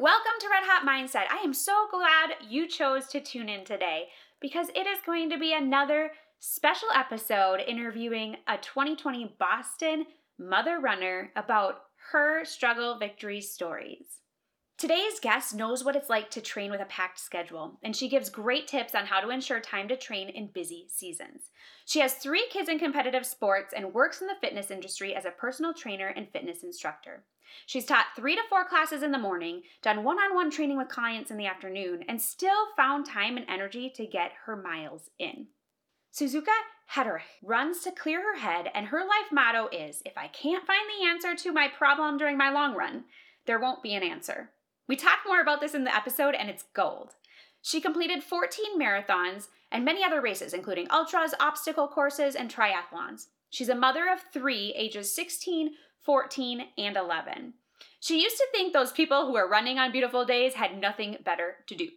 Welcome 0.00 0.40
to 0.40 0.48
Red 0.48 0.62
Hot 0.64 0.86
Mindset. 0.88 1.30
I 1.30 1.42
am 1.44 1.52
so 1.52 1.86
glad 1.90 2.30
you 2.48 2.66
chose 2.66 3.06
to 3.08 3.20
tune 3.20 3.50
in 3.50 3.66
today 3.66 4.08
because 4.40 4.68
it 4.74 4.86
is 4.86 4.98
going 5.04 5.28
to 5.28 5.38
be 5.38 5.52
another 5.52 6.12
special 6.38 6.88
episode 6.96 7.60
interviewing 7.68 8.36
a 8.48 8.56
2020 8.56 9.36
Boston 9.38 10.06
mother 10.38 10.80
runner 10.80 11.30
about 11.36 11.82
her 12.12 12.46
struggle 12.46 12.98
victory 12.98 13.42
stories. 13.42 14.19
Today's 14.80 15.20
guest 15.20 15.54
knows 15.54 15.84
what 15.84 15.94
it's 15.94 16.08
like 16.08 16.30
to 16.30 16.40
train 16.40 16.70
with 16.70 16.80
a 16.80 16.86
packed 16.86 17.18
schedule, 17.20 17.78
and 17.82 17.94
she 17.94 18.08
gives 18.08 18.30
great 18.30 18.66
tips 18.66 18.94
on 18.94 19.04
how 19.04 19.20
to 19.20 19.28
ensure 19.28 19.60
time 19.60 19.88
to 19.88 19.94
train 19.94 20.30
in 20.30 20.46
busy 20.46 20.86
seasons. 20.88 21.50
She 21.84 22.00
has 22.00 22.14
three 22.14 22.46
kids 22.48 22.70
in 22.70 22.78
competitive 22.78 23.26
sports 23.26 23.74
and 23.76 23.92
works 23.92 24.22
in 24.22 24.26
the 24.26 24.36
fitness 24.40 24.70
industry 24.70 25.14
as 25.14 25.26
a 25.26 25.32
personal 25.32 25.74
trainer 25.74 26.06
and 26.06 26.30
fitness 26.30 26.62
instructor. 26.62 27.24
She's 27.66 27.84
taught 27.84 28.06
three 28.16 28.34
to 28.36 28.42
four 28.48 28.64
classes 28.64 29.02
in 29.02 29.12
the 29.12 29.18
morning, 29.18 29.64
done 29.82 30.02
one 30.02 30.16
on 30.18 30.34
one 30.34 30.50
training 30.50 30.78
with 30.78 30.88
clients 30.88 31.30
in 31.30 31.36
the 31.36 31.44
afternoon, 31.44 32.02
and 32.08 32.18
still 32.18 32.68
found 32.74 33.04
time 33.04 33.36
and 33.36 33.44
energy 33.50 33.92
to 33.96 34.06
get 34.06 34.32
her 34.46 34.56
miles 34.56 35.10
in. 35.18 35.48
Suzuka 36.10 36.56
Hederich 36.94 37.20
runs 37.42 37.80
to 37.80 37.92
clear 37.92 38.22
her 38.22 38.40
head, 38.40 38.70
and 38.74 38.86
her 38.86 39.00
life 39.00 39.30
motto 39.30 39.68
is 39.70 40.00
if 40.06 40.16
I 40.16 40.28
can't 40.28 40.66
find 40.66 40.88
the 40.88 41.06
answer 41.06 41.36
to 41.42 41.52
my 41.52 41.68
problem 41.68 42.16
during 42.16 42.38
my 42.38 42.48
long 42.48 42.74
run, 42.74 43.04
there 43.44 43.60
won't 43.60 43.82
be 43.82 43.92
an 43.92 44.02
answer. 44.02 44.52
We 44.90 44.96
talk 44.96 45.20
more 45.24 45.40
about 45.40 45.60
this 45.60 45.72
in 45.72 45.84
the 45.84 45.94
episode, 45.94 46.34
and 46.34 46.50
it's 46.50 46.64
gold. 46.74 47.14
She 47.62 47.80
completed 47.80 48.24
14 48.24 48.76
marathons 48.76 49.46
and 49.70 49.84
many 49.84 50.02
other 50.02 50.20
races, 50.20 50.52
including 50.52 50.88
ultras, 50.90 51.32
obstacle 51.38 51.86
courses, 51.86 52.34
and 52.34 52.52
triathlons. 52.52 53.26
She's 53.50 53.68
a 53.68 53.76
mother 53.76 54.08
of 54.12 54.18
three, 54.32 54.74
ages 54.76 55.14
16, 55.14 55.74
14, 56.00 56.62
and 56.76 56.96
11. 56.96 57.54
She 58.00 58.20
used 58.20 58.36
to 58.38 58.48
think 58.50 58.72
those 58.72 58.90
people 58.90 59.26
who 59.26 59.34
were 59.34 59.48
running 59.48 59.78
on 59.78 59.92
beautiful 59.92 60.24
days 60.24 60.54
had 60.54 60.80
nothing 60.80 61.18
better 61.24 61.58
to 61.68 61.76
do. 61.76 61.90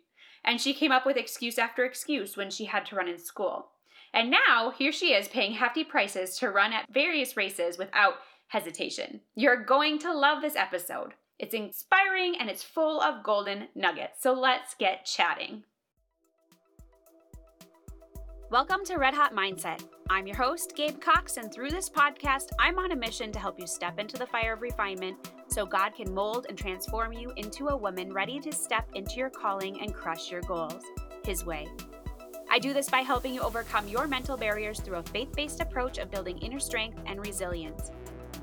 And 0.46 0.62
she 0.62 0.76
came 0.76 0.92
up 0.92 1.04
with 1.04 1.18
excuse 1.18 1.58
after 1.58 1.86
excuse 1.86 2.38
when 2.38 2.52
she 2.52 2.66
had 2.66 2.86
to 2.86 2.96
run 2.96 3.08
in 3.08 3.18
school. 3.18 3.70
And 4.14 4.30
now, 4.30 4.70
here 4.70 4.92
she 4.92 5.16
is 5.16 5.28
paying 5.28 5.54
hefty 5.54 5.84
prices 5.84 6.38
to 6.38 6.52
run 6.52 6.74
at 6.74 6.94
various 6.94 7.36
races 7.36 7.80
without 7.80 8.18
hesitation. 8.50 9.22
You're 9.34 9.66
going 9.66 9.98
to 9.98 10.14
love 10.14 10.44
this 10.44 10.56
episode. 10.56 11.16
It's 11.40 11.56
inspiring 11.56 12.36
and 12.40 12.48
it's 12.48 12.64
full 12.64 13.02
of 13.02 13.24
golden 13.24 13.68
nuggets. 13.74 14.22
So 14.22 14.34
let's 14.34 14.76
get 14.76 15.06
chatting. 15.06 15.64
Welcome 18.52 18.86
to 18.86 18.98
Red 18.98 19.16
Hot 19.16 19.34
Mindset. 19.34 19.84
I'm 20.12 20.28
your 20.28 20.38
host, 20.38 20.74
Gabe 20.76 21.02
Cox, 21.02 21.38
and 21.38 21.52
through 21.52 21.72
this 21.72 21.90
podcast, 21.90 22.50
I'm 22.60 22.78
on 22.78 22.92
a 22.92 22.96
mission 22.96 23.32
to 23.32 23.40
help 23.40 23.60
you 23.60 23.66
step 23.66 23.98
into 23.98 24.16
the 24.16 24.28
fire 24.28 24.54
of 24.54 24.62
refinement 24.62 25.32
so 25.48 25.66
God 25.66 25.96
can 25.96 26.14
mold 26.14 26.46
and 26.50 26.58
transform 26.58 27.14
you 27.14 27.34
into 27.36 27.70
a 27.70 27.76
woman 27.76 28.14
ready 28.14 28.40
to 28.40 28.52
step 28.52 28.88
into 28.94 29.16
your 29.16 29.32
calling 29.32 29.82
and 29.82 29.92
crush 29.92 30.30
your 30.30 30.42
goals 30.42 30.84
His 31.26 31.44
way. 31.44 31.68
I 32.52 32.60
do 32.60 32.74
this 32.74 32.90
by 32.90 33.00
helping 33.00 33.34
you 33.34 33.42
overcome 33.42 33.88
your 33.88 34.08
mental 34.08 34.38
barriers 34.38 34.80
through 34.80 34.98
a 34.98 35.04
faith 35.04 35.36
based 35.36 35.62
approach 35.62 35.98
of 35.98 36.12
building 36.12 36.38
inner 36.38 36.60
strength 36.60 37.00
and 37.08 37.26
resilience. 37.26 37.90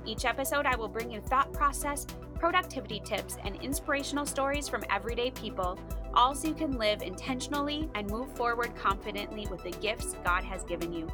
Each 0.06 0.25
episode, 0.25 0.67
I 0.67 0.77
will 0.77 0.89
bring 0.89 1.11
you 1.11 1.20
thought 1.20 1.53
process, 1.53 2.06
productivity 2.39 3.01
tips, 3.05 3.37
and 3.45 3.56
inspirational 3.56 4.25
stories 4.25 4.69
from 4.69 4.84
everyday 4.91 5.31
people, 5.31 5.79
all 6.15 6.34
so 6.34 6.48
you 6.48 6.55
can 6.55 6.79
live 6.79 7.03
intentionally 7.03 7.89
and 7.95 8.11
move 8.11 8.33
forward 8.33 8.75
confidently 8.75 9.47
with 9.51 9.62
the 9.62 9.71
gifts 9.71 10.17
God 10.25 10.43
has 10.43 10.65
given 10.65 10.93
you. 10.93 11.06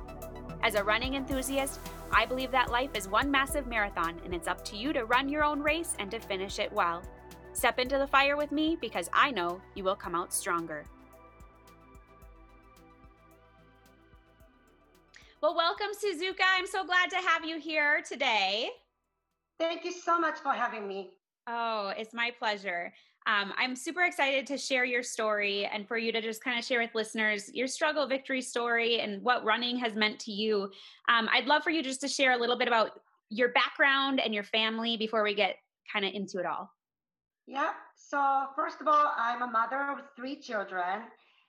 As 0.63 0.75
a 0.75 0.85
running 0.85 1.15
enthusiast, 1.15 1.81
I 2.13 2.27
believe 2.27 2.51
that 2.53 2.71
life 2.71 2.91
is 2.95 3.09
one 3.09 3.31
massive 3.31 3.67
marathon, 3.67 4.21
and 4.25 4.33
it's 4.33 4.49
up 4.49 4.65
to 4.67 4.77
you 4.77 4.93
to 4.93 5.05
run 5.05 5.29
your 5.29 5.45
own 5.45 5.61
race 5.61 5.95
and 5.99 6.11
to 6.13 6.21
finish 6.21 6.59
it 6.59 6.73
well. 6.73 7.03
Step 7.53 7.79
into 7.79 7.99
the 7.99 8.07
fire 8.07 8.37
with 8.37 8.53
me 8.53 8.77
because 8.81 9.11
I 9.13 9.31
know 9.31 9.61
you 9.75 9.83
will 9.83 9.97
come 9.97 10.15
out 10.15 10.33
stronger. 10.33 10.85
Well, 15.43 15.55
welcome, 15.55 15.89
Suzuka. 15.93 16.45
I'm 16.57 16.67
so 16.67 16.85
glad 16.87 17.11
to 17.11 17.17
have 17.17 17.45
you 17.45 17.61
here 17.61 18.03
today. 18.09 18.71
Thank 19.59 19.85
you 19.85 19.93
so 19.93 20.19
much 20.19 20.39
for 20.39 20.53
having 20.53 20.89
me. 20.89 21.11
Oh, 21.47 21.93
it's 21.97 22.15
my 22.15 22.31
pleasure. 22.39 22.93
Um, 23.27 23.53
I'm 23.59 23.77
super 23.77 24.05
excited 24.05 24.47
to 24.47 24.57
share 24.57 24.87
your 24.87 25.03
story 25.03 25.67
and 25.67 25.87
for 25.87 25.99
you 25.99 26.11
to 26.11 26.23
just 26.23 26.43
kind 26.43 26.59
of 26.59 26.65
share 26.65 26.81
with 26.81 26.95
listeners 26.95 27.51
your 27.53 27.67
struggle 27.67 28.07
victory 28.07 28.41
story 28.41 29.01
and 29.01 29.23
what 29.23 29.45
running 29.45 29.77
has 29.77 29.95
meant 29.95 30.19
to 30.21 30.33
you. 30.33 30.71
Um, 31.09 31.29
I'd 31.31 31.47
love 31.47 31.63
for 31.63 31.71
you 31.71 31.83
just 31.83 32.01
to 32.01 32.09
share 32.09 32.33
a 32.33 32.39
little 32.39 32.57
bit 32.57 32.69
about 32.69 32.93
your 33.29 33.51
background 33.51 34.21
and 34.21 34.33
your 34.33 34.45
family 34.45 34.97
before 34.97 35.23
we 35.23 35.35
get 35.35 35.57
kind 35.93 36.07
of 36.07 36.15
into 36.15 36.39
it 36.39 36.47
all. 36.47 36.71
Yeah. 37.47 37.73
So 37.95 38.47
first 38.57 38.81
of 38.81 38.89
all, 38.89 39.13
I'm 39.19 39.43
a 39.43 39.47
mother 39.47 39.83
of 39.93 39.99
three 40.17 40.37
children. 40.37 41.03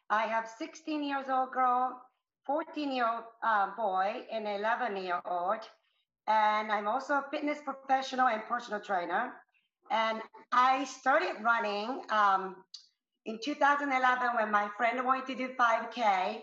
I 0.10 0.24
have 0.24 0.50
16 0.58 1.04
years 1.04 1.28
old 1.30 1.52
girl, 1.52 2.02
14 2.48 2.92
year 2.92 3.08
old 3.08 3.26
uh, 3.44 3.68
boy, 3.76 4.24
and 4.32 4.48
11 4.48 4.98
year 4.98 5.22
old. 5.30 5.60
And 6.28 6.72
I'm 6.72 6.88
also 6.88 7.16
a 7.16 7.26
fitness 7.30 7.60
professional 7.64 8.28
and 8.28 8.42
personal 8.48 8.80
trainer. 8.80 9.34
And 9.92 10.22
I 10.52 10.86
started 10.86 11.36
running 11.42 12.02
um, 12.10 12.56
in 13.26 13.40
2011 13.44 14.30
when 14.36 14.52
my 14.52 14.70
friend 14.78 15.06
wanted 15.06 15.28
to 15.28 15.36
do 15.36 15.54
5K. 15.60 16.42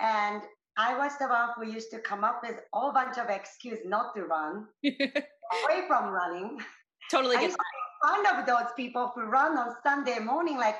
And 0.00 0.42
I 0.76 0.96
was 0.96 1.12
the 1.18 1.26
one 1.26 1.48
who 1.56 1.66
used 1.66 1.90
to 1.90 1.98
come 1.98 2.24
up 2.24 2.40
with 2.42 2.56
a 2.56 2.78
whole 2.78 2.92
bunch 2.92 3.18
of 3.18 3.28
excuses 3.28 3.84
not 3.84 4.14
to 4.14 4.24
run, 4.24 4.66
away 4.84 5.86
from 5.88 6.10
running. 6.12 6.58
Totally 7.10 7.42
used 7.42 7.56
to 7.56 7.64
of 8.38 8.46
those 8.46 8.70
people 8.76 9.10
who 9.14 9.22
run 9.22 9.58
on 9.58 9.74
Sunday 9.82 10.18
morning, 10.18 10.56
like, 10.56 10.76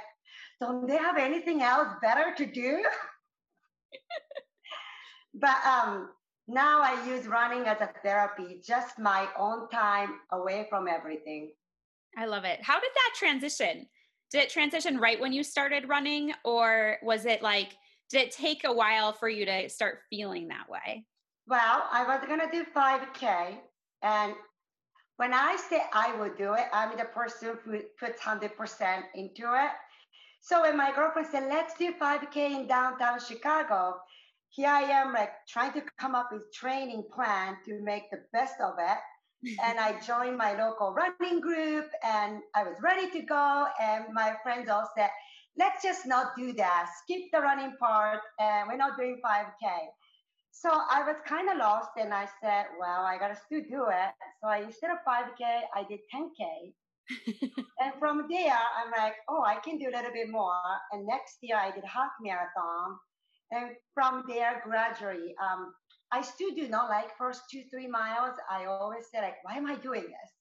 don't 0.60 0.86
they 0.86 0.96
have 0.96 1.16
anything 1.16 1.62
else 1.62 1.88
better 2.00 2.34
to 2.36 2.46
do? 2.46 2.84
but 5.34 5.56
um, 5.64 6.10
now 6.46 6.80
I 6.80 7.04
use 7.06 7.26
running 7.26 7.66
as 7.66 7.80
a 7.80 7.90
therapy, 8.02 8.60
just 8.64 8.98
my 8.98 9.28
own 9.38 9.68
time 9.68 10.20
away 10.32 10.66
from 10.70 10.88
everything. 10.88 11.50
I 12.16 12.26
love 12.26 12.44
it. 12.44 12.60
How 12.62 12.80
did 12.80 12.90
that 12.94 13.14
transition? 13.16 13.86
Did 14.30 14.42
it 14.42 14.50
transition 14.50 14.98
right 14.98 15.20
when 15.20 15.32
you 15.32 15.42
started 15.42 15.88
running, 15.88 16.32
or 16.44 16.98
was 17.02 17.26
it 17.26 17.42
like, 17.42 17.76
did 18.10 18.22
it 18.22 18.30
take 18.30 18.64
a 18.64 18.72
while 18.72 19.12
for 19.12 19.28
you 19.28 19.44
to 19.44 19.68
start 19.68 20.00
feeling 20.08 20.48
that 20.48 20.68
way? 20.68 21.04
Well, 21.46 21.84
I 21.92 22.04
was 22.04 22.26
going 22.26 22.40
to 22.40 22.50
do 22.50 22.64
5K. 22.74 23.58
And 24.02 24.34
when 25.16 25.34
I 25.34 25.56
say 25.56 25.82
I 25.92 26.14
would 26.18 26.36
do 26.36 26.54
it, 26.54 26.66
I'm 26.72 26.96
the 26.96 27.04
person 27.04 27.56
who 27.64 27.80
puts 27.98 28.22
100% 28.22 29.02
into 29.14 29.42
it. 29.54 29.70
So 30.40 30.62
when 30.62 30.76
my 30.76 30.92
girlfriend 30.94 31.28
said, 31.30 31.48
let's 31.48 31.74
do 31.74 31.92
5K 31.92 32.36
in 32.36 32.66
downtown 32.66 33.18
Chicago, 33.18 33.96
here 34.50 34.68
I 34.68 34.82
am 34.82 35.12
like 35.12 35.32
trying 35.48 35.72
to 35.72 35.82
come 35.98 36.14
up 36.14 36.30
with 36.32 36.52
training 36.52 37.04
plan 37.14 37.56
to 37.66 37.80
make 37.82 38.10
the 38.10 38.20
best 38.32 38.54
of 38.60 38.74
it 38.78 38.98
and 39.64 39.78
I 39.78 40.00
joined 40.00 40.36
my 40.36 40.52
local 40.56 40.92
running 40.92 41.40
group 41.40 41.86
and 42.02 42.40
I 42.54 42.64
was 42.64 42.76
ready 42.82 43.10
to 43.10 43.20
go. 43.22 43.66
And 43.80 44.06
my 44.12 44.34
friends 44.42 44.68
all 44.68 44.90
said, 44.96 45.10
let's 45.56 45.82
just 45.82 46.06
not 46.06 46.36
do 46.36 46.52
that. 46.54 46.90
Skip 47.02 47.22
the 47.32 47.40
running 47.40 47.74
part 47.78 48.20
and 48.40 48.68
we're 48.68 48.76
not 48.76 48.98
doing 48.98 49.20
5K. 49.24 49.70
So 50.50 50.70
I 50.70 51.04
was 51.06 51.16
kind 51.26 51.48
of 51.50 51.58
lost 51.58 51.90
and 51.96 52.12
I 52.12 52.26
said, 52.42 52.66
well, 52.80 53.02
I 53.02 53.16
got 53.18 53.28
to 53.28 53.36
still 53.46 53.62
do 53.70 53.84
it. 53.90 54.10
So 54.42 54.48
I, 54.48 54.58
instead 54.62 54.90
of 54.90 54.98
5K, 55.06 55.60
I 55.74 55.84
did 55.88 56.00
10K. 56.12 56.72
and 57.80 57.92
from 57.98 58.26
there, 58.28 58.58
I'm 58.76 58.90
like, 58.90 59.14
oh, 59.28 59.42
I 59.46 59.56
can 59.64 59.78
do 59.78 59.86
a 59.88 59.94
little 59.94 60.12
bit 60.12 60.30
more. 60.30 60.60
And 60.90 61.06
next 61.06 61.38
year, 61.42 61.56
I 61.56 61.70
did 61.70 61.84
half 61.84 62.10
marathon. 62.20 62.98
And 63.50 63.70
from 63.94 64.24
there, 64.28 64.62
gradually, 64.64 65.34
um, 65.42 65.72
I 66.12 66.22
still 66.22 66.50
do 66.54 66.68
not 66.68 66.88
like 66.88 67.16
first 67.16 67.42
two, 67.50 67.62
three 67.70 67.86
miles. 67.86 68.34
I 68.50 68.66
always 68.66 69.04
say 69.12 69.20
like, 69.20 69.36
why 69.42 69.54
am 69.54 69.66
I 69.66 69.76
doing 69.76 70.02
this? 70.02 70.32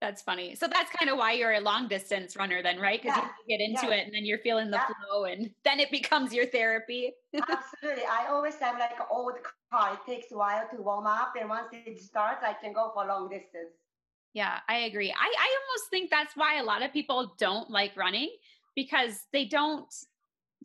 That's 0.00 0.20
funny. 0.20 0.56
So 0.56 0.66
that's 0.66 0.90
kind 0.90 1.10
of 1.10 1.16
why 1.16 1.32
you're 1.32 1.52
a 1.52 1.60
long 1.60 1.86
distance 1.86 2.36
runner 2.36 2.60
then, 2.60 2.80
right? 2.80 3.00
Because 3.00 3.16
yeah. 3.16 3.28
you 3.46 3.56
get 3.56 3.64
into 3.64 3.86
yeah. 3.86 4.00
it 4.00 4.06
and 4.06 4.14
then 4.14 4.24
you're 4.24 4.38
feeling 4.38 4.68
the 4.68 4.78
yeah. 4.78 4.88
flow 5.08 5.24
and 5.24 5.48
then 5.64 5.78
it 5.78 5.92
becomes 5.92 6.34
your 6.34 6.46
therapy. 6.46 7.12
Absolutely. 7.34 8.02
I 8.10 8.26
always 8.28 8.54
I'm 8.60 8.80
like 8.80 8.98
an 8.98 9.06
old 9.12 9.34
car. 9.72 9.94
It 9.94 10.10
takes 10.10 10.32
a 10.32 10.36
while 10.36 10.66
to 10.74 10.82
warm 10.82 11.06
up. 11.06 11.34
And 11.38 11.48
once 11.48 11.68
it 11.72 12.02
starts, 12.02 12.42
I 12.44 12.54
can 12.54 12.72
go 12.72 12.90
for 12.92 13.06
long 13.06 13.28
distance. 13.28 13.76
Yeah, 14.34 14.58
I 14.68 14.78
agree. 14.78 15.12
I, 15.12 15.14
I 15.14 15.58
almost 15.60 15.90
think 15.90 16.10
that's 16.10 16.36
why 16.36 16.58
a 16.58 16.64
lot 16.64 16.82
of 16.82 16.92
people 16.92 17.34
don't 17.38 17.70
like 17.70 17.96
running 17.96 18.30
because 18.74 19.26
they 19.32 19.44
don't 19.44 19.86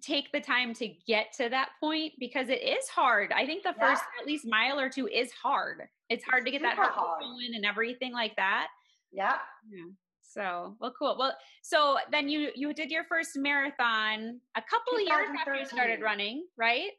take 0.01 0.31
the 0.31 0.39
time 0.39 0.73
to 0.75 0.87
get 1.07 1.33
to 1.37 1.49
that 1.49 1.69
point 1.79 2.13
because 2.19 2.49
it 2.49 2.61
is 2.61 2.87
hard. 2.87 3.31
I 3.31 3.45
think 3.45 3.63
the 3.63 3.73
yeah. 3.77 3.89
first 3.89 4.03
at 4.19 4.27
least 4.27 4.45
mile 4.47 4.79
or 4.79 4.89
two 4.89 5.07
is 5.07 5.31
hard. 5.31 5.81
It's 6.09 6.23
hard 6.23 6.45
to 6.45 6.51
get 6.51 6.61
that 6.61 6.75
heart 6.77 6.93
going 7.19 7.55
and 7.55 7.65
everything 7.65 8.13
like 8.13 8.35
that. 8.35 8.67
Yeah. 9.11 9.37
yeah. 9.69 9.85
So 10.21 10.75
well, 10.79 10.93
cool. 10.97 11.15
Well, 11.17 11.35
so 11.61 11.97
then 12.11 12.29
you 12.29 12.51
you 12.55 12.73
did 12.73 12.91
your 12.91 13.05
first 13.05 13.31
marathon 13.35 14.39
a 14.55 14.61
couple 14.61 14.99
years 14.99 15.29
after 15.39 15.55
you 15.55 15.65
started 15.65 16.01
running, 16.01 16.45
right? 16.57 16.91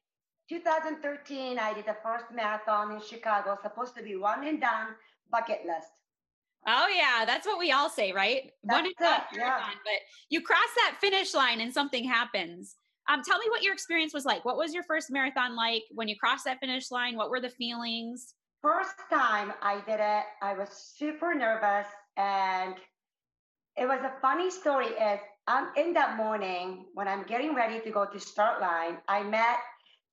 2013, 0.48 1.58
I 1.58 1.74
did 1.74 1.84
the 1.84 1.96
first 2.02 2.24
marathon 2.34 2.92
in 2.92 3.00
Chicago. 3.02 3.58
Supposed 3.62 3.94
to 3.96 4.02
be 4.02 4.16
one 4.16 4.46
and 4.46 4.60
done, 4.60 4.88
bucket 5.30 5.60
list. 5.66 5.92
Oh 6.66 6.88
yeah, 6.88 7.24
that's 7.24 7.46
what 7.46 7.58
we 7.58 7.70
all 7.70 7.88
say, 7.88 8.12
right? 8.12 8.50
That's 8.64 8.88
it, 8.88 8.96
yeah. 8.98 9.60
but 9.84 10.00
you 10.28 10.40
cross 10.40 10.68
that 10.76 10.96
finish 11.00 11.34
line 11.34 11.60
and 11.60 11.72
something 11.72 12.04
happens. 12.04 12.76
Um, 13.08 13.22
tell 13.22 13.38
me 13.38 13.46
what 13.48 13.62
your 13.62 13.72
experience 13.72 14.12
was 14.12 14.26
like. 14.26 14.44
What 14.44 14.58
was 14.58 14.74
your 14.74 14.82
first 14.82 15.10
marathon 15.10 15.56
like 15.56 15.84
when 15.92 16.08
you 16.08 16.16
crossed 16.16 16.44
that 16.44 16.60
finish 16.60 16.90
line? 16.90 17.16
What 17.16 17.30
were 17.30 17.40
the 17.40 17.48
feelings? 17.48 18.34
First 18.60 18.96
time 19.10 19.52
I 19.62 19.80
did 19.86 20.00
it, 20.00 20.24
I 20.42 20.52
was 20.52 20.68
super 20.96 21.34
nervous, 21.34 21.86
and 22.16 22.74
it 23.76 23.86
was 23.86 24.00
a 24.02 24.12
funny 24.20 24.50
story. 24.50 24.88
Is 24.88 25.20
I'm 25.46 25.68
in 25.76 25.94
that 25.94 26.16
morning 26.16 26.86
when 26.92 27.08
I'm 27.08 27.22
getting 27.22 27.54
ready 27.54 27.80
to 27.80 27.90
go 27.90 28.04
to 28.04 28.20
start 28.20 28.60
line, 28.60 28.98
I 29.08 29.22
met 29.22 29.58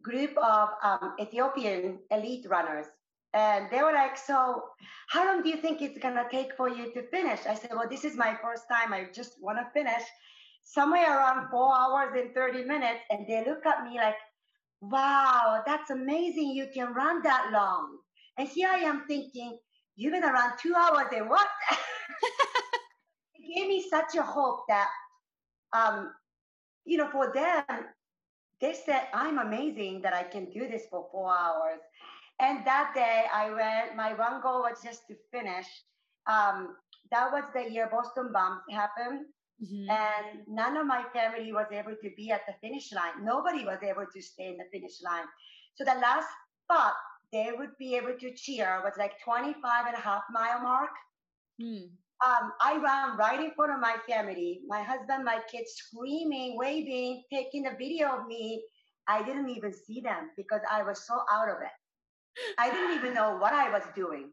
group 0.02 0.38
of 0.38 0.70
um, 0.84 1.16
Ethiopian 1.20 2.00
elite 2.12 2.46
runners, 2.48 2.86
and 3.34 3.68
they 3.72 3.82
were 3.82 3.94
like, 3.94 4.16
"So, 4.16 4.64
how 5.08 5.26
long 5.26 5.42
do 5.42 5.50
you 5.50 5.58
think 5.58 5.82
it's 5.82 5.98
gonna 5.98 6.28
take 6.32 6.56
for 6.56 6.70
you 6.70 6.94
to 6.94 7.02
finish?" 7.10 7.46
I 7.46 7.56
said, 7.56 7.72
"Well, 7.74 7.90
this 7.90 8.06
is 8.06 8.16
my 8.16 8.38
first 8.42 8.70
time. 8.72 8.94
I 8.94 9.06
just 9.12 9.42
want 9.42 9.58
to 9.58 9.66
finish." 9.74 10.04
Somewhere 10.66 11.18
around 11.18 11.50
four 11.50 11.74
hours 11.74 12.10
and 12.18 12.34
30 12.34 12.66
minutes, 12.66 13.02
and 13.10 13.26
they 13.28 13.46
look 13.46 13.66
at 13.66 13.84
me 13.86 13.98
like, 13.98 14.16
wow, 14.82 15.64
that's 15.66 15.90
amazing. 15.90 16.50
You 16.50 16.68
can 16.74 16.94
run 16.94 17.22
that 17.24 17.50
long. 17.54 17.98
And 18.38 18.48
here 18.48 18.70
I 18.70 18.80
am 18.80 19.04
thinking, 19.08 19.58
you've 19.96 20.14
been 20.14 20.24
around 20.24 20.54
two 20.62 20.74
hours 20.76 21.08
and 21.16 21.30
what? 21.30 21.48
it 23.36 23.56
gave 23.56 23.68
me 23.68 23.86
such 23.90 24.16
a 24.16 24.22
hope 24.22 24.66
that, 24.68 24.90
um, 25.74 26.12
you 26.84 26.98
know, 26.98 27.10
for 27.10 27.32
them, 27.34 27.64
they 28.60 28.74
said, 28.74 29.08
I'm 29.14 29.38
amazing 29.38 30.02
that 30.02 30.14
I 30.14 30.24
can 30.24 30.50
do 30.52 30.68
this 30.68 30.84
for 30.90 31.08
four 31.12 31.32
hours. 31.32 31.80
And 32.40 32.66
that 32.66 32.92
day 32.94 33.26
I 33.34 33.50
went, 33.50 33.96
my 33.96 34.14
one 34.14 34.42
goal 34.42 34.62
was 34.62 34.80
just 34.84 35.02
to 35.08 35.16
finish. 35.32 35.68
Um, 36.28 36.76
that 37.12 37.32
was 37.32 37.44
the 37.54 37.72
year 37.72 37.90
Boston 37.92 38.32
Bombs 38.34 38.62
happened. 38.72 39.26
Mm-hmm. 39.64 39.90
And 39.90 40.48
none 40.48 40.76
of 40.78 40.86
my 40.86 41.04
family 41.14 41.54
was 41.54 41.68
able 41.72 41.96
to 42.02 42.10
be 42.18 42.32
at 42.32 42.42
the 42.46 42.54
finish 42.62 42.92
line. 42.92 43.24
Nobody 43.24 43.64
was 43.64 43.80
able 43.82 44.06
to 44.14 44.22
stay 44.22 44.50
in 44.50 44.58
the 44.58 44.66
finish 44.72 45.02
line. 45.04 45.26
So 45.76 45.86
the 45.86 46.00
last 46.00 46.28
spot 46.64 46.94
they 47.32 47.52
would 47.58 47.78
be 47.78 47.96
able 47.96 48.14
to 48.20 48.34
cheer 48.34 48.82
was 48.84 48.94
like 48.98 49.14
25 49.24 49.88
and 49.88 49.96
a 49.96 50.00
half 50.00 50.24
mile 50.32 50.62
mark. 50.62 50.92
Mm. 51.62 51.90
Um, 52.26 52.52
I 52.62 52.78
ran 52.78 53.18
right 53.18 53.44
in 53.44 53.52
front 53.56 53.74
of 53.74 53.82
my 53.82 53.98
family, 54.08 54.62
my 54.68 54.82
husband, 54.82 55.26
my 55.26 55.40
kids 55.52 55.74
screaming, 55.76 56.58
waving, 56.58 57.24
taking 57.32 57.68
a 57.68 57.76
video 57.78 58.08
of 58.18 58.28
me. 58.28 58.64
I 59.08 59.22
didn't 59.24 59.50
even 59.50 59.74
see 59.74 60.00
them 60.00 60.32
because 60.38 60.62
I 60.72 60.82
was 60.84 61.06
so 61.06 61.22
out 61.32 61.50
of 61.50 61.58
it. 61.62 62.56
I 62.58 62.72
didn't 62.72 62.96
even 62.96 63.14
know 63.14 63.38
what 63.38 63.54
I 63.54 63.70
was 63.70 63.84
doing. 63.96 64.32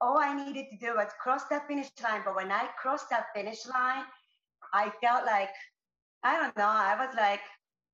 All 0.00 0.18
I 0.18 0.34
needed 0.44 0.66
to 0.70 0.76
do 0.78 0.94
was 0.96 1.08
cross 1.20 1.44
that 1.50 1.66
finish 1.68 1.88
line. 2.02 2.22
But 2.24 2.36
when 2.36 2.52
I 2.52 2.68
crossed 2.80 3.10
that 3.10 3.26
finish 3.34 3.66
line, 3.66 4.04
I 4.72 4.92
felt 5.02 5.26
like, 5.26 5.50
I 6.22 6.36
don't 6.38 6.56
know, 6.56 6.68
I 6.68 6.96
was 6.98 7.14
like, 7.16 7.40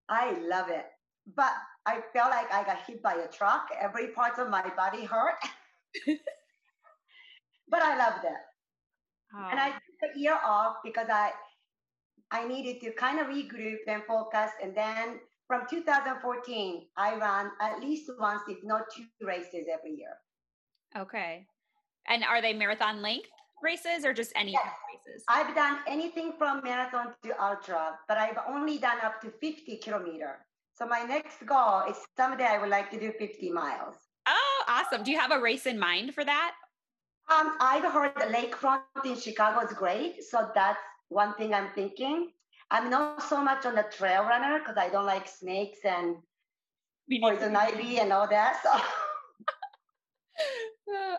I 0.08 0.32
love 0.48 0.70
it. 0.70 0.86
But 1.34 1.52
I 1.86 2.00
felt 2.12 2.30
like 2.30 2.52
I 2.52 2.64
got 2.64 2.78
hit 2.86 3.02
by 3.02 3.14
a 3.14 3.28
truck. 3.28 3.68
Every 3.80 4.08
part 4.08 4.38
of 4.38 4.48
my 4.48 4.70
body 4.76 5.04
hurt. 5.04 5.38
but 7.68 7.82
I 7.82 7.96
loved 7.96 8.24
it. 8.24 8.40
Oh. 9.34 9.48
And 9.50 9.58
I 9.58 9.70
oh. 9.70 9.72
took 9.72 10.16
a 10.16 10.18
year 10.18 10.38
off 10.44 10.76
because 10.84 11.08
I 11.10 11.32
I 12.30 12.46
needed 12.46 12.80
to 12.80 12.92
kind 12.92 13.20
of 13.20 13.28
regroup 13.28 13.78
and 13.86 14.02
focus. 14.04 14.50
And 14.62 14.76
then 14.76 15.20
from 15.46 15.62
2014, 15.70 16.86
I 16.96 17.14
ran 17.14 17.50
at 17.60 17.80
least 17.80 18.10
once, 18.18 18.42
if 18.48 18.58
not 18.64 18.82
two 18.94 19.04
races 19.24 19.66
every 19.72 19.92
year. 19.92 20.16
Okay. 20.96 21.46
And 22.08 22.24
are 22.24 22.42
they 22.42 22.52
marathon 22.52 23.00
length 23.02 23.28
races 23.62 24.04
or 24.04 24.12
just 24.12 24.32
any 24.36 24.52
yes. 24.52 24.64
races? 24.92 25.24
I've 25.28 25.54
done 25.54 25.78
anything 25.86 26.32
from 26.38 26.62
marathon 26.62 27.14
to 27.24 27.44
ultra, 27.44 27.98
but 28.08 28.18
I've 28.18 28.38
only 28.48 28.78
done 28.78 28.98
up 29.02 29.20
to 29.22 29.30
50 29.30 29.76
kilometer. 29.78 30.38
So 30.74 30.86
my 30.86 31.02
next 31.02 31.44
goal 31.46 31.82
is 31.88 31.96
someday 32.16 32.44
I 32.44 32.58
would 32.58 32.68
like 32.68 32.90
to 32.90 33.00
do 33.00 33.12
50 33.18 33.50
miles. 33.50 33.96
Oh, 34.26 34.64
awesome. 34.68 35.02
Do 35.02 35.10
you 35.10 35.18
have 35.18 35.30
a 35.30 35.40
race 35.40 35.66
in 35.66 35.78
mind 35.78 36.14
for 36.14 36.24
that? 36.24 36.52
Um, 37.28 37.56
I've 37.60 37.90
heard 37.90 38.12
the 38.16 38.26
lakefront 38.26 38.82
in 39.04 39.18
Chicago 39.18 39.66
is 39.66 39.72
great. 39.72 40.22
So 40.22 40.50
that's 40.54 40.78
one 41.08 41.34
thing 41.34 41.54
I'm 41.54 41.70
thinking. 41.74 42.30
I'm 42.70 42.90
not 42.90 43.22
so 43.22 43.42
much 43.42 43.64
on 43.64 43.74
the 43.76 43.84
trail 43.84 44.22
runner 44.24 44.58
because 44.58 44.76
I 44.76 44.88
don't 44.88 45.06
like 45.06 45.28
snakes 45.28 45.78
and 45.84 46.16
poison 47.22 47.56
ivy 47.56 47.98
and 47.98 48.12
all 48.12 48.28
that. 48.28 48.60
So 48.62 48.70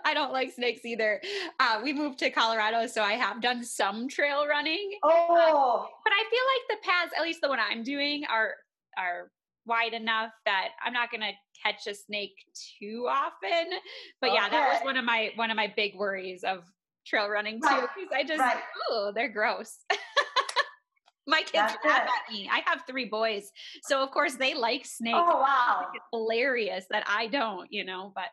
I 0.03 0.13
don't 0.13 0.31
like 0.31 0.53
snakes 0.53 0.85
either. 0.85 1.21
Uh, 1.59 1.81
we 1.83 1.93
moved 1.93 2.19
to 2.19 2.29
Colorado, 2.29 2.87
so 2.87 3.03
I 3.03 3.13
have 3.13 3.41
done 3.41 3.63
some 3.63 4.07
trail 4.07 4.47
running. 4.47 4.97
Oh, 5.03 5.09
um, 5.09 5.87
but 6.03 6.13
I 6.13 6.23
feel 6.29 6.43
like 6.53 6.79
the 6.81 6.87
paths, 6.87 7.13
at 7.17 7.23
least 7.23 7.41
the 7.41 7.49
one 7.49 7.59
I'm 7.59 7.83
doing, 7.83 8.23
are 8.29 8.55
are 8.97 9.31
wide 9.65 9.93
enough 9.93 10.31
that 10.45 10.69
I'm 10.83 10.93
not 10.93 11.11
going 11.11 11.21
to 11.21 11.31
catch 11.61 11.87
a 11.87 11.93
snake 11.93 12.35
too 12.79 13.07
often. 13.09 13.77
But 14.21 14.29
okay. 14.29 14.35
yeah, 14.35 14.49
that 14.49 14.73
was 14.73 14.85
one 14.85 14.97
of 14.97 15.05
my 15.05 15.31
one 15.35 15.51
of 15.51 15.57
my 15.57 15.71
big 15.75 15.95
worries 15.95 16.43
of 16.43 16.63
trail 17.05 17.29
running 17.29 17.61
too 17.61 17.87
because 17.95 18.13
I 18.13 18.23
just 18.23 18.39
right. 18.39 18.57
oh, 18.89 19.11
they're 19.13 19.29
gross. 19.29 19.77
my 21.27 21.41
kids 21.41 21.73
laugh 21.85 22.07
at 22.07 22.33
me. 22.33 22.49
I 22.51 22.61
have 22.65 22.83
three 22.87 23.05
boys, 23.05 23.51
so 23.83 24.01
of 24.01 24.11
course 24.11 24.35
they 24.35 24.53
like 24.53 24.85
snakes. 24.85 25.17
Oh 25.19 25.41
wow, 25.41 25.87
it's 25.93 26.05
hilarious 26.11 26.85
that 26.89 27.03
I 27.07 27.27
don't, 27.27 27.71
you 27.71 27.83
know, 27.83 28.13
but 28.15 28.29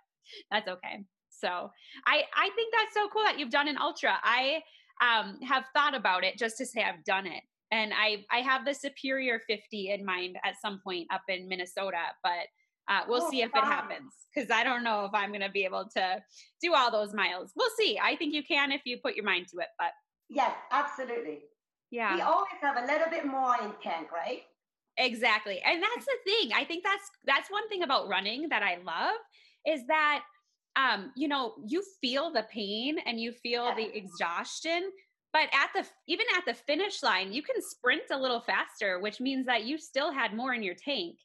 that's 0.51 0.69
okay. 0.69 1.05
So 1.39 1.71
I 2.07 2.23
I 2.37 2.51
think 2.55 2.75
that's 2.75 2.95
so 2.95 3.09
cool 3.13 3.25
that 3.25 3.39
you've 3.39 3.51
done 3.51 3.69
an 3.69 3.79
ultra. 3.79 4.15
I 4.23 4.63
um, 5.03 5.41
have 5.43 5.65
thought 5.75 5.95
about 5.95 6.25
it 6.25 6.39
just 6.39 6.57
to 6.59 6.67
say 6.67 6.83
I've 6.83 7.05
done 7.05 7.27
it 7.27 7.43
and 7.75 7.93
I 7.95 8.25
I 8.31 8.39
have 8.39 8.65
the 8.65 8.75
Superior 8.75 9.41
50 9.47 9.91
in 9.91 10.05
mind 10.05 10.37
at 10.45 10.55
some 10.61 10.81
point 10.83 11.09
up 11.13 11.23
in 11.29 11.49
Minnesota, 11.49 12.03
but 12.23 12.47
uh, 12.89 13.01
we'll 13.09 13.25
oh, 13.25 13.31
see 13.31 13.43
if 13.43 13.51
it 13.55 13.65
happens 13.65 14.13
because 14.35 14.51
I 14.51 14.63
don't 14.63 14.85
know 14.85 15.07
if 15.07 15.11
I'm 15.15 15.31
going 15.31 15.41
to 15.41 15.51
be 15.51 15.65
able 15.65 15.89
to 15.97 16.23
do 16.63 16.75
all 16.75 16.91
those 16.91 17.15
miles. 17.15 17.53
We'll 17.57 17.71
see. 17.79 17.99
I 18.01 18.15
think 18.17 18.35
you 18.35 18.43
can 18.43 18.73
if 18.73 18.83
you 18.85 18.99
put 19.03 19.17
your 19.17 19.25
mind 19.25 19.49
to 19.49 19.59
it, 19.59 19.69
but 19.79 19.91
yes, 20.29 20.53
absolutely. 20.71 21.41
Yeah, 21.91 22.15
we 22.15 22.21
always 22.23 22.61
have 22.61 22.77
a 22.77 22.87
little 22.87 23.11
bit 23.11 23.27
more 23.27 23.55
intent, 23.57 24.09
right? 24.13 24.43
Exactly, 24.97 25.61
and 25.65 25.83
that's 25.83 26.07
the 26.07 26.19
thing. 26.25 26.53
I 26.55 26.65
think 26.65 26.85
that's 26.85 27.11
that's 27.25 27.51
one 27.51 27.69
thing 27.69 27.83
about 27.83 28.09
running 28.09 28.49
that 28.51 28.63
I 28.63 28.79
love 28.85 29.17
is 29.67 29.87
that 29.89 30.23
um, 30.77 31.13
you 31.17 31.29
know 31.29 31.55
you 31.67 31.83
feel 32.01 32.33
the 32.33 32.45
pain 32.51 32.99
and 33.07 33.21
you 33.21 33.33
feel 33.33 33.67
yes. 33.67 33.77
the 33.77 33.97
exhaustion 33.97 34.91
but 35.35 35.49
at 35.53 35.71
the 35.75 35.87
even 36.07 36.25
at 36.39 36.45
the 36.47 36.55
finish 36.55 37.03
line 37.03 37.33
you 37.33 37.43
can 37.43 37.61
sprint 37.61 38.05
a 38.11 38.19
little 38.19 38.41
faster 38.41 39.01
which 39.01 39.21
means 39.21 39.45
that 39.45 39.65
you 39.65 39.77
still 39.77 40.13
had 40.13 40.33
more 40.33 40.55
in 40.55 40.63
your 40.63 40.77
tank. 40.77 41.17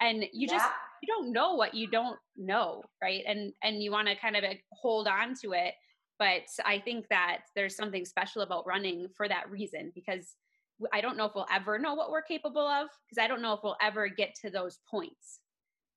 And 0.00 0.24
you 0.32 0.46
just 0.46 0.68
you 1.02 1.06
don't 1.06 1.32
know 1.32 1.54
what 1.54 1.74
you 1.74 1.88
don't 1.88 2.18
know 2.36 2.82
right? 3.02 3.22
And 3.26 3.52
and 3.62 3.82
you 3.82 3.90
want 3.90 4.08
to 4.08 4.14
kind 4.16 4.36
of 4.36 4.44
hold 4.72 5.08
on 5.08 5.34
to 5.42 5.52
it. 5.52 5.74
But 6.18 6.48
i 6.64 6.78
think 6.78 7.06
that 7.10 7.40
there's 7.54 7.76
something 7.76 8.06
special 8.06 8.40
about 8.42 8.66
running 8.66 9.08
for 9.14 9.28
that 9.28 9.50
reason 9.50 9.92
because 9.94 10.34
i 10.92 11.02
don't 11.02 11.16
know 11.18 11.26
if 11.26 11.32
we'll 11.34 11.46
ever 11.52 11.78
know 11.78 11.94
what 11.94 12.10
we're 12.10 12.22
capable 12.22 12.66
of 12.66 12.88
because 13.04 13.22
i 13.22 13.28
don't 13.28 13.42
know 13.42 13.52
if 13.52 13.60
we'll 13.62 13.76
ever 13.82 14.08
get 14.08 14.34
to 14.42 14.50
those 14.50 14.78
points 14.90 15.40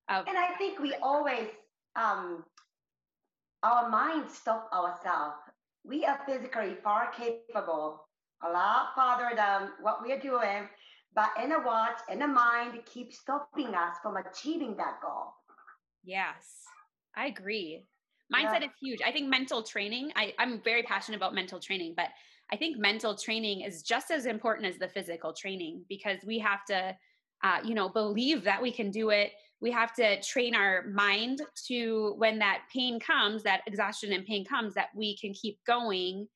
of 0.09 0.27
and 0.27 0.37
i 0.37 0.49
think 0.57 0.79
we 0.79 0.93
always 1.01 1.47
um 1.95 2.43
our 3.63 3.89
minds 3.89 4.37
stop 4.37 4.69
ourselves 4.73 5.39
we 5.83 6.05
are 6.05 6.19
physically 6.25 6.75
far 6.83 7.11
capable, 7.11 8.05
a 8.43 8.49
lot 8.49 8.89
farther 8.95 9.35
than 9.35 9.69
what 9.81 10.03
we 10.03 10.11
are 10.11 10.19
doing, 10.19 10.67
but 11.15 11.29
in 11.43 11.51
a 11.51 11.59
watch, 11.59 11.97
in 12.11 12.21
a 12.21 12.27
mind, 12.27 12.79
keep 12.85 13.13
stopping 13.13 13.73
us 13.73 13.95
from 14.01 14.17
achieving 14.17 14.75
that 14.77 14.99
goal. 15.01 15.33
Yes, 16.03 16.45
I 17.15 17.27
agree. 17.27 17.85
Mindset 18.33 18.61
yeah. 18.61 18.67
is 18.67 18.71
huge. 18.79 18.99
I 19.05 19.11
think 19.11 19.27
mental 19.27 19.63
training, 19.63 20.11
I, 20.15 20.33
I'm 20.37 20.61
very 20.61 20.83
passionate 20.83 21.17
about 21.17 21.33
mental 21.33 21.59
training, 21.59 21.95
but 21.97 22.09
I 22.51 22.55
think 22.55 22.77
mental 22.77 23.15
training 23.15 23.61
is 23.61 23.81
just 23.81 24.11
as 24.11 24.25
important 24.25 24.67
as 24.67 24.77
the 24.77 24.87
physical 24.87 25.33
training 25.33 25.83
because 25.89 26.19
we 26.25 26.37
have 26.39 26.63
to, 26.65 26.95
uh, 27.43 27.57
you 27.63 27.73
know, 27.73 27.89
believe 27.89 28.43
that 28.43 28.61
we 28.61 28.71
can 28.71 28.91
do 28.91 29.09
it 29.09 29.31
we 29.61 29.71
have 29.71 29.93
to 29.95 30.21
train 30.21 30.55
our 30.55 30.85
mind 30.87 31.41
to 31.67 32.13
when 32.17 32.39
that 32.39 32.61
pain 32.73 32.99
comes 32.99 33.43
that 33.43 33.61
exhaustion 33.67 34.13
and 34.13 34.25
pain 34.25 34.45
comes 34.45 34.73
that 34.75 34.87
we 34.95 35.17
can 35.17 35.33
keep 35.33 35.59
going. 35.67 36.27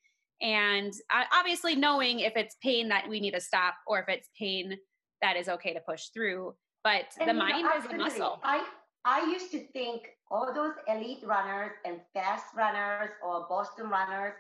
And 0.42 0.94
uh, 1.14 1.24
obviously 1.34 1.76
knowing 1.76 2.20
if 2.20 2.34
it's 2.36 2.58
pain 2.62 2.90
that 2.90 3.08
we 3.08 3.20
need 3.20 3.34
to 3.34 3.40
stop 3.40 3.76
or 3.88 4.00
if 4.00 4.10
it's 4.10 4.30
pain 4.38 4.78
that 5.22 5.38
is 5.38 5.48
okay 5.48 5.74
to 5.74 5.80
push 5.80 6.08
through 6.14 6.54
but 6.84 7.06
and 7.20 7.30
the 7.30 7.34
mind 7.34 7.64
know, 7.64 7.78
is 7.78 7.86
a 7.86 7.98
muscle. 7.98 8.40
I 8.44 8.64
i 9.06 9.26
used 9.32 9.52
to 9.52 9.60
think 9.68 10.10
all 10.30 10.54
those 10.54 10.74
elite 10.88 11.24
runners 11.24 11.72
and 11.86 12.00
fast 12.14 12.46
runners 12.56 13.10
or 13.26 13.46
boston 13.50 13.90
runners 13.90 14.34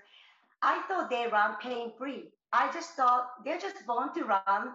i 0.62 0.82
thought 0.88 1.10
they 1.10 1.28
run 1.32 1.56
pain 1.62 1.92
free 1.98 2.26
i 2.52 2.72
just 2.72 2.92
thought 2.92 3.30
they're 3.44 3.60
just 3.60 3.86
born 3.88 4.14
to 4.14 4.24
run. 4.26 4.74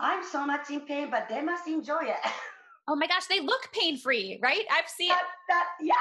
I'm 0.00 0.22
so 0.22 0.46
much 0.46 0.70
in 0.70 0.82
pain 0.82 1.08
but 1.10 1.28
they 1.28 1.42
must 1.42 1.66
enjoy 1.66 2.02
it 2.02 2.22
Oh 2.88 2.96
my 2.96 3.06
gosh, 3.06 3.26
they 3.26 3.40
look 3.40 3.68
pain 3.72 3.98
free, 3.98 4.38
right? 4.42 4.64
I've 4.72 4.88
seen 4.88 5.08
that, 5.08 5.22
that, 5.48 5.66
yeah. 5.80 5.94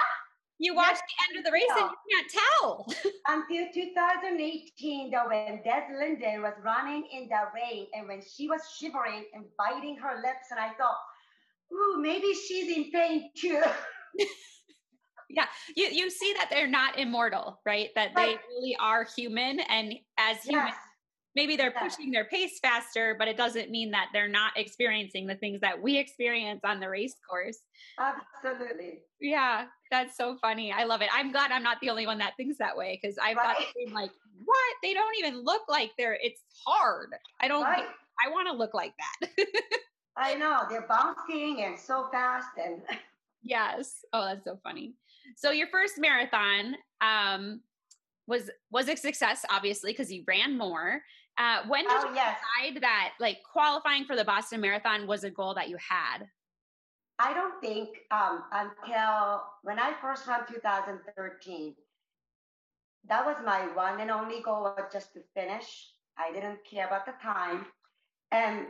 You 0.59 0.73
watched 0.73 1.01
yes, 1.01 1.01
the 1.01 1.37
end 1.37 1.39
of 1.39 1.45
the 1.45 1.51
race 1.51 1.69
and 1.79 1.89
you 2.09 2.17
can't 2.17 2.31
tell. 2.31 2.87
Until 3.27 3.67
2018, 3.73 5.11
though, 5.11 5.27
when 5.27 5.61
Des 5.63 5.85
Linden 5.93 6.41
was 6.41 6.53
running 6.63 7.07
in 7.11 7.27
the 7.27 7.41
rain 7.53 7.85
and 7.93 8.07
when 8.07 8.21
she 8.21 8.47
was 8.47 8.61
shivering 8.79 9.25
and 9.33 9.45
biting 9.57 9.97
her 9.97 10.15
lips, 10.15 10.47
and 10.49 10.59
I 10.59 10.69
thought, 10.69 10.97
ooh, 11.71 12.01
maybe 12.01 12.33
she's 12.33 12.75
in 12.75 12.89
pain 12.91 13.29
too. 13.37 13.61
yeah 15.29 15.45
you 15.75 15.87
you 15.87 16.09
see 16.09 16.33
that 16.33 16.47
they're 16.49 16.67
not 16.67 16.97
immortal 16.97 17.59
right 17.65 17.89
that 17.95 18.11
right. 18.15 18.37
they 18.37 18.55
really 18.55 18.77
are 18.79 19.05
human 19.15 19.59
and 19.59 19.93
as 20.17 20.37
humans 20.43 20.71
yes. 20.73 20.86
Maybe 21.37 21.55
they're 21.55 21.73
yes. 21.73 21.95
pushing 21.95 22.11
their 22.11 22.25
pace 22.25 22.59
faster 22.59 23.15
but 23.17 23.27
it 23.27 23.37
doesn't 23.37 23.69
mean 23.71 23.91
that 23.91 24.07
they're 24.11 24.27
not 24.27 24.51
experiencing 24.57 25.25
the 25.25 25.35
things 25.35 25.61
that 25.61 25.81
we 25.81 25.97
experience 25.97 26.61
on 26.65 26.79
the 26.79 26.89
race 26.89 27.15
course. 27.29 27.59
Absolutely. 27.97 28.99
Yeah 29.21 29.65
that's 29.89 30.17
so 30.17 30.37
funny. 30.41 30.73
I 30.73 30.83
love 30.83 31.01
it. 31.01 31.09
I'm 31.13 31.31
glad 31.31 31.51
i'm 31.51 31.63
not 31.63 31.77
the 31.81 31.89
only 31.89 32.05
one 32.05 32.17
that 32.17 32.33
thinks 32.35 32.57
that 32.57 32.75
way 32.75 32.99
because 33.01 33.17
i've 33.23 33.37
right. 33.37 33.55
got 33.57 33.93
like 33.93 34.11
what? 34.43 34.75
They 34.83 34.93
don't 34.93 35.15
even 35.17 35.43
look 35.43 35.61
like 35.69 35.91
they're 35.97 36.17
it's 36.21 36.41
hard. 36.65 37.09
I 37.39 37.47
don't 37.47 37.63
right. 37.63 37.85
i 38.25 38.29
want 38.29 38.47
to 38.49 38.53
look 38.53 38.73
like 38.73 38.93
that. 38.97 39.45
I 40.17 40.33
know 40.33 40.63
they're 40.69 40.87
bouncing 40.89 41.63
and 41.63 41.79
so 41.79 42.07
fast 42.11 42.49
and 42.63 42.81
yes. 43.43 44.03
Oh 44.11 44.25
that's 44.25 44.43
so 44.43 44.59
funny. 44.63 44.95
So 45.35 45.51
your 45.51 45.67
first 45.67 45.99
marathon 45.99 46.75
um, 47.01 47.61
was 48.27 48.49
was 48.71 48.89
a 48.89 48.95
success, 48.95 49.45
obviously, 49.49 49.91
because 49.91 50.11
you 50.11 50.23
ran 50.27 50.57
more. 50.57 51.01
Uh, 51.37 51.61
when 51.67 51.83
did 51.83 51.93
oh, 51.93 52.09
you 52.09 52.15
yes. 52.15 52.37
decide 52.57 52.81
that 52.81 53.13
like 53.19 53.37
qualifying 53.43 54.05
for 54.05 54.15
the 54.15 54.25
Boston 54.25 54.59
Marathon 54.61 55.05
was 55.05 55.23
a 55.23 55.29
goal 55.29 55.53
that 55.53 55.69
you 55.69 55.77
had? 55.77 56.27
I 57.19 57.33
don't 57.33 57.59
think 57.61 57.89
um, 58.11 58.43
until 58.51 59.43
when 59.63 59.79
I 59.79 59.93
first 60.01 60.27
ran 60.27 60.41
2013. 60.47 61.75
That 63.09 63.25
was 63.25 63.37
my 63.45 63.59
one 63.73 64.01
and 64.01 64.11
only 64.11 64.41
goal 64.41 64.63
was 64.63 64.91
just 64.91 65.13
to 65.13 65.21
finish. 65.33 65.91
I 66.17 66.33
didn't 66.33 66.59
care 66.69 66.87
about 66.87 67.05
the 67.05 67.13
time. 67.21 67.65
And 68.31 68.67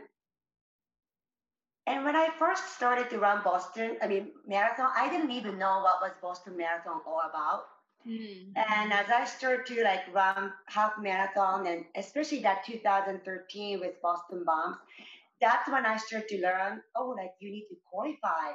and 1.88 2.04
when 2.04 2.14
I 2.14 2.28
first 2.38 2.76
started 2.76 3.08
to 3.10 3.18
run 3.18 3.42
Boston, 3.42 3.96
I 4.02 4.06
mean, 4.06 4.28
marathon, 4.46 4.90
I 4.94 5.08
didn't 5.08 5.30
even 5.30 5.58
know 5.58 5.80
what 5.82 6.02
was 6.02 6.12
Boston 6.20 6.54
Marathon 6.54 7.00
all 7.06 7.22
about. 7.28 7.62
Mm-hmm. 8.06 8.52
And 8.56 8.92
as 8.92 9.06
I 9.10 9.24
started 9.24 9.66
to 9.66 9.84
like 9.84 10.12
run 10.14 10.52
half 10.66 10.92
marathon 11.00 11.66
and 11.66 11.84
especially 11.96 12.40
that 12.40 12.64
2013 12.64 13.80
with 13.80 14.00
Boston 14.02 14.44
Bombs, 14.46 14.76
that's 15.40 15.70
when 15.70 15.86
I 15.86 15.96
started 15.96 16.28
to 16.28 16.40
learn, 16.42 16.80
oh, 16.96 17.14
like 17.16 17.32
you 17.40 17.50
need 17.50 17.66
to 17.68 17.76
qualify 17.90 18.54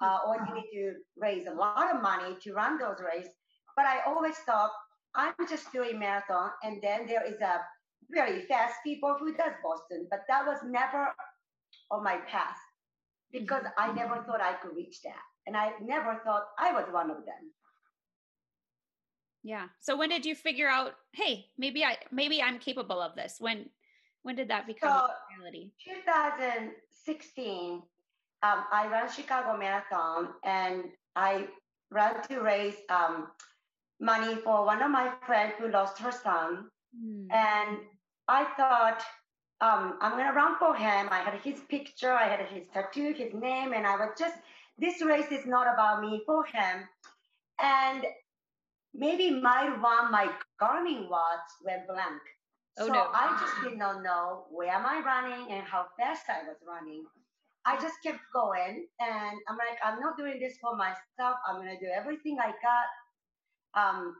uh, 0.00 0.18
or 0.26 0.36
you 0.46 0.54
need 0.54 0.70
to 0.72 0.94
raise 1.16 1.46
a 1.46 1.54
lot 1.54 1.94
of 1.94 2.02
money 2.02 2.36
to 2.42 2.52
run 2.52 2.78
those 2.78 2.98
races. 3.00 3.32
But 3.76 3.86
I 3.86 4.00
always 4.06 4.36
thought 4.38 4.70
I'm 5.14 5.34
just 5.48 5.72
doing 5.72 5.98
marathon 5.98 6.50
and 6.62 6.82
then 6.82 7.06
there 7.06 7.24
is 7.26 7.40
a 7.40 7.60
very 8.10 8.42
fast 8.42 8.74
people 8.84 9.16
who 9.18 9.34
does 9.34 9.52
Boston, 9.62 10.06
but 10.10 10.20
that 10.28 10.46
was 10.46 10.58
never 10.64 11.08
on 11.90 12.02
my 12.02 12.16
path 12.28 12.58
because 13.32 13.62
mm-hmm. 13.62 13.90
I 13.90 13.92
never 13.92 14.22
thought 14.24 14.40
I 14.40 14.54
could 14.54 14.74
reach 14.74 15.02
that. 15.02 15.22
And 15.46 15.56
I 15.56 15.72
never 15.82 16.20
thought 16.24 16.48
I 16.58 16.72
was 16.72 16.86
one 16.90 17.10
of 17.10 17.24
them. 17.24 17.52
Yeah. 19.42 19.68
So 19.80 19.96
when 19.96 20.08
did 20.08 20.26
you 20.26 20.34
figure 20.34 20.68
out, 20.68 20.94
hey, 21.12 21.46
maybe 21.56 21.84
I 21.84 21.96
maybe 22.10 22.42
I'm 22.42 22.58
capable 22.58 23.00
of 23.00 23.14
this? 23.14 23.36
When 23.38 23.70
when 24.22 24.36
did 24.36 24.48
that 24.48 24.66
become 24.66 24.90
so, 24.90 25.08
reality? 25.36 25.70
2016, 25.84 27.82
um, 28.42 28.64
I 28.72 28.88
ran 28.90 29.10
Chicago 29.10 29.56
Marathon 29.56 30.28
and 30.44 30.84
I 31.16 31.48
ran 31.90 32.22
to 32.28 32.40
raise 32.40 32.76
um, 32.90 33.28
money 34.00 34.34
for 34.36 34.64
one 34.64 34.82
of 34.82 34.90
my 34.90 35.12
friends 35.26 35.54
who 35.58 35.68
lost 35.70 35.98
her 35.98 36.12
son. 36.12 36.68
Mm. 36.96 37.28
And 37.30 37.78
I 38.28 38.44
thought 38.56 39.02
um, 39.60 39.98
I'm 40.00 40.12
gonna 40.12 40.34
run 40.34 40.56
for 40.58 40.74
him. 40.74 41.08
I 41.10 41.20
had 41.20 41.34
his 41.40 41.60
picture, 41.68 42.12
I 42.12 42.28
had 42.28 42.46
his 42.46 42.66
tattoo, 42.68 43.14
his 43.16 43.32
name, 43.34 43.72
and 43.72 43.86
I 43.86 43.96
was 43.96 44.10
just 44.18 44.36
this 44.78 45.02
race 45.02 45.32
is 45.32 45.46
not 45.46 45.66
about 45.72 46.00
me 46.00 46.22
for 46.24 46.44
him. 46.44 46.88
And 47.60 48.04
maybe 48.94 49.30
my 49.30 49.70
one, 49.80 50.10
my 50.10 50.30
Garmin 50.60 51.08
watch 51.08 51.48
went 51.64 51.86
blank. 51.86 52.20
Oh, 52.78 52.86
so 52.86 52.92
no. 52.92 53.08
I 53.12 53.36
just 53.40 53.54
did 53.62 53.78
not 53.78 54.02
know 54.02 54.44
where 54.50 54.70
am 54.70 54.86
I 54.86 55.00
running 55.04 55.52
and 55.52 55.66
how 55.66 55.86
fast 55.98 56.22
I 56.28 56.46
was 56.46 56.56
running. 56.66 57.04
I 57.64 57.76
just 57.80 57.96
kept 58.02 58.20
going 58.32 58.86
and 59.00 59.38
I'm 59.48 59.56
like, 59.56 59.78
I'm 59.84 60.00
not 60.00 60.16
doing 60.16 60.38
this 60.40 60.56
for 60.60 60.76
myself. 60.76 61.36
I'm 61.46 61.56
gonna 61.56 61.78
do 61.78 61.88
everything 61.94 62.38
I 62.40 62.52
got 62.62 62.88
um, 63.74 64.14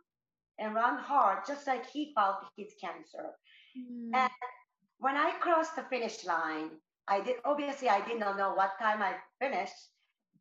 and 0.59 0.75
run 0.75 0.99
hard, 0.99 1.47
just 1.47 1.67
like 1.67 1.89
he 1.89 2.13
fought 2.15 2.47
his 2.57 2.75
cancer. 2.81 3.31
Mm. 3.79 4.11
And 4.15 4.31
when 4.99 5.17
I 5.17 5.33
crossed 5.41 5.77
the 5.77 5.83
finish 5.85 6.25
line, 6.25 6.71
I 7.07 7.21
did 7.21 7.37
obviously 7.45 7.89
I 7.89 8.07
did 8.07 8.19
not 8.21 8.37
know 8.37 8.55
what 8.55 8.79
time 8.79 9.03
I 9.03 9.15
finished. 9.41 9.75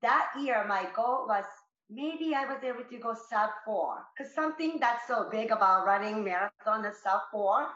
That 0.02 0.28
year, 0.40 0.66
my 0.68 0.88
goal 0.96 1.26
was 1.28 1.46
maybe 1.90 2.34
I 2.36 2.46
was 2.46 2.64
able 2.64 2.84
to 2.90 2.98
go 2.98 3.16
sub 3.30 3.50
four 3.66 4.06
because 4.18 4.34
something 4.34 4.78
that's 4.80 5.08
so 5.08 5.30
big 5.32 5.52
about 5.52 5.86
running 5.86 6.24
marathon 6.24 6.86
is 6.86 7.02
sub 7.02 7.22
four. 7.32 7.68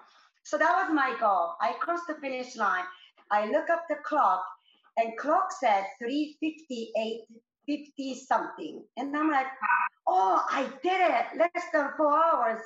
So 0.44 0.58
that 0.58 0.76
was 0.76 0.94
my 0.94 1.16
goal. 1.20 1.56
I 1.62 1.74
crossed 1.80 2.08
the 2.08 2.16
finish 2.16 2.56
line. 2.56 2.86
I 3.30 3.46
look 3.46 3.70
up 3.70 3.86
the 3.88 3.96
clock, 4.04 4.44
and 4.98 5.18
clock 5.18 5.52
said 5.58 5.86
358, 6.00 7.22
50 7.66 8.16
something, 8.16 8.84
and 8.98 9.16
I'm 9.16 9.32
like, 9.32 9.48
oh, 10.08 10.44
I 10.50 10.64
did 10.84 11.00
it, 11.00 11.26
less 11.38 11.66
than 11.72 11.90
four 11.96 12.12
hours. 12.12 12.62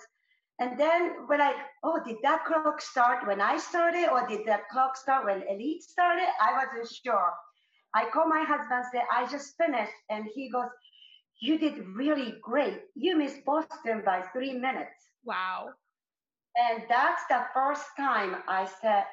And 0.59 0.79
then 0.79 1.27
when 1.27 1.41
I, 1.41 1.53
oh, 1.83 1.99
did 2.05 2.17
that 2.23 2.45
clock 2.45 2.81
start 2.81 3.27
when 3.27 3.41
I 3.41 3.57
started 3.57 4.09
or 4.09 4.25
did 4.25 4.47
that 4.47 4.69
clock 4.69 4.95
start 4.95 5.25
when 5.25 5.43
Elite 5.49 5.83
started? 5.83 6.27
I 6.41 6.53
wasn't 6.53 6.91
sure. 7.03 7.33
I 7.93 8.09
called 8.09 8.29
my 8.29 8.43
husband, 8.43 8.85
said, 8.91 9.03
I 9.11 9.27
just 9.29 9.55
finished. 9.57 9.93
And 10.09 10.25
he 10.33 10.49
goes, 10.49 10.69
you 11.39 11.59
did 11.59 11.85
really 11.87 12.35
great. 12.41 12.79
You 12.95 13.17
missed 13.17 13.43
Boston 13.45 14.03
by 14.05 14.23
three 14.33 14.53
minutes. 14.53 15.09
Wow. 15.23 15.69
And 16.55 16.83
that's 16.87 17.23
the 17.27 17.45
first 17.53 17.85
time 17.97 18.37
I 18.47 18.67
said, 18.81 19.03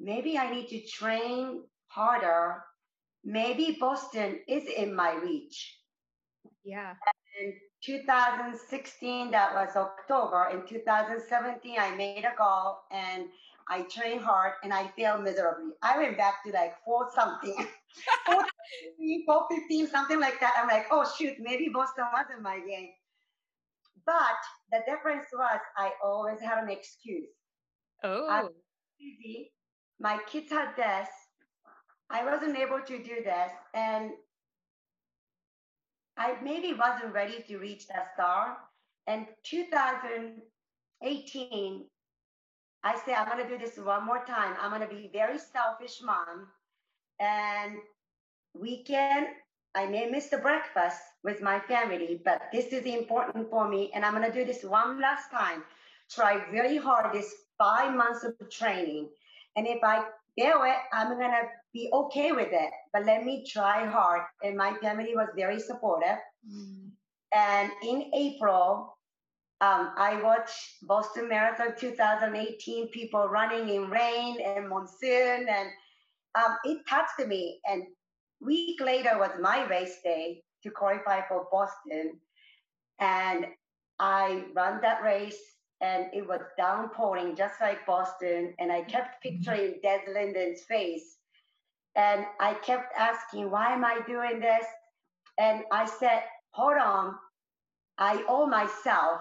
maybe 0.00 0.38
I 0.38 0.50
need 0.50 0.68
to 0.68 0.80
train 0.86 1.64
harder. 1.88 2.64
Maybe 3.24 3.76
Boston 3.78 4.40
is 4.48 4.64
in 4.64 4.94
my 4.94 5.14
reach. 5.14 5.78
Yeah. 6.64 6.94
And 7.40 7.52
2016, 7.84 9.30
that 9.32 9.54
was 9.54 9.76
October. 9.76 10.48
In 10.52 10.66
2017, 10.66 11.76
I 11.78 11.94
made 11.96 12.24
a 12.24 12.36
goal 12.38 12.78
and 12.90 13.24
I 13.68 13.82
trained 13.82 14.20
hard 14.20 14.52
and 14.62 14.72
I 14.72 14.88
failed 14.96 15.22
miserably. 15.22 15.72
I 15.82 15.98
went 15.98 16.16
back 16.16 16.44
to 16.44 16.52
like 16.52 16.74
four 16.84 17.08
something, 17.14 17.56
415, 18.26 19.88
something 19.88 20.20
like 20.20 20.38
that. 20.40 20.54
I'm 20.58 20.68
like, 20.68 20.86
oh 20.90 21.10
shoot, 21.18 21.34
maybe 21.40 21.70
Boston 21.72 22.04
wasn't 22.12 22.42
my 22.42 22.58
game. 22.60 22.90
But 24.06 24.38
the 24.70 24.80
difference 24.86 25.26
was 25.32 25.60
I 25.76 25.92
always 26.04 26.40
had 26.40 26.62
an 26.62 26.70
excuse. 26.70 27.28
Oh. 28.04 28.28
I 28.28 28.42
was 28.42 28.52
busy. 28.98 29.52
My 30.00 30.18
kids 30.26 30.50
had 30.50 30.74
this. 30.76 31.08
I 32.10 32.24
wasn't 32.24 32.58
able 32.58 32.80
to 32.80 32.98
do 32.98 33.22
this. 33.24 33.50
And 33.74 34.10
I 36.16 36.36
maybe 36.42 36.72
wasn't 36.74 37.14
ready 37.14 37.42
to 37.48 37.58
reach 37.58 37.86
that 37.88 38.12
star. 38.14 38.56
And 39.06 39.26
2018, 39.44 41.84
I 42.84 42.98
say 42.98 43.14
I'm 43.14 43.28
gonna 43.28 43.48
do 43.48 43.58
this 43.58 43.78
one 43.78 44.04
more 44.04 44.24
time. 44.24 44.56
I'm 44.60 44.70
gonna 44.70 44.88
be 44.88 45.10
very 45.12 45.38
selfish 45.38 46.00
mom. 46.02 46.48
And 47.20 47.76
weekend, 48.54 49.28
I 49.74 49.86
may 49.86 50.10
miss 50.10 50.28
the 50.28 50.38
breakfast 50.38 51.00
with 51.24 51.40
my 51.40 51.58
family, 51.60 52.20
but 52.24 52.42
this 52.52 52.66
is 52.66 52.84
important 52.84 53.48
for 53.50 53.68
me. 53.68 53.90
And 53.94 54.04
I'm 54.04 54.12
gonna 54.12 54.32
do 54.32 54.44
this 54.44 54.64
one 54.64 55.00
last 55.00 55.30
time. 55.30 55.64
Try 56.10 56.44
very 56.50 56.76
hard 56.76 57.14
this 57.14 57.34
five 57.58 57.94
months 57.94 58.24
of 58.24 58.34
training. 58.50 59.08
And 59.56 59.66
if 59.66 59.82
I 59.82 60.04
fail 60.38 60.62
it, 60.64 60.76
I'm 60.92 61.18
gonna 61.18 61.48
be 61.72 61.88
okay 61.92 62.32
with 62.32 62.48
it. 62.52 62.70
But 62.92 63.04
let 63.06 63.24
me 63.24 63.44
try 63.46 63.86
hard. 63.86 64.22
And 64.42 64.56
my 64.56 64.74
family 64.82 65.12
was 65.14 65.28
very 65.36 65.58
supportive. 65.58 66.18
Mm. 66.48 66.90
And 67.34 67.70
in 67.82 68.10
April, 68.14 68.96
um, 69.60 69.92
I 69.96 70.20
watched 70.22 70.78
Boston 70.82 71.28
Marathon 71.28 71.74
2018, 71.78 72.88
people 72.88 73.28
running 73.28 73.68
in 73.68 73.88
rain 73.90 74.38
and 74.44 74.68
monsoon, 74.68 75.46
and 75.48 75.68
um, 76.34 76.56
it 76.64 76.78
touched 76.88 77.26
me. 77.26 77.60
And 77.64 77.84
week 78.40 78.80
later 78.80 79.18
was 79.18 79.30
my 79.40 79.64
race 79.68 79.98
day 80.02 80.42
to 80.64 80.70
qualify 80.70 81.20
for 81.28 81.46
Boston, 81.50 82.18
and 82.98 83.46
I 83.98 84.44
ran 84.54 84.80
that 84.82 85.02
race 85.02 85.38
and 85.82 86.06
it 86.14 86.26
was 86.26 86.40
downpouring 86.56 87.36
just 87.36 87.60
like 87.60 87.84
Boston. 87.84 88.54
And 88.58 88.72
I 88.72 88.82
kept 88.82 89.24
mm-hmm. 89.24 89.36
picturing 89.36 89.80
Des 89.82 90.00
Linden's 90.12 90.62
face. 90.62 91.18
And 91.94 92.24
I 92.40 92.54
kept 92.54 92.92
asking, 92.98 93.50
why 93.50 93.72
am 93.72 93.84
I 93.84 94.00
doing 94.06 94.40
this? 94.40 94.64
And 95.38 95.64
I 95.70 95.86
said, 95.86 96.22
hold 96.50 96.78
on, 96.78 97.14
I 97.98 98.24
owe 98.28 98.46
myself 98.46 99.20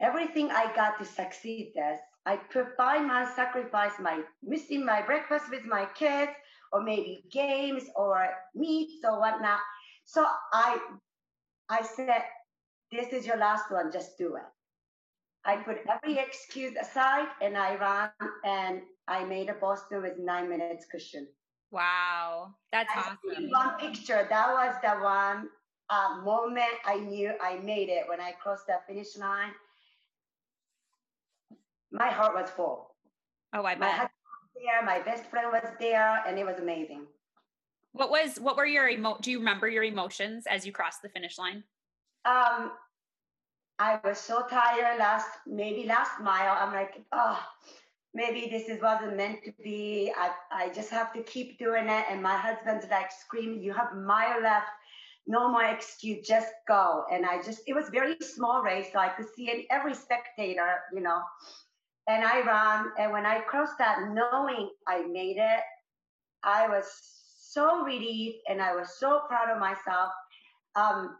everything 0.00 0.50
I 0.50 0.72
got 0.74 0.98
to 0.98 1.04
succeed 1.04 1.72
this. 1.74 1.98
I 2.26 2.36
put 2.36 2.76
provide 2.76 3.06
my 3.06 3.30
sacrifice, 3.34 3.92
my 4.00 4.22
missing 4.42 4.84
my 4.84 5.02
breakfast 5.02 5.50
with 5.50 5.66
my 5.66 5.86
kids, 5.94 6.32
or 6.72 6.82
maybe 6.82 7.24
games 7.30 7.84
or 7.94 8.28
meets 8.54 9.04
or 9.04 9.20
whatnot. 9.20 9.60
So 10.04 10.26
I 10.52 10.78
I 11.68 11.82
said, 11.82 12.22
this 12.90 13.12
is 13.12 13.26
your 13.26 13.36
last 13.36 13.70
one, 13.70 13.90
just 13.92 14.18
do 14.18 14.36
it. 14.36 14.42
I 15.44 15.56
put 15.56 15.78
every 15.88 16.18
excuse 16.18 16.74
aside 16.80 17.28
and 17.42 17.56
I 17.56 17.76
ran 17.76 18.10
and 18.44 18.82
I 19.08 19.24
made 19.24 19.48
a 19.48 19.54
Boston 19.54 20.02
with 20.02 20.18
nine 20.18 20.48
minutes 20.48 20.86
cushion. 20.90 21.26
Wow, 21.70 22.54
that's 22.72 22.90
I 22.94 23.00
awesome. 23.00 23.50
One 23.50 23.78
picture, 23.78 24.26
that 24.28 24.48
was 24.48 24.74
the 24.82 25.02
one 25.02 25.48
uh, 25.90 26.20
moment 26.24 26.72
I 26.84 26.96
knew 26.96 27.32
I 27.42 27.56
made 27.56 27.88
it 27.88 28.04
when 28.08 28.20
I 28.20 28.32
crossed 28.32 28.66
that 28.68 28.86
finish 28.86 29.16
line. 29.16 29.50
My 31.90 32.08
heart 32.08 32.34
was 32.34 32.50
full. 32.50 32.94
Oh, 33.52 33.64
I 33.64 33.74
My 33.74 33.86
bet. 33.86 33.90
husband 33.90 34.10
was 34.42 34.62
there, 34.62 34.84
my 34.84 35.00
best 35.00 35.30
friend 35.30 35.48
was 35.52 35.68
there, 35.78 36.22
and 36.26 36.38
it 36.38 36.46
was 36.46 36.58
amazing. 36.58 37.06
What 37.92 38.10
was 38.10 38.40
what 38.40 38.56
were 38.56 38.66
your 38.66 38.88
emo 38.88 39.18
do 39.20 39.30
you 39.30 39.38
remember 39.38 39.68
your 39.68 39.84
emotions 39.84 40.46
as 40.48 40.66
you 40.66 40.72
crossed 40.72 41.02
the 41.02 41.08
finish 41.08 41.38
line? 41.38 41.62
Um, 42.24 42.72
I 43.78 44.00
was 44.02 44.18
so 44.18 44.46
tired 44.48 44.98
last, 44.98 45.28
maybe 45.46 45.84
last 45.86 46.20
mile. 46.20 46.56
I'm 46.58 46.72
like, 46.72 47.02
oh, 47.12 47.40
maybe 48.14 48.48
this 48.50 48.68
is 48.68 48.80
wasn't 48.80 49.16
meant 49.16 49.42
to 49.44 49.52
be. 49.62 50.12
I, 50.16 50.30
I 50.52 50.72
just 50.72 50.90
have 50.90 51.12
to 51.14 51.22
keep 51.22 51.58
doing 51.58 51.88
it. 51.88 52.04
And 52.08 52.22
my 52.22 52.36
husband's 52.36 52.86
like 52.90 53.10
screaming, 53.10 53.60
you 53.60 53.72
have 53.74 53.92
a 53.92 53.96
mile 53.96 54.40
left. 54.40 54.68
No 55.26 55.50
more 55.50 55.64
excuse, 55.64 56.26
just 56.26 56.48
go. 56.68 57.04
And 57.10 57.26
I 57.26 57.42
just, 57.42 57.62
it 57.66 57.74
was 57.74 57.88
very 57.88 58.16
small 58.20 58.62
race, 58.62 58.88
so 58.92 58.98
I 58.98 59.08
could 59.08 59.26
see 59.34 59.50
it, 59.50 59.66
every 59.70 59.94
spectator, 59.94 60.80
you 60.92 61.00
know. 61.00 61.22
And 62.06 62.22
I 62.22 62.42
ran, 62.42 62.92
and 62.98 63.10
when 63.10 63.24
I 63.24 63.40
crossed 63.40 63.78
that, 63.78 64.10
knowing 64.12 64.68
I 64.86 65.02
made 65.10 65.38
it, 65.38 65.60
I 66.42 66.68
was 66.68 66.84
so 67.38 67.82
relieved 67.84 68.36
and 68.48 68.60
I 68.60 68.74
was 68.74 68.98
so 68.98 69.22
proud 69.26 69.50
of 69.50 69.58
myself. 69.58 70.12
Um, 70.76 71.16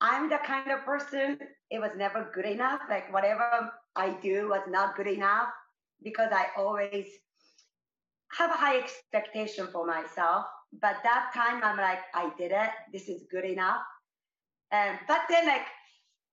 I'm 0.00 0.30
the 0.30 0.38
kind 0.46 0.70
of 0.70 0.84
person, 0.84 1.36
it 1.70 1.80
was 1.80 1.90
never 1.96 2.30
good 2.32 2.46
enough. 2.46 2.80
Like 2.88 3.12
whatever 3.12 3.72
I 3.96 4.16
do 4.22 4.48
was 4.48 4.62
not 4.68 4.96
good 4.96 5.08
enough 5.08 5.48
because 6.02 6.30
I 6.32 6.46
always 6.56 7.06
have 8.38 8.50
a 8.50 8.54
high 8.54 8.78
expectation 8.78 9.68
for 9.72 9.86
myself. 9.86 10.46
But 10.80 10.96
that 11.02 11.30
time 11.34 11.62
I'm 11.64 11.76
like, 11.76 12.00
I 12.14 12.30
did 12.38 12.52
it. 12.52 12.70
This 12.92 13.08
is 13.08 13.24
good 13.30 13.44
enough. 13.44 13.80
And 14.70 14.98
but 15.08 15.22
then 15.28 15.46
like, 15.46 15.66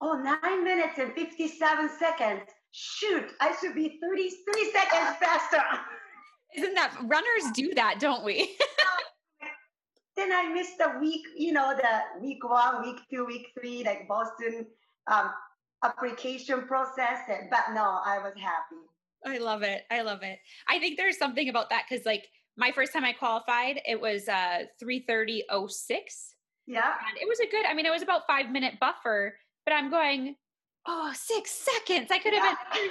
oh, 0.01 0.13
nine 0.13 0.63
minutes 0.63 0.99
and 0.99 1.13
57 1.13 1.89
seconds. 1.97 2.41
Shoot, 2.71 3.31
I 3.41 3.55
should 3.59 3.73
be 3.73 3.97
33 4.01 4.71
seconds 4.71 5.17
faster. 5.19 5.63
Isn't 6.55 6.75
that 6.75 6.95
runners 7.03 7.51
do 7.53 7.73
that, 7.75 7.99
don't 7.99 8.23
we? 8.23 8.55
then 10.15 10.31
I 10.31 10.51
missed 10.53 10.77
the 10.77 10.93
week, 10.99 11.25
you 11.35 11.53
know, 11.53 11.75
the 11.75 12.21
week 12.21 12.43
one, 12.47 12.83
week 12.83 12.97
two, 13.11 13.25
week 13.25 13.47
three, 13.59 13.83
like 13.83 14.07
Boston 14.07 14.67
um, 15.11 15.31
application 15.83 16.67
process. 16.67 17.19
But 17.49 17.73
no, 17.73 17.99
I 18.05 18.19
was 18.19 18.33
happy. 18.35 18.83
I 19.25 19.37
love 19.39 19.63
it. 19.63 19.83
I 19.91 20.01
love 20.01 20.23
it. 20.23 20.39
I 20.67 20.79
think 20.79 20.97
there's 20.97 21.17
something 21.17 21.49
about 21.49 21.69
that 21.69 21.85
because 21.89 22.05
like 22.05 22.25
my 22.57 22.71
first 22.71 22.93
time 22.93 23.03
I 23.05 23.13
qualified, 23.13 23.81
it 23.85 23.99
was 23.99 24.27
uh 24.27 24.63
330.06. 24.83 26.33
Yeah. 26.67 26.93
And 27.07 27.17
it 27.21 27.27
was 27.27 27.39
a 27.39 27.47
good, 27.47 27.65
I 27.65 27.73
mean, 27.73 27.85
it 27.85 27.91
was 27.91 28.01
about 28.01 28.27
five 28.27 28.51
minute 28.51 28.75
buffer, 28.79 29.37
but 29.65 29.73
I'm 29.73 29.89
going, 29.89 30.35
oh, 30.85 31.11
six 31.15 31.51
seconds. 31.51 32.09
I 32.11 32.19
could 32.19 32.33
have 32.33 32.43
Yeah. 32.43 32.55
been 32.73 32.89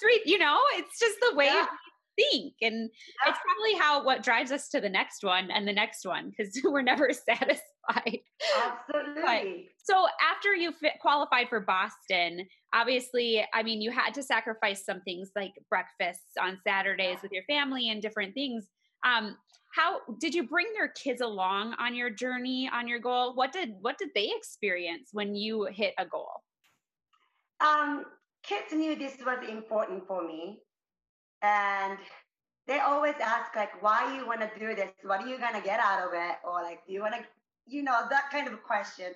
three, 0.00 0.16
uh, 0.16 0.20
you 0.26 0.38
know, 0.38 0.58
it's 0.74 0.98
just 0.98 1.18
the 1.20 1.34
way 1.36 1.46
Yeah. 1.46 1.66
Think. 2.16 2.54
And 2.62 2.90
Yeah. 3.24 3.30
it's 3.30 3.38
probably 3.44 3.74
how 3.78 4.04
what 4.04 4.22
drives 4.22 4.52
us 4.52 4.68
to 4.70 4.80
the 4.80 4.88
next 4.88 5.22
one 5.24 5.50
and 5.50 5.66
the 5.66 5.72
next 5.72 6.04
one 6.04 6.30
because 6.30 6.52
we're 6.64 6.82
never 6.82 7.10
satisfied. 7.28 8.20
Absolutely. 8.56 9.68
So 9.82 10.06
after 10.20 10.54
you 10.54 10.72
fit, 10.72 10.94
qualified 11.00 11.48
for 11.48 11.60
Boston, 11.60 12.46
obviously, 12.72 13.44
I 13.52 13.62
mean, 13.62 13.80
you 13.80 13.90
had 13.90 14.14
to 14.14 14.22
sacrifice 14.22 14.84
some 14.84 15.00
things 15.02 15.30
like 15.34 15.52
breakfasts 15.68 16.32
on 16.40 16.58
Saturdays 16.66 17.18
with 17.22 17.32
your 17.32 17.44
family 17.44 17.90
and 17.90 18.00
different 18.00 18.34
things. 18.34 18.66
Um, 19.04 19.36
how 19.74 20.00
did 20.20 20.34
you 20.34 20.46
bring 20.46 20.66
your 20.76 20.88
kids 20.88 21.22
along 21.22 21.74
on 21.78 21.94
your 21.94 22.10
journey 22.10 22.70
on 22.72 22.86
your 22.86 22.98
goal? 22.98 23.34
What 23.34 23.52
did 23.52 23.70
what 23.80 23.96
did 23.98 24.10
they 24.14 24.30
experience 24.36 25.08
when 25.12 25.34
you 25.34 25.64
hit 25.72 25.94
a 25.98 26.04
goal? 26.04 26.42
Um, 27.60 28.04
kids 28.42 28.72
knew 28.72 28.94
this 28.96 29.16
was 29.24 29.38
important 29.48 30.06
for 30.06 30.26
me. 30.26 30.60
And 31.42 31.98
they 32.68 32.78
always 32.78 33.14
ask, 33.20 33.54
like, 33.56 33.82
why 33.82 34.16
you 34.16 34.26
want 34.26 34.40
to 34.40 34.50
do 34.58 34.74
this? 34.74 34.90
What 35.02 35.20
are 35.20 35.26
you 35.26 35.38
going 35.38 35.54
to 35.54 35.60
get 35.60 35.80
out 35.80 36.06
of 36.06 36.14
it? 36.14 36.36
Or, 36.44 36.62
like, 36.62 36.86
do 36.86 36.92
you 36.92 37.00
want 37.00 37.14
to, 37.14 37.20
you 37.66 37.82
know, 37.82 38.06
that 38.08 38.30
kind 38.30 38.46
of 38.46 38.52
a 38.54 38.58
question. 38.58 39.12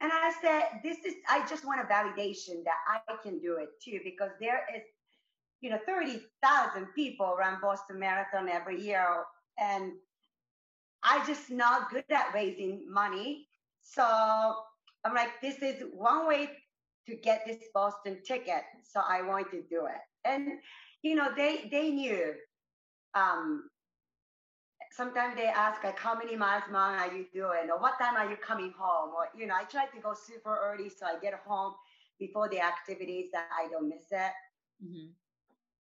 And 0.00 0.12
I 0.12 0.32
said, 0.40 0.80
this 0.82 0.98
is, 1.04 1.14
I 1.28 1.46
just 1.48 1.64
want 1.64 1.80
a 1.80 1.84
validation 1.84 2.62
that 2.64 2.78
I 2.88 3.16
can 3.22 3.40
do 3.40 3.56
it 3.56 3.68
too, 3.82 4.00
because 4.04 4.30
there 4.40 4.64
is, 4.74 4.82
you 5.60 5.70
know, 5.70 5.78
30,000 5.86 6.86
people 6.94 7.34
run 7.38 7.58
Boston 7.60 7.98
Marathon 7.98 8.48
every 8.48 8.80
year. 8.80 9.24
And 9.58 9.92
I 11.02 11.24
just 11.26 11.50
not 11.50 11.90
good 11.90 12.04
at 12.10 12.32
raising 12.32 12.86
money. 12.92 13.48
So 13.82 14.02
I'm 15.04 15.14
like, 15.14 15.40
this 15.42 15.58
is 15.58 15.82
one 15.92 16.26
way 16.28 16.50
to 17.06 17.16
get 17.16 17.44
this 17.46 17.58
Boston 17.72 18.18
ticket. 18.24 18.62
So 18.84 19.00
I 19.06 19.22
want 19.22 19.50
to 19.50 19.62
do 19.68 19.86
it. 19.86 20.00
And, 20.24 20.58
you 21.04 21.16
know, 21.16 21.30
they, 21.36 21.68
they 21.70 21.90
knew, 21.90 22.34
um, 23.14 23.70
sometimes 24.92 25.36
they 25.36 25.46
ask 25.46 25.82
like 25.84 25.98
how 25.98 26.14
many 26.16 26.36
miles 26.36 26.64
mom 26.70 26.98
are 26.98 27.14
you 27.14 27.26
doing 27.32 27.70
or 27.70 27.78
what 27.80 27.98
time 28.00 28.16
are 28.16 28.30
you 28.30 28.36
coming 28.36 28.72
home 28.78 29.10
or 29.16 29.28
you 29.38 29.46
know 29.46 29.54
i 29.54 29.64
try 29.64 29.86
to 29.86 30.00
go 30.00 30.14
super 30.14 30.58
early 30.62 30.88
so 30.88 31.06
i 31.06 31.18
get 31.20 31.34
home 31.46 31.74
before 32.18 32.48
the 32.48 32.60
activities 32.60 33.30
that 33.32 33.48
i 33.60 33.68
don't 33.70 33.88
miss 33.88 34.06
it 34.10 34.32
Mm-hmm. 34.84 35.10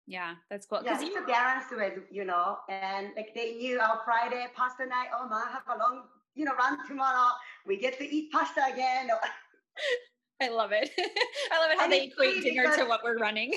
Yeah, 0.06 0.34
that's 0.50 0.66
cool. 0.66 0.82
yeah 0.84 0.92
Because 0.92 1.02
it's 1.02 1.16
you 1.16 1.22
a 1.22 1.26
balance 1.26 1.64
with 1.72 1.98
you 2.10 2.24
know 2.24 2.58
and 2.68 3.08
like 3.16 3.34
they 3.34 3.54
knew 3.54 3.80
our 3.80 4.00
friday 4.04 4.46
pasta 4.54 4.86
night 4.86 5.08
oh 5.16 5.26
mom 5.28 5.48
have 5.48 5.62
a 5.74 5.78
long 5.78 6.02
you 6.34 6.44
know 6.44 6.54
run 6.54 6.86
tomorrow 6.86 7.30
we 7.66 7.76
get 7.78 7.98
to 7.98 8.04
eat 8.04 8.30
pasta 8.30 8.62
again 8.72 9.08
I 10.42 10.48
love 10.48 10.72
it. 10.72 10.90
I 11.52 11.60
love 11.60 11.70
it 11.70 11.78
how 11.78 11.84
And 11.84 11.92
they 11.92 12.04
equate 12.04 12.42
dinner 12.42 12.76
to 12.76 12.84
what 12.84 13.02
we're 13.04 13.18
running. 13.18 13.54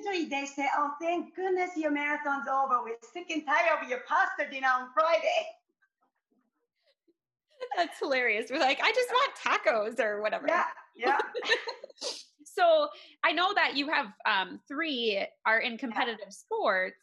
Usually 0.00 0.28
they 0.28 0.46
say 0.46 0.66
oh 0.76 0.92
thank 1.00 1.34
goodness 1.34 1.70
your 1.76 1.90
marathon's 1.90 2.46
over 2.48 2.82
we're 2.82 2.96
sick 3.12 3.30
and 3.30 3.44
tired 3.44 3.82
of 3.82 3.88
your 3.88 4.00
pasta 4.08 4.50
dinner 4.50 4.68
on 4.68 4.88
friday 4.94 5.46
That's 7.76 7.98
hilarious. 7.98 8.50
We're 8.50 8.58
like, 8.58 8.80
I 8.82 8.90
just 8.90 9.10
want 9.10 9.32
tacos 9.36 10.00
or 10.00 10.22
whatever. 10.22 10.46
yeah 10.48 10.64
yeah 10.96 11.18
so 12.44 12.88
I 13.22 13.32
know 13.32 13.52
that 13.54 13.76
you 13.76 13.88
have 13.88 14.06
um, 14.24 14.60
three 14.66 15.24
are 15.44 15.58
in 15.58 15.76
competitive 15.76 16.32
sports. 16.32 16.96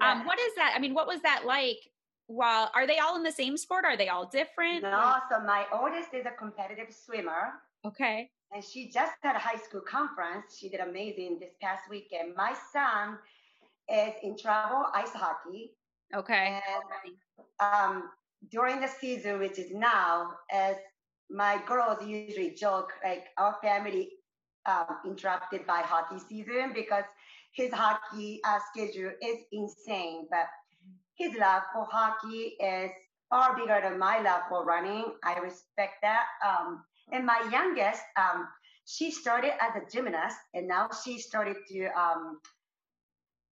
Um, 0.00 0.24
what 0.24 0.38
is 0.38 0.54
that? 0.56 0.74
I 0.76 0.78
mean, 0.78 0.94
what 0.94 1.06
was 1.06 1.20
that 1.22 1.42
like? 1.44 1.78
While 2.28 2.70
are 2.74 2.86
they 2.86 2.98
all 2.98 3.16
in 3.16 3.22
the 3.24 3.32
same 3.32 3.56
sport? 3.56 3.84
Are 3.84 3.96
they 3.96 4.08
all 4.08 4.26
different? 4.26 4.82
No, 4.82 5.16
so 5.30 5.40
my 5.40 5.64
oldest 5.72 6.14
is 6.14 6.24
a 6.24 6.30
competitive 6.38 6.94
swimmer, 6.94 7.54
Okay. 7.84 8.30
And 8.52 8.64
she 8.64 8.90
just 8.90 9.12
had 9.22 9.36
a 9.36 9.38
high 9.38 9.56
school 9.56 9.80
conference. 9.80 10.56
She 10.58 10.68
did 10.68 10.80
amazing 10.80 11.38
this 11.40 11.54
past 11.60 11.82
weekend. 11.90 12.34
My 12.36 12.54
son 12.72 13.18
is 13.88 14.14
in 14.22 14.36
travel 14.38 14.86
ice 14.94 15.12
hockey, 15.12 15.72
Okay. 16.14 16.54
and 16.54 17.16
um, 17.60 18.02
during 18.50 18.80
the 18.80 18.88
season, 18.88 19.38
which 19.38 19.58
is 19.58 19.72
now, 19.72 20.32
as 20.50 20.76
my 21.30 21.60
girls 21.66 22.04
usually 22.06 22.50
joke, 22.54 22.92
like 23.04 23.24
our 23.36 23.54
family 23.62 24.10
um, 24.66 24.98
interrupted 25.04 25.66
by 25.66 25.80
hockey 25.80 26.18
season 26.18 26.72
because 26.74 27.04
his 27.52 27.72
hockey 27.72 28.40
uh, 28.44 28.58
schedule 28.72 29.10
is 29.22 29.38
insane. 29.52 30.26
But 30.30 30.46
his 31.14 31.36
love 31.38 31.62
for 31.72 31.86
hockey 31.90 32.56
is 32.60 32.90
far 33.30 33.56
bigger 33.56 33.80
than 33.82 33.98
my 33.98 34.20
love 34.20 34.42
for 34.48 34.64
running. 34.64 35.04
I 35.24 35.38
respect 35.38 35.94
that. 36.02 36.26
Um, 36.46 36.84
and 37.12 37.24
my 37.24 37.48
youngest, 37.50 38.02
um, 38.16 38.46
she 38.84 39.10
started 39.10 39.52
as 39.60 39.82
a 39.82 39.90
gymnast, 39.90 40.36
and 40.54 40.68
now 40.68 40.88
she 41.04 41.18
started 41.18 41.56
to 41.70 41.86
um, 41.98 42.40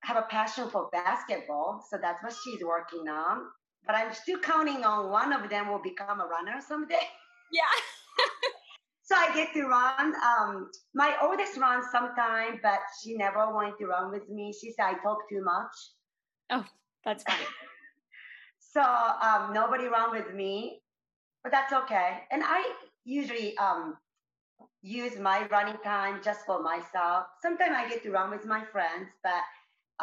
have 0.03 0.17
a 0.17 0.27
passion 0.31 0.71
for 0.71 0.89
basketball. 0.93 1.85
So 1.91 1.99
that's 2.01 2.23
what 2.23 2.35
she's 2.45 2.63
working 2.63 3.09
on. 3.09 3.47
But 3.87 3.97
I'm 3.97 4.13
still 4.13 4.39
counting 4.39 4.85
on 4.85 5.11
one 5.11 5.33
of 5.33 5.49
them 5.49 5.69
will 5.71 5.83
become 5.83 6.21
a 6.21 6.27
runner 6.27 6.61
someday. 6.67 6.97
Yeah. 7.51 7.63
So 9.09 9.15
I 9.17 9.35
get 9.35 9.55
to 9.55 9.63
run. 9.63 10.13
Um, 10.21 10.71
my 10.95 11.17
oldest 11.23 11.57
runs 11.57 11.87
sometime, 11.91 12.61
but 12.63 12.81
she 13.01 13.17
never 13.17 13.55
wanted 13.55 13.79
to 13.79 13.87
run 13.87 14.11
with 14.11 14.29
me. 14.29 14.53
She 14.53 14.71
said 14.73 14.85
I 14.85 14.95
talk 15.03 15.27
too 15.31 15.43
much. 15.43 15.73
Oh, 16.51 16.65
that's 17.05 17.25
funny. 17.25 17.45
So 18.61 18.83
um, 18.83 19.55
nobody 19.55 19.87
run 19.87 20.11
with 20.11 20.35
me, 20.35 20.83
but 21.43 21.51
that's 21.51 21.73
okay. 21.73 22.25
And 22.31 22.43
I, 22.45 22.71
usually 23.09 23.57
um, 23.57 23.97
use 24.83 25.19
my 25.19 25.47
running 25.49 25.79
time 25.83 26.21
just 26.23 26.45
for 26.47 26.63
myself. 26.63 27.27
Sometimes 27.43 27.75
I 27.77 27.89
get 27.89 28.03
to 28.05 28.11
run 28.11 28.31
with 28.31 28.45
my 28.45 28.63
friends, 28.65 29.09
but 29.23 29.43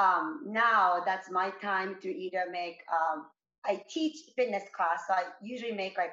um, 0.02 0.42
now 0.46 1.02
that's 1.06 1.30
my 1.32 1.52
time 1.62 1.98
to 2.02 2.10
either 2.10 2.46
make. 2.52 2.78
Um, 2.92 3.28
I 3.66 3.84
teach 3.90 4.18
fitness 4.36 4.64
class, 4.76 5.02
so 5.08 5.14
I 5.14 5.24
usually 5.42 5.72
make 5.72 5.98
like 5.98 6.12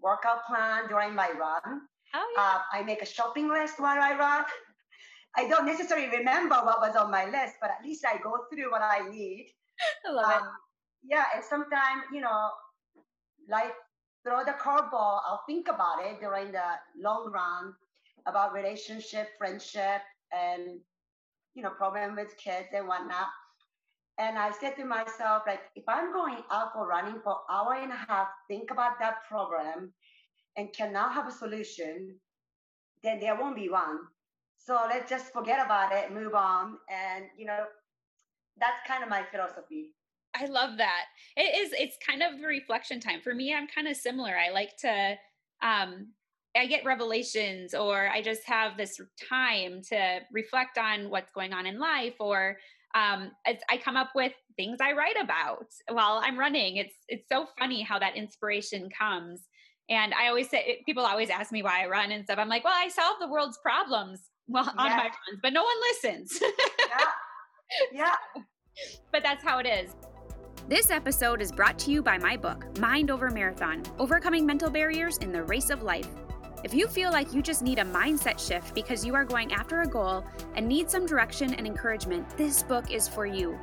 workout 0.00 0.46
plan 0.46 0.88
during 0.88 1.14
my 1.14 1.30
run. 1.30 1.82
Oh 2.14 2.32
yeah. 2.36 2.42
Uh, 2.42 2.60
I 2.72 2.82
make 2.82 3.02
a 3.02 3.06
shopping 3.06 3.48
list 3.48 3.74
while 3.78 4.00
I 4.00 4.16
run. 4.16 4.44
I 5.36 5.46
don't 5.46 5.64
necessarily 5.64 6.08
remember 6.08 6.56
what 6.56 6.80
was 6.80 6.96
on 6.96 7.10
my 7.10 7.26
list, 7.26 7.54
but 7.60 7.70
at 7.70 7.84
least 7.84 8.04
I 8.04 8.18
go 8.18 8.46
through 8.52 8.70
what 8.72 8.82
I 8.82 9.08
need. 9.08 9.46
I 10.06 10.10
love 10.10 10.42
um, 10.42 10.48
it. 10.48 11.12
Yeah, 11.12 11.24
and 11.34 11.44
sometimes 11.44 12.02
you 12.12 12.20
know, 12.20 12.50
life 13.48 13.72
throw 14.24 14.44
the 14.44 14.52
curveball. 14.52 15.20
I'll 15.26 15.44
think 15.46 15.68
about 15.68 16.04
it 16.04 16.20
during 16.20 16.52
the 16.52 16.64
long 16.96 17.30
run 17.32 17.74
about 18.26 18.52
relationship, 18.52 19.28
friendship, 19.38 20.02
and 20.32 20.80
you 21.54 21.62
know, 21.62 21.70
problem 21.70 22.16
with 22.16 22.36
kids 22.36 22.68
and 22.74 22.86
whatnot. 22.86 23.28
And 24.18 24.38
I 24.38 24.50
said 24.52 24.76
to 24.76 24.84
myself, 24.84 25.44
like, 25.46 25.60
if 25.74 25.84
I'm 25.88 26.12
going 26.12 26.36
out 26.50 26.72
for 26.74 26.86
running 26.86 27.20
for 27.24 27.38
hour 27.50 27.74
and 27.74 27.90
a 27.90 27.96
half, 27.96 28.28
think 28.48 28.70
about 28.70 28.98
that 29.00 29.24
problem 29.28 29.92
and 30.56 30.72
cannot 30.72 31.14
have 31.14 31.26
a 31.26 31.32
solution, 31.32 32.16
then 33.02 33.18
there 33.18 33.36
won't 33.36 33.56
be 33.56 33.68
one. 33.68 33.98
So 34.58 34.78
let's 34.88 35.08
just 35.08 35.32
forget 35.32 35.64
about 35.64 35.92
it, 35.92 36.12
move 36.12 36.34
on. 36.34 36.76
And, 36.90 37.24
you 37.36 37.46
know, 37.46 37.64
that's 38.58 38.86
kind 38.86 39.02
of 39.02 39.08
my 39.08 39.24
philosophy. 39.32 39.94
I 40.34 40.46
love 40.46 40.78
that. 40.78 41.04
It 41.36 41.66
is, 41.66 41.72
it's 41.78 41.96
kind 42.06 42.22
of 42.22 42.40
the 42.40 42.46
reflection 42.46 43.00
time. 43.00 43.20
For 43.22 43.34
me, 43.34 43.54
I'm 43.54 43.66
kind 43.66 43.88
of 43.88 43.96
similar. 43.96 44.32
I 44.36 44.50
like 44.50 44.76
to, 44.78 45.16
um, 45.62 46.08
I 46.56 46.66
get 46.66 46.84
revelations 46.84 47.74
or 47.74 48.08
I 48.08 48.22
just 48.22 48.42
have 48.46 48.76
this 48.76 49.00
time 49.28 49.82
to 49.90 50.18
reflect 50.32 50.78
on 50.78 51.10
what's 51.10 51.30
going 51.32 51.52
on 51.52 51.66
in 51.66 51.78
life 51.78 52.14
or 52.18 52.56
um, 52.94 53.30
I 53.46 53.76
come 53.76 53.96
up 53.96 54.10
with 54.14 54.32
things 54.56 54.78
I 54.80 54.92
write 54.92 55.16
about 55.20 55.66
while 55.88 56.20
I'm 56.22 56.38
running. 56.38 56.76
It's 56.76 56.94
it's 57.08 57.28
so 57.28 57.46
funny 57.58 57.82
how 57.82 57.98
that 58.00 58.16
inspiration 58.16 58.88
comes. 58.96 59.42
And 59.88 60.12
I 60.14 60.28
always 60.28 60.48
say 60.50 60.82
people 60.86 61.04
always 61.04 61.30
ask 61.30 61.52
me 61.52 61.62
why 61.62 61.84
I 61.84 61.88
run 61.88 62.10
and 62.10 62.24
stuff. 62.24 62.38
I'm 62.38 62.48
like, 62.48 62.64
well, 62.64 62.74
I 62.76 62.88
solve 62.88 63.16
the 63.20 63.28
world's 63.28 63.58
problems 63.62 64.20
well 64.48 64.68
on 64.68 64.76
my 64.76 64.96
runs, 64.96 65.40
but 65.42 65.52
no 65.52 65.62
one 65.62 65.74
listens. 65.92 66.40
yeah. 67.92 68.16
Yeah. 68.34 68.42
but 69.12 69.22
that's 69.22 69.44
how 69.44 69.58
it 69.58 69.66
is. 69.66 69.94
This 70.70 70.92
episode 70.92 71.42
is 71.42 71.50
brought 71.50 71.80
to 71.80 71.90
you 71.90 72.00
by 72.00 72.16
my 72.16 72.36
book, 72.36 72.78
Mind 72.78 73.10
Over 73.10 73.28
Marathon 73.28 73.82
Overcoming 73.98 74.46
Mental 74.46 74.70
Barriers 74.70 75.16
in 75.16 75.32
the 75.32 75.42
Race 75.42 75.68
of 75.68 75.82
Life. 75.82 76.06
If 76.62 76.72
you 76.72 76.86
feel 76.86 77.10
like 77.10 77.34
you 77.34 77.42
just 77.42 77.60
need 77.60 77.80
a 77.80 77.84
mindset 77.84 78.38
shift 78.38 78.72
because 78.72 79.04
you 79.04 79.16
are 79.16 79.24
going 79.24 79.52
after 79.52 79.80
a 79.80 79.88
goal 79.88 80.24
and 80.54 80.68
need 80.68 80.88
some 80.88 81.06
direction 81.06 81.54
and 81.54 81.66
encouragement, 81.66 82.36
this 82.36 82.62
book 82.62 82.92
is 82.92 83.08
for 83.08 83.26
you. 83.26 83.58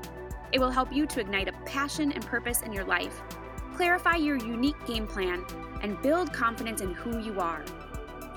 It 0.51 0.59
will 0.59 0.69
help 0.69 0.91
you 0.91 1.05
to 1.05 1.21
ignite 1.21 1.47
a 1.47 1.53
passion 1.65 2.11
and 2.11 2.25
purpose 2.25 2.61
in 2.61 2.73
your 2.73 2.83
life, 2.83 3.21
clarify 3.77 4.17
your 4.17 4.35
unique 4.35 4.85
game 4.85 5.07
plan, 5.07 5.45
and 5.83 6.01
build 6.01 6.33
confidence 6.33 6.81
in 6.81 6.93
who 6.93 7.19
you 7.19 7.39
are. 7.39 7.63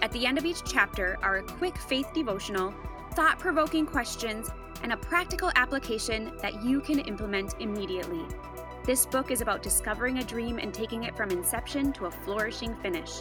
At 0.01 0.13
the 0.13 0.25
end 0.25 0.39
of 0.39 0.47
each 0.47 0.63
chapter 0.65 1.19
are 1.23 1.39
a 1.39 1.43
quick 1.43 1.77
faith 1.77 2.07
devotional, 2.15 2.73
thought 3.15 3.41
provoking 3.41 3.85
questions, 3.85 4.49
and 4.85 4.93
a 4.93 4.97
practical 4.97 5.51
application 5.57 6.31
that 6.41 6.63
you 6.63 6.81
can 6.81 7.01
implement 7.01 7.55
immediately. 7.59 8.25
This 8.85 9.05
book 9.05 9.31
is 9.31 9.43
about 9.43 9.63
discovering 9.63 10.19
a 10.19 10.25
dream 10.25 10.59
and 10.59 10.73
taking 10.73 11.05
it 11.05 11.15
from 11.15 11.31
inception 11.31 11.93
to 11.93 12.07
a 12.07 12.11
flourishing 12.11 12.75
finish. 12.77 13.21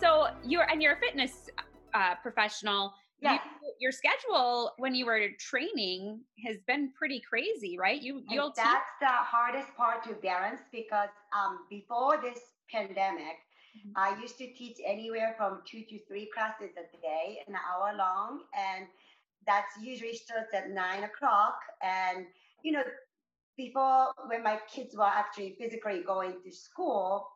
So 0.00 0.28
you're 0.42 0.70
and 0.70 0.82
you're 0.82 0.94
a 0.94 0.98
fitness 0.98 1.50
uh, 1.94 2.14
professional. 2.22 2.94
Yeah. 3.22 3.34
You, 3.34 3.72
your 3.78 3.92
schedule 3.92 4.72
when 4.78 4.94
you 4.94 5.06
were 5.06 5.28
training 5.38 6.20
has 6.46 6.56
been 6.66 6.92
pretty 6.96 7.20
crazy, 7.20 7.76
right? 7.78 8.00
You 8.00 8.22
you'll 8.28 8.46
and 8.46 8.54
that's 8.56 8.92
the 9.00 9.06
hardest 9.06 9.74
part 9.76 10.04
to 10.04 10.14
balance 10.14 10.60
because 10.72 11.08
um, 11.36 11.60
before 11.70 12.20
this 12.20 12.40
pandemic, 12.70 13.38
mm-hmm. 13.76 13.90
I 13.96 14.18
used 14.20 14.38
to 14.38 14.52
teach 14.52 14.78
anywhere 14.84 15.34
from 15.36 15.62
two 15.66 15.82
to 15.82 15.98
three 16.06 16.30
classes 16.34 16.70
a 16.76 16.96
day, 17.00 17.38
an 17.46 17.54
hour 17.54 17.96
long, 17.96 18.40
and 18.56 18.86
that's 19.46 19.72
usually 19.80 20.14
starts 20.14 20.52
at 20.54 20.70
nine 20.70 21.04
o'clock. 21.04 21.56
And 21.82 22.26
you 22.62 22.72
know, 22.72 22.82
before 23.56 24.12
when 24.26 24.42
my 24.42 24.58
kids 24.72 24.96
were 24.96 25.04
actually 25.04 25.56
physically 25.58 26.02
going 26.06 26.36
to 26.44 26.52
school, 26.52 27.28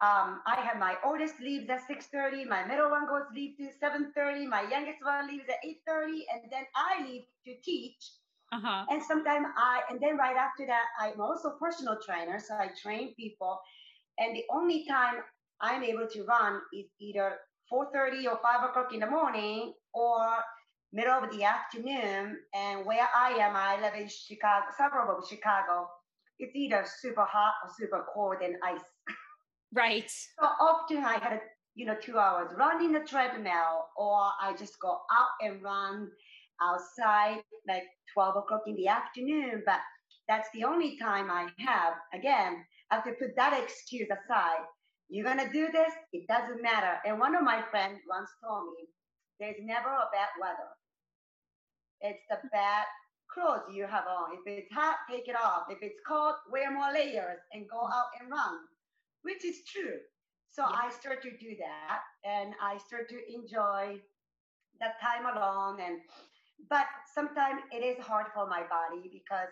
um, 0.00 0.40
I 0.46 0.60
have 0.60 0.78
my 0.78 0.96
oldest 1.04 1.40
leaves 1.40 1.70
at 1.70 1.86
6.30, 1.88 2.46
my 2.48 2.64
middle 2.64 2.90
one 2.90 3.06
goes 3.06 3.26
leave 3.34 3.56
to 3.58 3.70
7.30, 3.82 4.48
my 4.48 4.62
youngest 4.68 4.98
one 5.02 5.28
leaves 5.28 5.44
at 5.48 5.62
8.30, 5.88 6.22
and 6.34 6.42
then 6.50 6.64
I 6.74 7.04
leave 7.06 7.22
to 7.46 7.54
teach. 7.62 8.12
Uh-huh. 8.52 8.84
And 8.90 9.02
sometimes 9.02 9.46
I, 9.56 9.82
and 9.90 10.00
then 10.00 10.16
right 10.16 10.36
after 10.36 10.66
that, 10.66 10.84
I'm 11.00 11.20
also 11.20 11.54
personal 11.60 11.96
trainer, 12.04 12.38
so 12.38 12.54
I 12.54 12.70
train 12.82 13.14
people. 13.14 13.58
And 14.18 14.34
the 14.36 14.44
only 14.52 14.84
time 14.86 15.14
I'm 15.60 15.82
able 15.82 16.06
to 16.08 16.24
run 16.24 16.60
is 16.72 16.86
either 17.00 17.38
4.30 17.72 18.26
or 18.26 18.38
5 18.42 18.70
o'clock 18.70 18.92
in 18.92 19.00
the 19.00 19.10
morning 19.10 19.72
or 19.92 20.26
middle 20.92 21.14
of 21.14 21.30
the 21.30 21.44
afternoon. 21.44 22.36
And 22.54 22.84
where 22.84 23.08
I 23.14 23.30
am, 23.40 23.56
I 23.56 23.80
live 23.80 23.94
in 23.94 24.08
Chicago, 24.08 24.66
suburb 24.76 25.08
of 25.16 25.28
Chicago. 25.28 25.88
It's 26.38 26.54
either 26.54 26.84
super 27.00 27.24
hot 27.24 27.54
or 27.62 27.70
super 27.78 28.04
cold 28.12 28.36
and 28.42 28.56
ice. 28.64 28.84
Right. 29.74 30.08
So 30.08 30.46
often 30.60 30.98
I 30.98 31.18
had, 31.18 31.40
you 31.74 31.84
know, 31.84 31.96
two 32.00 32.16
hours 32.16 32.54
running 32.56 32.92
the 32.92 33.00
treadmill, 33.00 33.86
or 33.96 34.30
I 34.40 34.54
just 34.56 34.78
go 34.80 35.00
out 35.10 35.34
and 35.40 35.60
run 35.62 36.10
outside 36.62 37.42
like 37.66 37.82
12 38.12 38.36
o'clock 38.36 38.62
in 38.68 38.76
the 38.76 38.86
afternoon. 38.86 39.64
But 39.66 39.80
that's 40.28 40.48
the 40.54 40.62
only 40.62 40.96
time 40.96 41.28
I 41.28 41.48
have. 41.58 41.94
Again, 42.14 42.64
I 42.90 42.96
have 42.96 43.04
to 43.04 43.12
put 43.12 43.34
that 43.34 43.60
excuse 43.60 44.08
aside. 44.08 44.64
You're 45.08 45.24
going 45.24 45.44
to 45.44 45.52
do 45.52 45.68
this, 45.72 45.92
it 46.12 46.26
doesn't 46.28 46.62
matter. 46.62 46.94
And 47.04 47.18
one 47.18 47.34
of 47.34 47.42
my 47.42 47.62
friends 47.70 47.98
once 48.08 48.30
told 48.42 48.66
me, 48.78 48.86
there's 49.40 49.56
never 49.60 49.88
a 49.88 50.08
bad 50.12 50.30
weather. 50.40 50.70
It's 52.00 52.22
the 52.30 52.48
bad 52.52 52.84
clothes 53.28 53.74
you 53.74 53.86
have 53.86 54.04
on. 54.06 54.38
If 54.38 54.46
it's 54.46 54.72
hot, 54.72 54.96
take 55.10 55.28
it 55.28 55.36
off. 55.36 55.64
If 55.68 55.78
it's 55.82 56.00
cold, 56.06 56.34
wear 56.50 56.72
more 56.72 56.92
layers 56.92 57.40
and 57.52 57.68
go 57.68 57.80
out 57.80 58.14
and 58.20 58.30
run 58.30 58.60
which 59.24 59.44
is 59.44 59.64
true. 59.64 59.98
So 60.52 60.62
yeah. 60.62 60.86
I 60.86 60.90
start 60.92 61.20
to 61.22 61.30
do 61.30 61.56
that 61.58 62.00
and 62.22 62.54
I 62.62 62.78
start 62.78 63.08
to 63.10 63.18
enjoy 63.26 63.98
that 64.80 65.00
time 65.02 65.26
alone. 65.26 65.80
And 65.80 65.98
but 66.70 66.86
sometimes 67.12 67.60
it 67.72 67.82
is 67.82 67.98
hard 67.98 68.26
for 68.32 68.46
my 68.46 68.62
body 68.70 69.10
because 69.10 69.50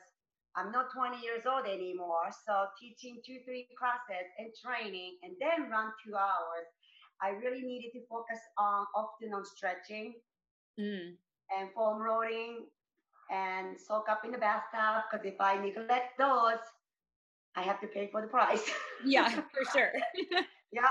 I'm 0.55 0.71
not 0.71 0.93
20 0.95 1.19
years 1.19 1.43
old 1.49 1.67
anymore. 1.67 2.31
So 2.47 2.71
teaching 2.79 3.19
two, 3.27 3.41
three 3.45 3.67
classes 3.75 4.29
and 4.39 4.53
training 4.61 5.19
and 5.25 5.33
then 5.41 5.71
run 5.71 5.91
two 6.05 6.15
hours, 6.15 6.69
I 7.21 7.31
really 7.31 7.63
needed 7.63 7.91
to 7.99 8.07
focus 8.09 8.39
on 8.59 8.87
often 8.95 9.33
on 9.35 9.45
stretching 9.45 10.15
mm. 10.79 11.17
and 11.51 11.69
foam 11.75 11.99
rolling 11.99 12.67
and 13.31 13.81
soak 13.81 14.09
up 14.09 14.25
in 14.25 14.33
the 14.33 14.39
bathtub 14.39 15.09
because 15.11 15.25
if 15.25 15.41
I 15.41 15.59
neglect 15.59 16.19
those, 16.19 16.63
I 17.57 17.63
have 17.63 17.81
to 17.81 17.87
pay 17.87 18.09
for 18.11 18.23
the 18.23 18.29
price. 18.29 18.63
yeah, 19.05 19.29
for 19.29 19.71
sure. 19.73 19.93
yeah. 20.73 20.83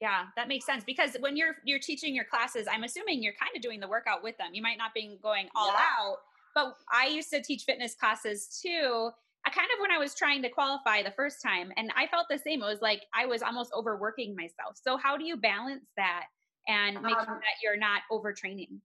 Yeah, 0.00 0.24
that 0.36 0.48
makes 0.48 0.66
sense 0.66 0.84
because 0.84 1.16
when 1.20 1.36
you're 1.36 1.54
you're 1.64 1.78
teaching 1.78 2.14
your 2.14 2.24
classes, 2.24 2.66
I'm 2.70 2.84
assuming 2.84 3.22
you're 3.22 3.34
kind 3.40 3.52
of 3.56 3.62
doing 3.62 3.80
the 3.80 3.88
workout 3.88 4.22
with 4.22 4.36
them. 4.36 4.48
You 4.52 4.60
might 4.60 4.76
not 4.76 4.92
be 4.92 5.18
going 5.22 5.48
all 5.54 5.68
yeah. 5.68 5.80
out, 5.98 6.16
but 6.54 6.76
I 6.92 7.06
used 7.06 7.30
to 7.30 7.40
teach 7.40 7.62
fitness 7.62 7.94
classes 7.94 8.60
too. 8.60 9.10
I 9.46 9.50
kind 9.50 9.68
of 9.72 9.80
when 9.80 9.92
I 9.92 9.98
was 9.98 10.14
trying 10.14 10.42
to 10.42 10.48
qualify 10.48 11.02
the 11.02 11.12
first 11.12 11.40
time, 11.40 11.72
and 11.76 11.90
I 11.96 12.06
felt 12.08 12.26
the 12.28 12.38
same. 12.38 12.62
It 12.62 12.66
was 12.66 12.82
like 12.82 13.02
I 13.14 13.24
was 13.24 13.40
almost 13.40 13.72
overworking 13.72 14.34
myself. 14.34 14.76
So 14.82 14.96
how 14.96 15.16
do 15.16 15.24
you 15.24 15.36
balance 15.36 15.84
that 15.96 16.24
and 16.66 17.00
make 17.00 17.16
um, 17.16 17.24
sure 17.24 17.40
that 17.40 17.62
you're 17.62 17.78
not 17.78 18.02
overtraining? 18.10 18.80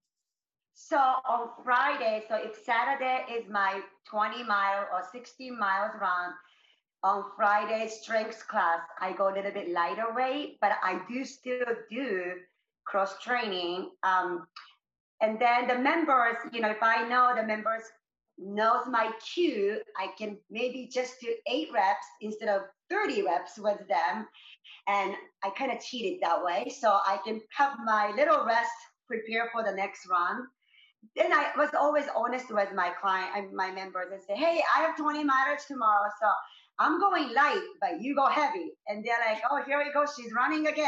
So 0.73 0.97
on 0.97 1.49
Friday, 1.63 2.23
so 2.29 2.36
if 2.36 2.63
Saturday 2.63 3.25
is 3.29 3.49
my 3.49 3.82
20 4.05 4.43
mile 4.43 4.88
or 4.93 5.03
60 5.12 5.51
miles 5.51 5.91
run, 5.99 6.32
on 7.03 7.23
Friday 7.35 7.88
strength 7.88 8.47
class, 8.47 8.81
I 8.99 9.13
go 9.13 9.29
a 9.29 9.33
little 9.33 9.51
bit 9.51 9.69
lighter 9.69 10.13
weight, 10.15 10.57
but 10.62 10.73
I 10.83 11.01
do 11.09 11.23
still 11.23 11.65
do 11.89 12.33
cross 12.85 13.21
training. 13.21 13.91
Um, 14.03 14.47
and 15.21 15.39
then 15.39 15.67
the 15.67 15.77
members, 15.77 16.38
you 16.51 16.62
know, 16.62 16.69
if 16.69 16.81
I 16.81 17.07
know 17.07 17.33
the 17.35 17.43
members 17.43 17.83
knows 18.38 18.85
my 18.89 19.12
cue, 19.33 19.79
I 19.97 20.07
can 20.17 20.38
maybe 20.49 20.89
just 20.91 21.19
do 21.19 21.33
eight 21.47 21.69
reps 21.73 22.05
instead 22.21 22.49
of 22.49 22.63
30 22.89 23.23
reps 23.23 23.57
with 23.57 23.79
them. 23.88 24.27
And 24.88 25.13
I 25.43 25.49
kind 25.57 25.71
of 25.71 25.79
cheated 25.81 26.19
that 26.21 26.43
way. 26.43 26.71
So 26.79 26.89
I 26.89 27.19
can 27.25 27.41
have 27.55 27.73
my 27.83 28.12
little 28.15 28.45
rest, 28.45 28.71
prepare 29.07 29.49
for 29.51 29.63
the 29.63 29.71
next 29.71 30.07
run. 30.09 30.47
Then 31.15 31.31
I 31.31 31.51
was 31.57 31.69
always 31.77 32.05
honest 32.15 32.51
with 32.53 32.73
my 32.73 32.91
client 33.01 33.29
and 33.35 33.53
my 33.53 33.71
members 33.71 34.07
and 34.12 34.21
say, 34.21 34.35
hey, 34.35 34.62
I 34.75 34.81
have 34.81 34.97
20 34.97 35.23
miles 35.23 35.65
tomorrow. 35.65 36.09
So 36.21 36.27
I'm 36.80 37.00
going 37.00 37.34
light, 37.34 37.62
but 37.82 38.02
you 38.02 38.15
go 38.15 38.28
heavy. 38.28 38.72
And 38.88 39.04
they're 39.04 39.18
like, 39.28 39.42
oh, 39.52 39.62
here 39.65 39.78
we 39.78 39.92
go. 39.92 40.06
She's 40.06 40.32
running 40.34 40.68
again. 40.68 40.88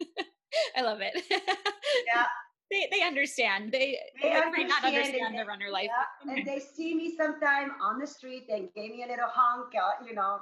I 0.76 0.82
love 0.82 0.98
it. 1.00 1.14
yeah. 1.30 2.26
They, 2.70 2.88
they 2.90 3.02
understand. 3.04 3.70
They, 3.70 3.98
they, 4.20 4.30
they 4.30 4.34
understand 4.34 4.68
not 4.68 4.84
understand 4.84 5.38
the 5.38 5.44
runner 5.44 5.70
life. 5.70 5.88
Yeah. 6.24 6.32
And 6.32 6.46
they 6.46 6.58
see 6.58 6.94
me 6.94 7.14
sometime 7.16 7.72
on 7.80 8.00
the 8.00 8.06
street 8.06 8.46
and 8.48 8.68
gave 8.74 8.90
me 8.90 9.04
a 9.04 9.06
little 9.06 9.28
honk, 9.28 9.72
uh, 9.74 10.04
you 10.04 10.14
know, 10.14 10.38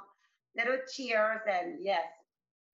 little 0.57 0.77
cheers. 0.91 1.41
And 1.47 1.77
yes. 1.79 2.05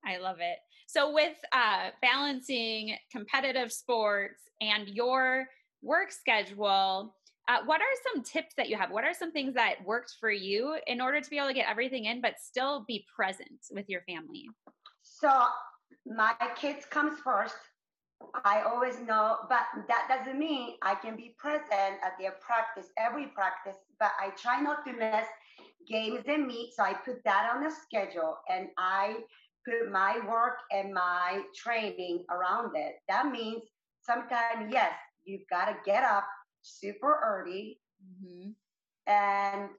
I 0.06 0.18
love 0.18 0.38
it. 0.40 0.58
So 0.88 1.14
with 1.14 1.36
uh, 1.52 1.90
balancing 2.02 2.96
competitive 3.12 3.72
sports 3.72 4.40
and 4.62 4.88
your 4.88 5.48
work 5.82 6.12
schedule, 6.12 7.16
uh, 7.50 7.58
what 7.66 7.82
are 7.82 8.14
some 8.14 8.24
tips 8.24 8.54
that 8.56 8.70
you 8.70 8.78
have? 8.78 8.92
What 8.92 9.04
are 9.04 9.14
some 9.14 9.32
things 9.32 9.56
that 9.56 9.84
worked 9.84 10.16
for 10.20 10.30
you 10.30 10.78
in 10.86 11.02
order 11.02 11.20
to 11.20 11.30
be 11.30 11.38
able 11.38 11.48
to 11.48 11.54
get 11.54 11.68
everything 11.68 12.06
in, 12.06 12.22
but 12.22 12.36
still 12.40 12.86
be 12.88 13.06
present 13.14 13.66
with 13.72 13.90
your 13.90 14.02
family? 14.02 14.48
So 15.02 15.46
my 16.06 16.36
kids 16.56 16.86
comes 16.86 17.20
first. 17.20 17.56
I 18.46 18.62
always 18.62 19.00
know, 19.00 19.38
but 19.50 19.62
that 19.88 20.08
doesn't 20.10 20.38
mean 20.38 20.76
I 20.84 20.94
can 20.94 21.16
be 21.16 21.36
present 21.40 21.98
at 22.04 22.14
their 22.20 22.36
practice, 22.40 22.92
every 22.98 23.28
practice, 23.28 23.78
but 24.00 24.12
I 24.20 24.30
try 24.32 24.62
not 24.62 24.86
to 24.86 24.94
miss 24.94 25.26
games 25.88 26.26
and 26.28 26.46
meet. 26.46 26.74
So 26.76 26.84
I 26.84 26.94
put 26.94 27.24
that 27.24 27.52
on 27.56 27.64
the 27.64 27.72
schedule 27.72 28.38
and 28.48 28.68
I 28.78 29.22
put 29.66 29.92
my 29.92 30.20
work 30.28 30.60
and 30.72 30.94
my 30.94 31.42
training 31.56 32.26
around 32.30 32.76
it. 32.76 32.96
That 33.08 33.32
means 33.32 33.64
sometimes, 34.02 34.70
yes, 34.70 34.94
you've 35.24 35.48
got 35.50 35.66
to 35.66 35.78
get 35.86 36.04
up 36.04 36.26
super 36.62 37.20
early. 37.24 37.80
Mm-hmm. 38.04 38.52
And, 39.08 39.70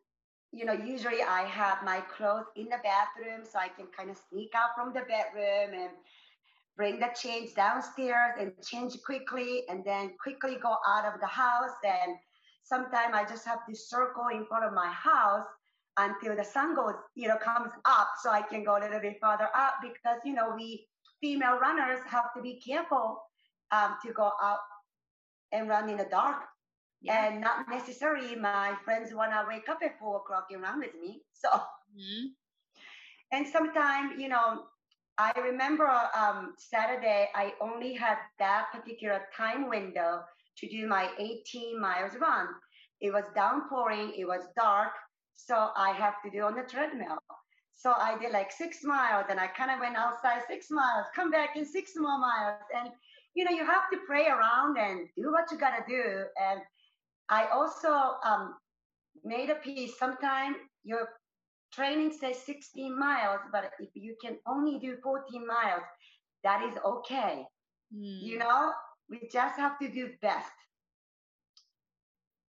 you 0.52 0.64
know, 0.64 0.72
usually 0.72 1.22
I 1.22 1.42
have 1.42 1.78
my 1.84 2.00
clothes 2.00 2.46
in 2.56 2.64
the 2.64 2.78
bathroom 2.82 3.44
so 3.50 3.58
I 3.58 3.68
can 3.68 3.86
kind 3.96 4.10
of 4.10 4.18
sneak 4.30 4.50
out 4.54 4.70
from 4.76 4.92
the 4.92 5.00
bedroom 5.00 5.80
and 5.80 5.90
bring 6.76 6.98
the 6.98 7.10
change 7.20 7.54
downstairs 7.54 8.32
and 8.38 8.52
change 8.64 8.96
quickly 9.04 9.62
and 9.68 9.84
then 9.84 10.12
quickly 10.20 10.56
go 10.60 10.76
out 10.88 11.04
of 11.04 11.20
the 11.20 11.26
house. 11.26 11.76
And 11.84 12.16
sometimes 12.62 13.14
I 13.14 13.24
just 13.24 13.44
have 13.46 13.66
to 13.68 13.74
circle 13.74 14.28
in 14.32 14.44
front 14.46 14.64
of 14.64 14.72
my 14.72 14.88
house 14.88 15.46
until 15.96 16.34
the 16.36 16.44
sun 16.44 16.74
goes, 16.74 16.94
you 17.14 17.28
know, 17.28 17.36
comes 17.36 17.72
up 17.84 18.08
so 18.22 18.30
I 18.30 18.42
can 18.42 18.64
go 18.64 18.78
a 18.78 18.80
little 18.80 19.00
bit 19.00 19.18
further 19.20 19.48
up 19.54 19.74
because, 19.82 20.18
you 20.24 20.34
know, 20.34 20.54
we 20.56 20.86
female 21.20 21.58
runners 21.58 22.00
have 22.06 22.32
to 22.34 22.42
be 22.42 22.54
careful 22.54 23.22
um, 23.72 23.96
to 24.04 24.12
go 24.12 24.32
out 24.42 24.60
and 25.52 25.68
run 25.68 25.88
in 25.88 25.98
the 25.98 26.04
dark 26.04 26.44
yeah. 27.02 27.26
and 27.26 27.40
not 27.40 27.68
necessarily 27.68 28.34
my 28.36 28.74
friends 28.84 29.14
want 29.14 29.32
to 29.32 29.44
wake 29.48 29.68
up 29.68 29.78
at 29.82 29.98
four 29.98 30.18
o'clock 30.18 30.46
and 30.50 30.62
run 30.62 30.80
with 30.80 30.94
me. 31.00 31.22
So, 31.40 31.48
mm-hmm. 31.48 32.26
and 33.32 33.46
sometimes, 33.46 34.20
you 34.20 34.28
know, 34.28 34.64
I 35.16 35.32
remember 35.40 35.88
um, 36.14 36.54
Saturday, 36.58 37.30
I 37.34 37.54
only 37.62 37.94
had 37.94 38.18
that 38.38 38.66
particular 38.72 39.22
time 39.34 39.70
window 39.70 40.20
to 40.58 40.68
do 40.68 40.86
my 40.86 41.08
18 41.18 41.80
miles 41.80 42.12
run. 42.20 42.48
It 43.00 43.10
was 43.12 43.24
downpouring, 43.34 44.12
it 44.18 44.26
was 44.26 44.42
dark, 44.54 44.92
so 45.34 45.70
I 45.76 45.92
have 45.92 46.14
to 46.24 46.30
do 46.30 46.42
on 46.42 46.54
the 46.54 46.62
treadmill. 46.62 47.18
So 47.74 47.92
I 47.92 48.18
did 48.18 48.32
like 48.32 48.52
six 48.52 48.84
miles 48.84 49.24
and 49.30 49.40
I 49.40 49.46
kind 49.46 49.70
of 49.70 49.80
went 49.80 49.96
outside 49.96 50.42
six 50.46 50.70
miles, 50.70 51.06
come 51.14 51.30
back 51.30 51.56
in 51.56 51.64
six 51.64 51.92
more 51.96 52.18
miles. 52.18 52.60
And, 52.76 52.90
you 53.34 53.44
know, 53.44 53.50
you 53.50 53.64
have 53.64 53.88
to 53.92 53.98
pray 54.06 54.26
around 54.26 54.76
and 54.76 55.08
do 55.16 55.32
what 55.32 55.50
you 55.50 55.56
got 55.56 55.76
to 55.78 55.84
do. 55.88 56.24
And 56.36 56.60
I 57.30 57.46
also 57.52 58.16
um, 58.24 58.56
made 59.24 59.50
a 59.50 59.54
peace. 59.54 59.92
Sometimes 59.98 60.56
your 60.82 61.08
training 61.72 62.12
says 62.12 62.36
16 62.44 62.98
miles, 62.98 63.40
but 63.52 63.70
if 63.78 63.90
you 63.94 64.16
can 64.22 64.36
only 64.46 64.78
do 64.78 64.96
14 65.02 65.46
miles, 65.46 65.82
that 66.42 66.62
is 66.68 66.76
okay. 66.84 67.44
Mm. 67.94 68.22
You 68.22 68.38
know, 68.38 68.72
we 69.08 69.28
just 69.32 69.56
have 69.56 69.78
to 69.78 69.88
do 69.88 70.10
best. 70.20 70.50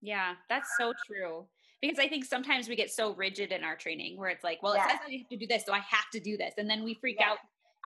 Yeah, 0.02 0.34
that's 0.50 0.70
so 0.80 0.94
true. 1.06 1.46
Because 1.82 2.00
I 2.00 2.08
think 2.08 2.26
sometimes 2.26 2.68
we 2.68 2.76
get 2.76 2.92
so 2.92 3.14
rigid 3.14 3.52
in 3.52 3.64
our 3.64 3.76
training 3.76 4.18
where 4.18 4.30
it's 4.30 4.44
like, 4.44 4.62
well, 4.62 4.76
yes. 4.76 4.86
it 4.86 4.92
says 4.92 5.00
I 5.08 5.12
have 5.18 5.30
to 5.30 5.38
do 5.38 5.48
this, 5.48 5.64
so 5.66 5.74
I 5.74 5.80
have 5.80 6.10
to 6.14 6.20
do 6.20 6.38
this. 6.38 6.54
And 6.58 6.70
then 6.70 6.84
we 6.84 6.96
freak 6.96 7.18
yes. 7.20 7.30
out. 7.30 7.38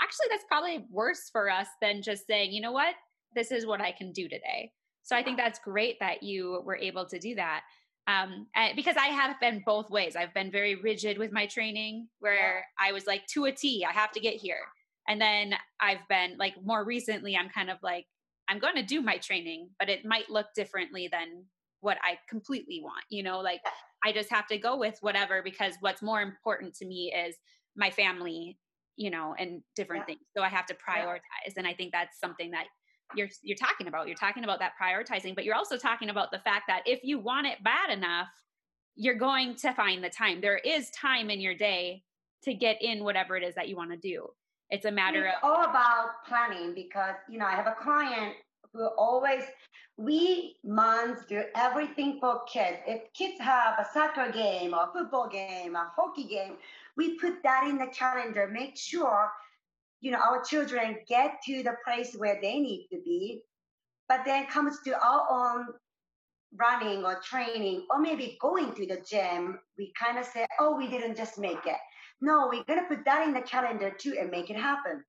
Actually, 0.01 0.27
that's 0.29 0.43
probably 0.47 0.85
worse 0.89 1.29
for 1.31 1.49
us 1.49 1.67
than 1.81 2.01
just 2.01 2.27
saying, 2.27 2.51
you 2.51 2.61
know 2.61 2.73
what, 2.73 2.95
this 3.35 3.51
is 3.51 3.65
what 3.65 3.79
I 3.79 3.93
can 3.93 4.11
do 4.11 4.23
today. 4.23 4.71
So 5.05 5.15
I 5.15 5.23
think 5.23 5.37
that's 5.37 5.59
great 5.59 5.99
that 5.99 6.23
you 6.23 6.61
were 6.65 6.75
able 6.75 7.05
to 7.05 7.19
do 7.19 7.35
that. 7.35 7.61
Um, 8.07 8.47
because 8.75 8.97
I 8.97 9.07
have 9.07 9.39
been 9.39 9.63
both 9.65 9.89
ways. 9.89 10.15
I've 10.15 10.33
been 10.33 10.51
very 10.51 10.75
rigid 10.75 11.17
with 11.17 11.31
my 11.31 11.45
training 11.47 12.07
where 12.19 12.65
I 12.79 12.91
was 12.91 13.07
like 13.07 13.25
to 13.27 13.45
a 13.45 13.51
T, 13.51 13.85
I 13.87 13.91
have 13.91 14.11
to 14.11 14.19
get 14.19 14.35
here. 14.35 14.59
And 15.07 15.21
then 15.21 15.55
I've 15.79 16.07
been 16.09 16.35
like 16.37 16.55
more 16.63 16.83
recently, 16.83 17.37
I'm 17.37 17.49
kind 17.49 17.69
of 17.69 17.77
like, 17.81 18.05
I'm 18.49 18.59
going 18.59 18.75
to 18.75 18.83
do 18.83 19.01
my 19.01 19.17
training, 19.17 19.69
but 19.79 19.89
it 19.89 20.05
might 20.05 20.29
look 20.29 20.47
differently 20.55 21.07
than 21.11 21.45
what 21.81 21.97
I 22.03 22.17
completely 22.29 22.81
want. 22.83 23.03
You 23.09 23.23
know, 23.23 23.39
like 23.39 23.61
I 24.03 24.11
just 24.11 24.31
have 24.31 24.47
to 24.47 24.57
go 24.57 24.77
with 24.77 24.97
whatever 25.01 25.41
because 25.43 25.75
what's 25.81 26.01
more 26.01 26.21
important 26.21 26.75
to 26.75 26.85
me 26.85 27.11
is 27.11 27.35
my 27.75 27.89
family, 27.89 28.57
you 28.95 29.09
know, 29.09 29.35
and 29.37 29.61
different 29.75 30.03
yeah. 30.03 30.15
things. 30.15 30.25
So 30.35 30.43
I 30.43 30.49
have 30.49 30.65
to 30.67 30.75
prioritize. 30.75 31.19
Yeah. 31.47 31.53
And 31.57 31.67
I 31.67 31.73
think 31.73 31.91
that's 31.91 32.19
something 32.19 32.51
that 32.51 32.65
you're 33.15 33.29
you're 33.43 33.57
talking 33.57 33.87
about 33.87 34.07
you're 34.07 34.15
talking 34.15 34.43
about 34.43 34.59
that 34.59 34.73
prioritizing 34.81 35.35
but 35.35 35.45
you're 35.45 35.55
also 35.55 35.77
talking 35.77 36.09
about 36.09 36.31
the 36.31 36.39
fact 36.39 36.63
that 36.67 36.81
if 36.85 37.01
you 37.03 37.19
want 37.19 37.45
it 37.45 37.63
bad 37.63 37.91
enough 37.91 38.29
you're 38.95 39.15
going 39.15 39.55
to 39.55 39.73
find 39.73 40.03
the 40.03 40.09
time. 40.09 40.41
There 40.41 40.57
is 40.57 40.89
time 40.91 41.29
in 41.29 41.39
your 41.39 41.53
day 41.53 42.03
to 42.43 42.53
get 42.53 42.81
in 42.81 43.03
whatever 43.03 43.35
it 43.35 43.43
is 43.43 43.55
that 43.55 43.67
you 43.67 43.75
want 43.75 43.91
to 43.91 43.97
do. 43.97 44.27
It's 44.69 44.85
a 44.85 44.91
matter 44.91 45.25
it's 45.25 45.37
of 45.43 45.49
all 45.49 45.63
about 45.63 46.25
planning 46.27 46.73
because 46.73 47.15
you 47.29 47.37
know 47.37 47.45
i 47.45 47.51
have 47.51 47.67
a 47.67 47.75
client 47.79 48.33
who 48.73 48.87
always 48.97 49.43
we 49.97 50.55
moms 50.65 51.19
do 51.29 51.43
everything 51.55 52.17
for 52.19 52.41
kids. 52.51 52.79
If 52.85 53.13
kids 53.13 53.39
have 53.39 53.75
a 53.79 53.85
soccer 53.93 54.31
game 54.31 54.73
or 54.73 54.89
a 54.89 54.91
football 54.91 55.29
game 55.29 55.75
a 55.75 55.91
hockey 55.95 56.23
game 56.23 56.55
we 56.97 57.17
put 57.19 57.43
that 57.43 57.67
in 57.67 57.77
the 57.77 57.87
calendar. 57.87 58.49
Make 58.51 58.75
sure 58.75 59.29
you 60.05 60.11
know, 60.11 60.19
our 60.19 60.43
children 60.43 60.97
get 61.07 61.41
to 61.47 61.63
the 61.63 61.75
place 61.83 62.13
where 62.15 62.37
they 62.39 62.59
need 62.59 62.87
to 62.91 62.99
be, 63.03 63.41
but 64.07 64.19
then 64.23 64.45
comes 64.45 64.77
to 64.85 64.91
our 65.03 65.25
own 65.31 65.65
running 66.55 67.03
or 67.03 67.19
training 67.23 67.87
or 67.89 67.99
maybe 67.99 68.37
going 68.39 68.71
to 68.75 68.85
the 68.85 69.03
gym, 69.09 69.57
we 69.79 69.91
kind 69.99 70.19
of 70.19 70.25
say, 70.25 70.45
oh, 70.59 70.77
we 70.77 70.87
didn't 70.87 71.17
just 71.17 71.39
make 71.39 71.65
it. 71.65 71.81
No, 72.21 72.47
we're 72.51 72.63
gonna 72.65 72.87
put 72.87 73.03
that 73.05 73.27
in 73.27 73.33
the 73.33 73.41
calendar 73.41 73.89
too 73.89 74.15
and 74.19 74.29
make 74.29 74.51
it 74.51 74.57
happen. 74.57 75.03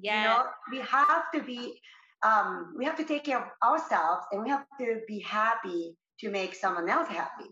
Yeah. 0.00 0.22
You 0.22 0.28
know, 0.28 0.44
we 0.70 0.86
have 0.86 1.32
to 1.34 1.42
be 1.42 1.80
um, 2.24 2.74
we 2.78 2.84
have 2.84 2.96
to 2.98 3.04
take 3.04 3.24
care 3.24 3.38
of 3.38 3.48
ourselves 3.68 4.24
and 4.30 4.44
we 4.44 4.50
have 4.50 4.66
to 4.78 5.00
be 5.08 5.18
happy 5.18 5.96
to 6.20 6.30
make 6.30 6.54
someone 6.54 6.88
else 6.88 7.08
happy. 7.08 7.50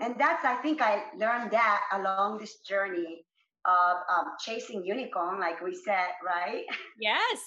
And 0.00 0.16
that's 0.18 0.46
I 0.46 0.56
think 0.62 0.80
I 0.80 1.02
learned 1.18 1.50
that 1.50 1.82
along 1.92 2.38
this 2.38 2.60
journey 2.60 3.26
of 3.64 3.96
um, 4.12 4.32
chasing 4.40 4.84
unicorn, 4.84 5.40
like 5.40 5.60
we 5.62 5.74
said, 5.74 6.10
right? 6.24 6.64
Yes. 7.00 7.38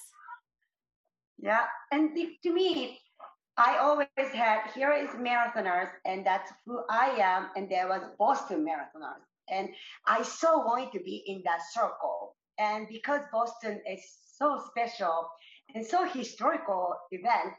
yeah, 1.38 1.65
and 1.91 2.17
to 2.43 2.54
me, 2.54 2.99
I 3.58 3.78
always 3.78 4.08
had 4.34 4.71
here 4.73 4.91
is 4.91 5.10
marathoners, 5.12 5.89
and 6.06 6.25
that's 6.25 6.51
who 6.65 6.82
I 6.89 7.17
am, 7.21 7.49
and 7.56 7.69
there 7.69 7.88
was 7.88 8.01
Boston 8.19 8.65
marathoners, 8.65 9.23
and 9.49 9.69
I 10.08 10.23
so 10.23 10.60
wanted 10.60 10.91
to 10.93 10.99
be 10.99 11.23
in 11.28 11.41
that 11.45 11.62
circle, 11.71 12.36
and 12.58 12.88
because 12.89 13.21
Boston 13.32 13.82
is 13.89 14.01
so 14.38 14.62
special 14.69 15.30
and 15.73 15.86
so 15.86 16.06
historical 16.06 16.95
event, 17.12 17.56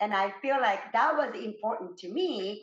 and 0.00 0.12
I 0.12 0.32
feel 0.42 0.60
like 0.60 0.92
that 0.92 1.16
was 1.16 1.34
important 1.34 1.98
to 1.98 2.12
me 2.12 2.62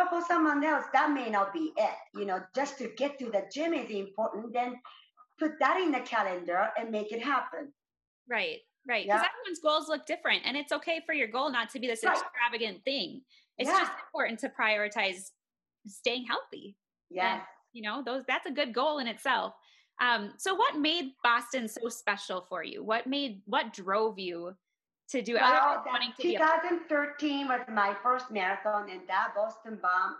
but 0.00 0.10
for 0.10 0.26
someone 0.26 0.64
else, 0.64 0.84
that 0.92 1.10
may 1.12 1.28
not 1.30 1.52
be 1.52 1.72
it. 1.76 2.18
You 2.18 2.24
know, 2.24 2.40
just 2.54 2.78
to 2.78 2.88
get 2.96 3.18
to 3.18 3.26
the 3.26 3.44
gym 3.52 3.74
is 3.74 3.90
important. 3.90 4.52
Then 4.52 4.76
put 5.38 5.52
that 5.60 5.80
in 5.80 5.92
the 5.92 6.00
calendar 6.00 6.68
and 6.78 6.90
make 6.90 7.12
it 7.12 7.22
happen. 7.22 7.72
Right, 8.28 8.58
right. 8.88 9.06
Because 9.06 9.22
yeah. 9.22 9.28
everyone's 9.28 9.60
goals 9.62 9.88
look 9.88 10.06
different, 10.06 10.42
and 10.44 10.56
it's 10.56 10.72
okay 10.72 11.00
for 11.04 11.12
your 11.12 11.28
goal 11.28 11.50
not 11.50 11.70
to 11.70 11.80
be 11.80 11.86
this 11.86 12.04
right. 12.04 12.16
extravagant 12.16 12.84
thing. 12.84 13.22
It's 13.58 13.68
yeah. 13.68 13.80
just 13.80 13.92
important 14.06 14.40
to 14.40 14.48
prioritize 14.48 15.30
staying 15.86 16.26
healthy. 16.26 16.76
Yeah. 17.10 17.34
And, 17.34 17.42
you 17.72 17.82
know, 17.82 18.02
those 18.04 18.22
that's 18.26 18.46
a 18.46 18.50
good 18.50 18.72
goal 18.72 18.98
in 18.98 19.06
itself. 19.06 19.54
Um, 20.00 20.32
so 20.38 20.54
what 20.54 20.78
made 20.78 21.12
Boston 21.22 21.68
so 21.68 21.88
special 21.88 22.46
for 22.48 22.64
you? 22.64 22.82
What 22.82 23.06
made 23.06 23.42
what 23.44 23.72
drove 23.72 24.18
you 24.18 24.54
to 25.10 25.22
do 25.22 25.34
well, 25.34 25.82
wanting 25.86 26.12
to 26.16 26.22
2013 26.22 27.48
was 27.48 27.60
my 27.68 27.94
first 28.02 28.30
marathon 28.30 28.88
and 28.90 29.00
that 29.08 29.34
Boston 29.34 29.78
bomb 29.82 30.16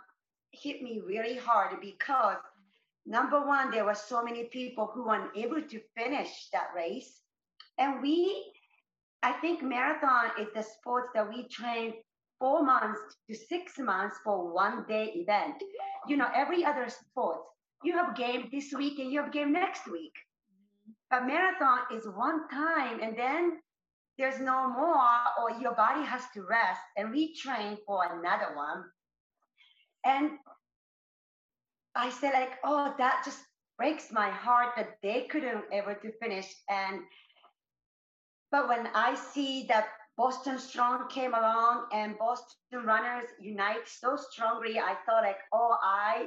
hit 0.52 0.82
me 0.82 1.00
really 1.06 1.36
hard 1.36 1.80
because 1.80 2.38
number 3.06 3.46
one, 3.46 3.70
there 3.70 3.84
were 3.84 3.94
so 3.94 4.22
many 4.22 4.44
people 4.44 4.90
who 4.92 5.06
weren't 5.06 5.36
able 5.36 5.62
to 5.62 5.80
finish 5.96 6.48
that 6.52 6.68
race. 6.74 7.20
And 7.78 8.02
we, 8.02 8.52
I 9.22 9.32
think 9.32 9.62
marathon 9.62 10.30
is 10.40 10.48
the 10.54 10.62
sport 10.62 11.08
that 11.14 11.28
we 11.28 11.46
train 11.48 11.94
four 12.38 12.64
months 12.64 13.00
to 13.28 13.36
six 13.36 13.78
months 13.78 14.16
for 14.24 14.52
one 14.52 14.84
day 14.88 15.12
event. 15.14 15.62
You 16.08 16.16
know, 16.16 16.28
every 16.34 16.64
other 16.64 16.88
sport, 16.88 17.38
you 17.84 17.92
have 17.92 18.16
game 18.16 18.48
this 18.52 18.72
week 18.76 18.98
and 18.98 19.12
you 19.12 19.22
have 19.22 19.32
game 19.32 19.52
next 19.52 19.90
week. 19.90 20.14
But 21.10 21.26
marathon 21.26 21.80
is 21.94 22.06
one 22.06 22.48
time 22.48 23.00
and 23.02 23.16
then 23.16 23.58
there's 24.20 24.38
no 24.38 24.68
more 24.68 25.00
or 25.40 25.58
your 25.62 25.74
body 25.74 26.04
has 26.04 26.22
to 26.34 26.42
rest 26.42 26.82
and 26.98 27.08
retrain 27.08 27.78
for 27.86 28.04
another 28.04 28.54
one. 28.54 28.84
And 30.04 30.32
I 31.94 32.10
said 32.10 32.34
like, 32.34 32.58
oh, 32.62 32.94
that 32.98 33.22
just 33.24 33.40
breaks 33.78 34.12
my 34.12 34.28
heart 34.28 34.74
that 34.76 34.98
they 35.02 35.22
couldn't 35.22 35.64
ever 35.72 35.94
to 35.94 36.12
finish. 36.20 36.46
And 36.68 37.00
but 38.52 38.68
when 38.68 38.88
I 38.94 39.14
see 39.14 39.64
that 39.68 39.86
Boston 40.18 40.58
Strong 40.58 41.08
came 41.08 41.32
along 41.32 41.86
and 41.94 42.18
Boston 42.18 42.84
Runners 42.84 43.30
Unite 43.40 43.86
so 43.86 44.16
strongly, 44.16 44.78
I 44.78 44.96
thought 45.06 45.22
like, 45.22 45.38
oh, 45.54 45.76
I 45.82 46.26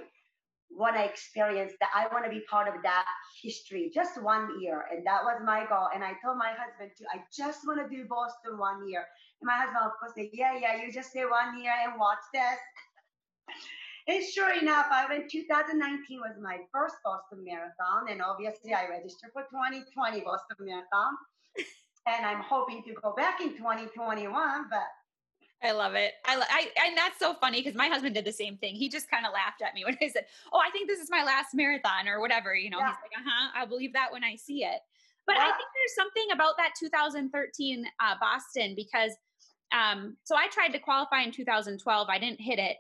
want 0.69 0.97
I 0.97 1.04
experienced 1.04 1.76
that. 1.80 1.89
I 1.95 2.08
want 2.13 2.26
to 2.26 2.32
be 2.32 2.41
part 2.49 2.67
of 2.67 2.82
that 2.84 3.06
history, 3.41 3.91
just 3.93 4.21
one 4.21 4.60
year. 4.62 4.86
And 4.91 5.06
that 5.06 5.23
was 5.23 5.41
my 5.45 5.65
goal. 5.67 5.88
And 5.93 6.04
I 6.04 6.13
told 6.23 6.38
my 6.38 6.54
husband 6.58 6.91
too, 6.97 7.06
I 7.13 7.23
just 7.36 7.65
want 7.65 7.80
to 7.82 7.95
do 7.95 8.06
Boston 8.06 8.58
one 8.58 8.88
year. 8.88 9.06
And 9.41 9.47
my 9.47 9.58
husband, 9.58 9.86
of 9.86 9.91
course, 9.99 10.13
said, 10.15 10.30
yeah, 10.34 10.58
yeah, 10.60 10.82
you 10.82 10.91
just 10.91 11.12
stay 11.12 11.26
one 11.26 11.62
year 11.62 11.73
and 11.86 11.99
watch 11.99 12.23
this. 12.34 12.60
and 14.08 14.23
sure 14.23 14.54
enough, 14.54 14.88
I 14.91 15.06
went 15.08 15.30
2019 15.30 16.19
was 16.19 16.38
my 16.41 16.58
first 16.71 16.95
Boston 17.04 17.43
Marathon. 17.43 18.10
And 18.10 18.21
obviously 18.21 18.73
I 18.73 18.88
registered 18.88 19.32
for 19.34 19.43
2020 19.43 20.21
Boston 20.21 20.58
Marathon 20.60 21.13
and 22.08 22.26
I'm 22.26 22.41
hoping 22.41 22.84
to 22.84 22.93
go 23.02 23.13
back 23.15 23.41
in 23.41 23.56
2021. 23.58 24.32
But 24.69 24.89
I 25.63 25.71
love 25.71 25.93
it. 25.95 26.13
I, 26.26 26.36
I 26.36 26.88
and 26.88 26.97
that's 26.97 27.17
so 27.17 27.36
funny 27.36 27.62
because 27.62 27.73
my 27.73 27.88
husband 27.88 28.15
did 28.15 28.26
the 28.26 28.34
same 28.34 28.58
thing. 28.58 28.76
He 28.76 28.89
just 28.89 29.10
kind 29.10 29.26
of 29.26 29.32
laughed 29.32 29.62
at 29.62 29.73
me 29.73 29.84
when 29.86 29.97
I 30.02 30.10
said, 30.10 30.26
"Oh, 30.52 30.60
I 30.60 30.69
think 30.71 30.89
this 30.89 30.99
is 30.99 31.10
my 31.10 31.23
last 31.23 31.49
marathon 31.54 32.08
or 32.08 32.19
whatever." 32.19 32.54
You 32.54 32.69
know, 32.69 32.80
yeah. 32.80 32.88
he's 32.88 32.97
like, 33.02 33.26
"Uh 33.26 33.30
huh, 33.30 33.52
I'll 33.56 33.67
believe 33.67 33.93
that 33.93 34.12
when 34.12 34.23
I 34.23 34.36
see 34.36 34.63
it." 34.63 34.80
But 35.26 35.38
yeah. 35.38 35.43
I 35.43 35.45
think 35.45 35.69
there's 35.73 35.95
something 35.95 36.32
about 36.34 36.56
that 36.58 36.73
2013 36.78 37.86
uh, 38.02 38.15
Boston 38.19 38.73
because, 38.76 39.12
um, 39.73 40.17
so 40.26 40.36
I 40.36 40.47
tried 40.49 40.73
to 40.73 40.80
qualify 40.80 41.21
in 41.21 41.32
2012. 41.32 42.08
I 42.10 42.19
didn't 42.19 42.41
hit 42.41 42.60
it, 42.60 42.76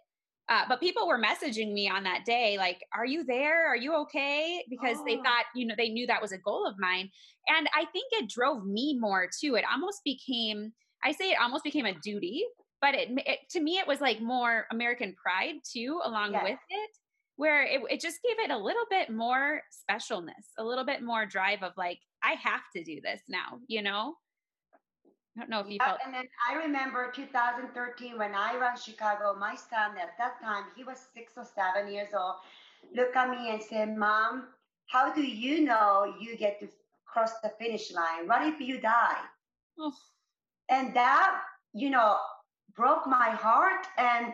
uh, 0.49 0.63
but 0.67 0.81
people 0.81 1.07
were 1.07 1.17
messaging 1.17 1.71
me 1.71 1.89
on 1.89 2.03
that 2.03 2.25
day, 2.25 2.57
like, 2.57 2.81
"Are 2.93 3.05
you 3.05 3.23
there? 3.23 3.65
Are 3.65 3.77
you 3.77 3.95
okay?" 4.01 4.61
Because 4.69 4.97
oh. 4.99 5.03
they 5.07 5.15
thought, 5.15 5.45
you 5.55 5.65
know, 5.65 5.75
they 5.77 5.87
knew 5.87 6.05
that 6.07 6.21
was 6.21 6.33
a 6.33 6.37
goal 6.37 6.67
of 6.67 6.75
mine, 6.79 7.09
and 7.47 7.69
I 7.73 7.85
think 7.93 8.11
it 8.11 8.29
drove 8.29 8.65
me 8.65 8.97
more 8.99 9.29
too. 9.39 9.55
It 9.55 9.63
almost 9.71 10.01
became, 10.03 10.73
I 11.01 11.13
say, 11.13 11.31
it 11.31 11.37
almost 11.41 11.63
became 11.63 11.85
a 11.85 11.97
duty, 12.03 12.43
but 12.83 12.95
it, 12.95 13.09
it 13.25 13.39
to 13.51 13.61
me, 13.61 13.77
it 13.77 13.87
was 13.87 14.01
like 14.01 14.19
more 14.19 14.67
American 14.69 15.15
pride 15.15 15.55
too, 15.63 16.01
along 16.03 16.33
yes. 16.33 16.43
with 16.43 16.59
it, 16.69 16.89
where 17.37 17.63
it, 17.63 17.79
it 17.89 18.01
just 18.01 18.19
gave 18.21 18.37
it 18.39 18.51
a 18.51 18.57
little 18.57 18.83
bit 18.89 19.09
more 19.09 19.61
specialness, 19.89 20.51
a 20.57 20.63
little 20.63 20.83
bit 20.83 21.01
more 21.01 21.25
drive 21.25 21.63
of 21.63 21.71
like, 21.77 21.99
I 22.21 22.33
have 22.33 22.59
to 22.75 22.83
do 22.83 22.99
this 22.99 23.21
now, 23.29 23.59
you 23.67 23.81
know. 23.81 24.15
I 25.37 25.39
don't 25.39 25.49
know 25.49 25.61
if 25.61 25.69
you 25.69 25.77
felt. 25.79 25.99
And 26.05 26.13
then 26.13 26.25
I 26.51 26.55
remember 26.55 27.09
2013 27.15 28.17
when 28.17 28.35
I 28.35 28.57
ran 28.57 28.75
Chicago. 28.75 29.33
My 29.39 29.55
son 29.55 29.97
at 29.97 30.17
that 30.17 30.41
time 30.41 30.65
he 30.75 30.83
was 30.83 30.97
six 31.15 31.31
or 31.37 31.45
seven 31.45 31.91
years 31.91 32.09
old. 32.13 32.35
Look 32.93 33.15
at 33.15 33.29
me 33.29 33.49
and 33.49 33.63
said, 33.63 33.97
"Mom, 33.97 34.49
how 34.87 35.13
do 35.13 35.23
you 35.23 35.61
know 35.61 36.13
you 36.19 36.35
get 36.35 36.59
to 36.59 36.67
cross 37.05 37.39
the 37.41 37.49
finish 37.57 37.93
line? 37.93 38.27
What 38.27 38.45
if 38.45 38.59
you 38.59 38.81
die?" 38.81 39.23
Oh. 39.79 39.93
And 40.69 40.93
that, 40.93 41.41
you 41.73 41.89
know, 41.89 42.17
broke 42.75 43.07
my 43.07 43.29
heart. 43.29 43.85
And 43.97 44.33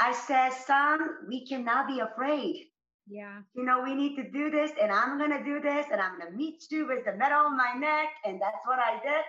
I 0.00 0.12
said, 0.12 0.50
"Son, 0.50 1.26
we 1.28 1.46
cannot 1.46 1.86
be 1.86 2.00
afraid." 2.00 2.70
Yeah. 3.08 3.42
You 3.54 3.64
know, 3.64 3.82
we 3.82 3.94
need 3.94 4.16
to 4.16 4.28
do 4.30 4.50
this, 4.50 4.72
and 4.80 4.90
I'm 4.90 5.18
gonna 5.18 5.42
do 5.44 5.60
this, 5.60 5.86
and 5.92 6.00
I'm 6.00 6.18
gonna 6.18 6.32
meet 6.32 6.64
you 6.70 6.86
with 6.86 7.04
the 7.04 7.14
medal 7.14 7.46
on 7.46 7.56
my 7.56 7.72
neck, 7.74 8.08
and 8.24 8.40
that's 8.40 8.66
what 8.66 8.78
I 8.78 9.00
did. 9.00 9.24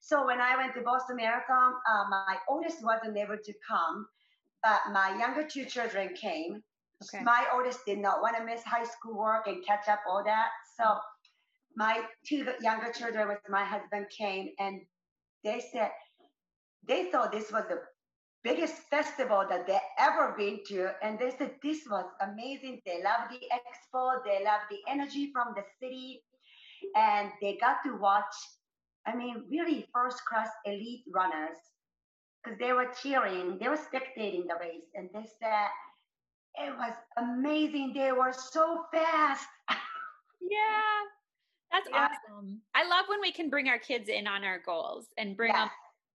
So 0.00 0.24
when 0.24 0.40
I 0.40 0.56
went 0.56 0.74
to 0.74 0.80
Boston 0.80 1.16
Marathon, 1.16 1.74
uh, 1.90 2.04
my 2.08 2.38
oldest 2.48 2.84
wasn't 2.84 3.16
able 3.16 3.36
to 3.36 3.52
come, 3.68 4.08
but 4.62 4.80
my 4.92 5.18
younger 5.18 5.46
two 5.46 5.64
children 5.64 6.14
came. 6.14 6.62
Okay. 7.02 7.22
My 7.22 7.46
oldest 7.52 7.84
did 7.84 7.98
not 7.98 8.22
want 8.22 8.36
to 8.36 8.44
miss 8.44 8.62
high 8.64 8.84
school 8.84 9.16
work 9.16 9.46
and 9.46 9.64
catch 9.64 9.88
up 9.88 10.00
all 10.08 10.24
that. 10.24 10.48
So 10.76 10.98
my 11.76 12.02
two 12.26 12.46
younger 12.60 12.92
children 12.92 13.28
with 13.28 13.38
my 13.48 13.64
husband 13.64 14.06
came 14.10 14.50
and 14.58 14.80
they 15.44 15.60
said 15.72 15.90
they 16.86 17.10
thought 17.10 17.32
this 17.32 17.50
was 17.52 17.64
the 17.68 17.80
biggest 18.44 18.74
festival 18.90 19.44
that 19.48 19.66
they 19.66 19.78
ever 19.98 20.34
been 20.38 20.60
to 20.64 20.90
and 21.02 21.18
they 21.18 21.30
said 21.36 21.50
this 21.62 21.80
was 21.90 22.04
amazing 22.20 22.80
they 22.86 23.02
loved 23.02 23.32
the 23.32 23.40
expo 23.52 24.22
they 24.24 24.44
loved 24.44 24.64
the 24.70 24.78
energy 24.88 25.30
from 25.32 25.54
the 25.56 25.64
city 25.80 26.22
and 26.96 27.30
they 27.40 27.58
got 27.60 27.78
to 27.84 27.96
watch 27.98 28.34
I 29.08 29.16
mean, 29.16 29.44
really 29.50 29.86
first 29.94 30.24
class 30.26 30.48
elite 30.66 31.04
runners, 31.10 31.56
because 32.44 32.58
they 32.58 32.72
were 32.72 32.88
cheering, 33.02 33.58
they 33.58 33.68
were 33.68 33.78
spectating 33.78 34.46
the 34.46 34.54
race, 34.60 34.84
and 34.94 35.08
they 35.14 35.26
said 35.40 35.68
it 36.56 36.74
was 36.76 36.92
amazing. 37.16 37.92
They 37.94 38.12
were 38.12 38.34
so 38.34 38.84
fast. 38.92 39.46
yeah, 40.40 40.58
that's 41.72 41.88
yeah. 41.90 42.08
awesome. 42.28 42.60
I 42.74 42.86
love 42.86 43.06
when 43.08 43.20
we 43.22 43.32
can 43.32 43.48
bring 43.48 43.68
our 43.68 43.78
kids 43.78 44.10
in 44.10 44.26
on 44.26 44.44
our 44.44 44.58
goals 44.58 45.06
and 45.16 45.36
bring 45.36 45.52
yes. 45.54 45.60
them 45.60 45.70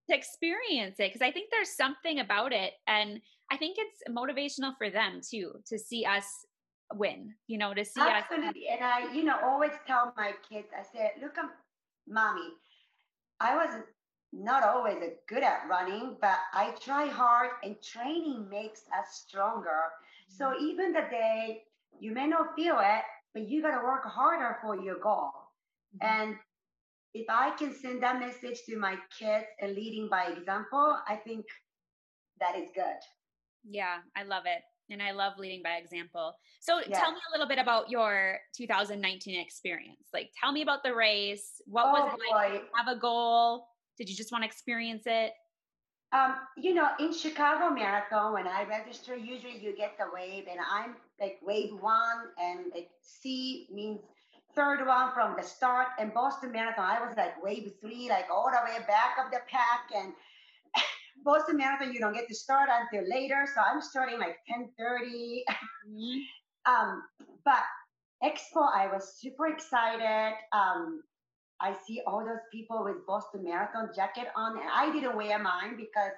to 0.10 0.16
experience 0.16 1.00
it 1.00 1.14
because 1.14 1.22
I 1.22 1.32
think 1.32 1.50
there's 1.52 1.76
something 1.76 2.20
about 2.20 2.54
it, 2.54 2.74
and 2.88 3.22
I 3.52 3.58
think 3.58 3.78
it's 3.80 4.02
motivational 4.10 4.78
for 4.78 4.90
them 4.90 5.22
too 5.28 5.54
to 5.68 5.78
see 5.80 6.06
us 6.06 6.26
win. 6.94 7.34
You 7.48 7.58
know, 7.58 7.74
to 7.74 7.86
see 7.86 8.02
Absolutely. 8.02 8.70
us. 8.70 8.78
And 8.80 8.84
I, 8.84 9.14
you 9.14 9.24
know, 9.24 9.38
always 9.44 9.72
tell 9.88 10.14
my 10.18 10.34
kids, 10.48 10.68
I 10.78 10.84
said, 10.84 11.12
look, 11.22 11.38
at 11.38 11.46
mommy 12.08 12.50
I 13.44 13.56
was 13.56 13.84
not 14.32 14.64
always 14.64 14.96
good 15.28 15.44
at 15.44 15.68
running, 15.70 16.16
but 16.22 16.40
I 16.54 16.72
try 16.82 17.08
hard 17.08 17.52
and 17.64 17.76
training 17.82 18.48
makes 18.50 18.84
us 18.98 19.24
stronger. 19.28 19.68
Mm-hmm. 19.68 20.36
So 20.38 20.54
even 20.60 20.94
the 20.94 21.06
day 21.12 21.64
you 22.00 22.14
may 22.14 22.28
not 22.28 22.56
feel 22.56 22.78
it, 22.80 23.04
but 23.34 23.48
you 23.50 23.62
got 23.62 23.78
to 23.78 23.84
work 23.84 24.06
harder 24.06 24.58
for 24.62 24.80
your 24.80 24.98
goal. 25.00 25.32
Mm-hmm. 26.02 26.08
And 26.08 26.36
if 27.14 27.26
I 27.30 27.52
can 27.52 27.74
send 27.74 28.02
that 28.04 28.20
message 28.20 28.62
to 28.68 28.78
my 28.78 28.98
kids 29.18 29.46
and 29.62 29.76
leading 29.76 30.10
by 30.10 30.26
example, 30.26 30.98
I 31.08 31.16
think 31.16 31.46
that 32.40 32.58
is 32.58 32.70
good. 32.74 33.00
Yeah, 33.64 33.98
I 34.16 34.24
love 34.24 34.44
it. 34.46 34.62
And 34.90 35.02
I 35.02 35.12
love 35.12 35.34
leading 35.38 35.64
by 35.64 35.78
example. 35.78 36.34
So 36.60 36.80
yeah. 36.80 37.00
tell 37.00 37.12
me 37.12 37.20
a 37.30 37.32
little 37.32 37.48
bit 37.48 37.60
about 37.60 37.90
your 37.90 38.38
2019 38.58 39.40
experience. 39.40 40.10
Like 40.14 40.32
tell 40.40 40.52
me 40.52 40.62
about 40.62 40.84
the 40.84 40.94
race. 40.94 41.62
What 41.66 41.86
oh, 41.88 41.92
was 41.92 42.14
it 42.14 42.36
like? 42.36 42.64
have 42.76 42.96
a 42.96 43.00
goal? 43.00 43.68
Did 43.98 44.10
you 44.10 44.16
just 44.16 44.32
want 44.32 44.44
to 44.44 44.48
experience 44.48 45.04
it? 45.06 45.34
Um, 46.12 46.36
you 46.58 46.76
know, 46.76 46.90
in 47.00 47.12
Chicago 47.12 47.74
Marathon, 47.74 48.34
when 48.34 48.48
I 48.48 48.66
register, 48.66 49.16
usually 49.16 49.58
you 49.58 49.76
get 49.76 49.98
the 49.98 50.06
wave, 50.14 50.46
and 50.48 50.60
I'm 50.72 50.96
like 51.20 51.40
wave 51.42 51.72
one, 51.80 52.28
and 52.40 52.66
like 52.72 52.90
C 53.02 53.68
means 53.74 54.02
third 54.56 54.86
one 54.86 55.12
from 55.14 55.36
the 55.38 55.44
start. 55.44 55.88
And 56.00 56.14
Boston 56.14 56.52
Marathon, 56.52 56.86
I 56.86 57.06
was 57.06 57.16
like 57.18 57.42
wave 57.44 57.72
three, 57.82 58.10
like 58.10 58.26
all 58.32 58.50
the 58.52 58.60
way 58.66 58.80
back 58.88 59.18
of 59.24 59.32
the 59.32 59.40
pack, 59.50 59.90
and 59.96 60.14
Boston 61.24 61.58
Marathon, 61.58 61.94
you 61.94 62.00
don't 62.00 62.14
get 62.14 62.28
to 62.28 62.36
start 62.36 62.70
until 62.70 63.10
later. 63.10 63.48
So 63.54 63.62
I'm 63.62 63.82
starting 63.82 64.20
like 64.20 64.38
10:30. 64.50 65.42
Mm-hmm. 65.90 66.20
um, 66.72 67.04
but 67.46 67.64
Expo, 68.24 68.72
I 68.74 68.88
was 68.92 69.16
super 69.20 69.48
excited. 69.48 70.36
Um, 70.54 71.04
I 71.60 71.76
see 71.86 72.02
all 72.08 72.26
those 72.26 72.44
people 72.52 72.84
with 72.84 73.06
Boston 73.06 73.44
Marathon 73.44 73.90
jacket 73.96 74.28
on, 74.36 74.60
and 74.60 74.70
I 74.72 74.92
didn't 74.92 75.16
wear 75.16 75.40
mine 75.40 75.76
because 75.78 76.14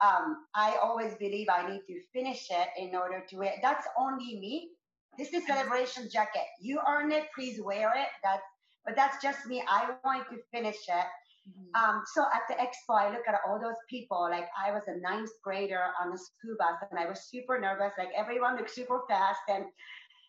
um, 0.00 0.46
I 0.54 0.76
always 0.82 1.14
believe 1.14 1.48
I 1.48 1.68
need 1.68 1.82
to 1.86 2.00
finish 2.12 2.48
it 2.50 2.68
in 2.76 2.94
order 2.94 3.24
to 3.28 3.36
wear. 3.36 3.54
That's 3.62 3.86
only 3.98 4.38
me. 4.38 4.70
This 5.18 5.32
is 5.32 5.46
celebration 5.46 6.08
jacket. 6.10 6.46
You 6.60 6.80
earn 6.88 7.12
it, 7.12 7.24
please 7.34 7.60
wear 7.60 7.92
it. 7.96 8.08
That's 8.22 8.42
but 8.84 8.96
that's 8.96 9.22
just 9.22 9.46
me. 9.46 9.64
I 9.66 9.90
want 10.04 10.28
to 10.28 10.36
finish 10.52 10.76
it. 10.88 11.06
Mm-hmm. 11.48 11.74
Um, 11.74 12.02
so 12.12 12.24
at 12.34 12.42
the 12.48 12.54
expo, 12.54 13.00
I 13.00 13.10
look 13.10 13.26
at 13.26 13.40
all 13.46 13.58
those 13.58 13.80
people. 13.88 14.20
Like 14.30 14.48
I 14.58 14.72
was 14.72 14.82
a 14.88 14.98
ninth 15.00 15.30
grader 15.42 15.86
on 16.02 16.10
the 16.10 16.18
school 16.18 16.56
bus, 16.58 16.76
and 16.90 16.98
I 16.98 17.08
was 17.08 17.24
super 17.30 17.58
nervous. 17.58 17.92
Like 17.96 18.10
everyone 18.16 18.56
looked 18.56 18.70
super 18.70 19.00
fast, 19.08 19.40
and 19.48 19.64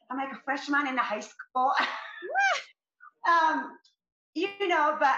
I'm 0.10 0.18
like 0.18 0.32
a 0.32 0.42
freshman 0.46 0.88
in 0.88 0.96
the 0.96 1.02
high 1.02 1.20
school. 1.20 1.72
um, 3.28 3.78
you 4.34 4.50
know, 4.68 4.98
but 5.00 5.16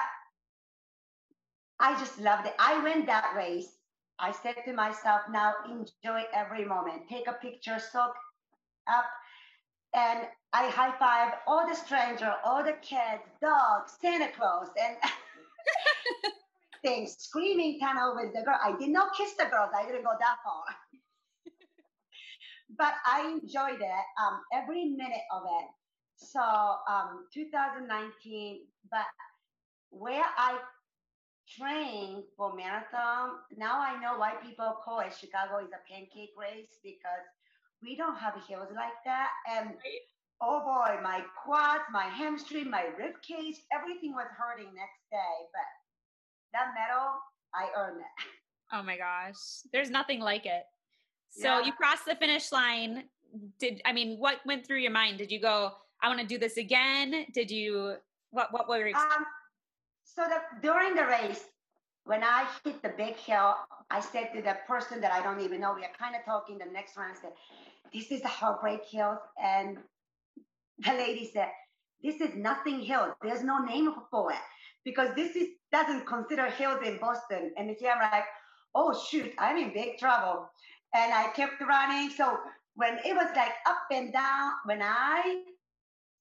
I 1.80 1.98
just 2.00 2.20
loved 2.20 2.48
it. 2.48 2.54
I 2.60 2.82
win 2.84 3.06
that 3.06 3.34
race, 3.36 3.78
I 4.20 4.32
said 4.32 4.56
to 4.66 4.74
myself, 4.74 5.22
now 5.32 5.54
enjoy 5.70 6.24
every 6.34 6.66
moment. 6.66 7.08
Take 7.08 7.28
a 7.28 7.34
picture, 7.34 7.78
soak 7.80 8.14
up, 8.88 9.06
and 9.96 10.28
I 10.54 10.70
high 10.70 10.98
five 10.98 11.34
all 11.48 11.68
the 11.68 11.76
stranger, 11.76 12.34
all 12.44 12.64
the 12.64 12.74
kids, 12.82 13.24
dogs, 13.42 13.94
Santa 14.02 14.30
Claus, 14.36 14.68
and 14.82 14.98
things, 16.84 17.16
screaming 17.20 17.80
tunnel 17.80 18.16
with 18.16 18.34
the 18.34 18.42
girl. 18.44 18.60
I 18.64 18.78
did 18.80 18.90
not 18.90 19.16
kiss 19.16 19.34
the 19.34 19.46
girls. 19.46 19.72
I 19.76 19.86
didn't 19.86 20.04
go 20.04 20.12
that 20.20 20.38
far. 20.44 20.64
but 22.78 22.94
I 23.06 23.28
enjoyed 23.28 23.82
it, 23.82 24.06
um, 24.22 24.42
every 24.54 24.86
minute 24.86 25.26
of 25.34 25.44
it. 25.46 25.68
So 26.18 26.42
um, 26.42 27.26
2019, 27.34 28.62
but 28.90 29.06
where 29.92 30.26
I 30.38 30.58
trained 31.58 32.24
for 32.36 32.56
marathon, 32.56 33.38
now 33.56 33.80
I 33.80 34.00
know 34.02 34.18
why 34.18 34.34
people 34.44 34.78
call 34.84 35.00
it 35.00 35.14
Chicago 35.18 35.60
is 35.60 35.72
a 35.72 35.82
pancake 35.92 36.34
race 36.38 36.80
because 36.84 37.26
we 37.88 37.96
don't 37.96 38.18
have 38.18 38.34
hills 38.48 38.68
like 38.76 39.00
that. 39.06 39.30
And 39.50 39.72
oh 40.42 40.60
boy, 40.60 41.02
my 41.02 41.22
quads, 41.44 41.84
my 41.92 42.04
hamstring, 42.04 42.70
my 42.70 42.86
rib 42.98 43.16
cage, 43.26 43.56
everything 43.72 44.12
was 44.12 44.28
hurting 44.38 44.68
next 44.76 45.00
day. 45.10 45.36
But 45.54 45.68
that 46.54 46.74
medal, 46.76 47.14
I 47.56 47.70
earned 47.80 48.02
it. 48.02 48.28
Oh 48.74 48.84
my 48.84 48.98
gosh, 48.98 49.64
there's 49.72 49.90
nothing 49.90 50.20
like 50.20 50.46
it. 50.46 50.64
So 51.30 51.60
yeah. 51.60 51.66
you 51.66 51.72
crossed 51.72 52.06
the 52.06 52.16
finish 52.16 52.52
line. 52.52 53.04
Did 53.60 53.82
I 53.86 53.94
mean 53.94 54.18
what 54.18 54.40
went 54.46 54.68
through 54.68 54.80
your 54.80 54.92
mind? 54.92 55.18
Did 55.18 55.32
you 55.32 55.40
go, 55.40 55.72
I 56.02 56.10
want 56.10 56.20
to 56.20 56.28
do 56.28 56.38
this 56.38 56.58
again? 56.58 57.26
Did 57.34 57.50
you 57.50 57.96
what 58.32 58.52
what 58.52 58.68
were 58.68 58.86
your 58.86 58.98
um, 58.98 59.26
so 60.04 60.24
the, 60.28 60.42
during 60.62 60.96
the 60.96 61.06
race, 61.06 61.44
when 62.06 62.24
I 62.24 62.48
hit 62.64 62.82
the 62.82 62.90
big 62.90 63.16
hill, 63.18 63.56
I 63.92 64.00
said 64.00 64.32
to 64.34 64.42
the 64.42 64.58
person 64.66 65.00
that 65.02 65.12
I 65.12 65.22
don't 65.22 65.42
even 65.42 65.62
know, 65.62 65.74
we 65.76 65.84
are 65.84 65.94
kind 66.00 66.16
of 66.16 66.26
talking 66.26 66.58
the 66.58 66.72
next 66.72 66.98
one, 66.98 67.06
I 67.12 67.22
said, 67.22 67.34
This 67.94 68.12
is 68.12 68.22
the 68.22 68.28
heartbreak 68.28 68.82
hill. 68.86 69.18
And 69.42 69.78
the 70.80 70.94
lady 70.94 71.30
said, 71.34 71.50
This 72.04 72.22
is 72.22 72.36
nothing 72.36 72.82
hill. 72.82 73.16
There's 73.22 73.44
no 73.44 73.60
name 73.60 73.94
for 74.12 74.32
it. 74.32 74.38
Because 74.84 75.10
this 75.16 75.36
is 75.36 75.48
doesn't 75.72 76.06
consider 76.06 76.50
hills 76.50 76.80
in 76.86 76.98
Boston. 76.98 77.52
And 77.58 77.76
here 77.80 77.92
I'm 77.92 78.12
like, 78.12 78.26
oh 78.76 78.98
shoot, 79.10 79.32
I'm 79.38 79.58
in 79.58 79.74
big 79.74 79.98
trouble. 79.98 80.50
And 80.96 81.14
I 81.14 81.30
kept 81.36 81.62
running. 81.62 82.10
So 82.10 82.38
when 82.76 83.00
it 83.06 83.14
was 83.14 83.30
like 83.36 83.54
up 83.68 83.84
and 83.92 84.14
down, 84.14 84.52
when 84.66 84.82
I 84.82 85.44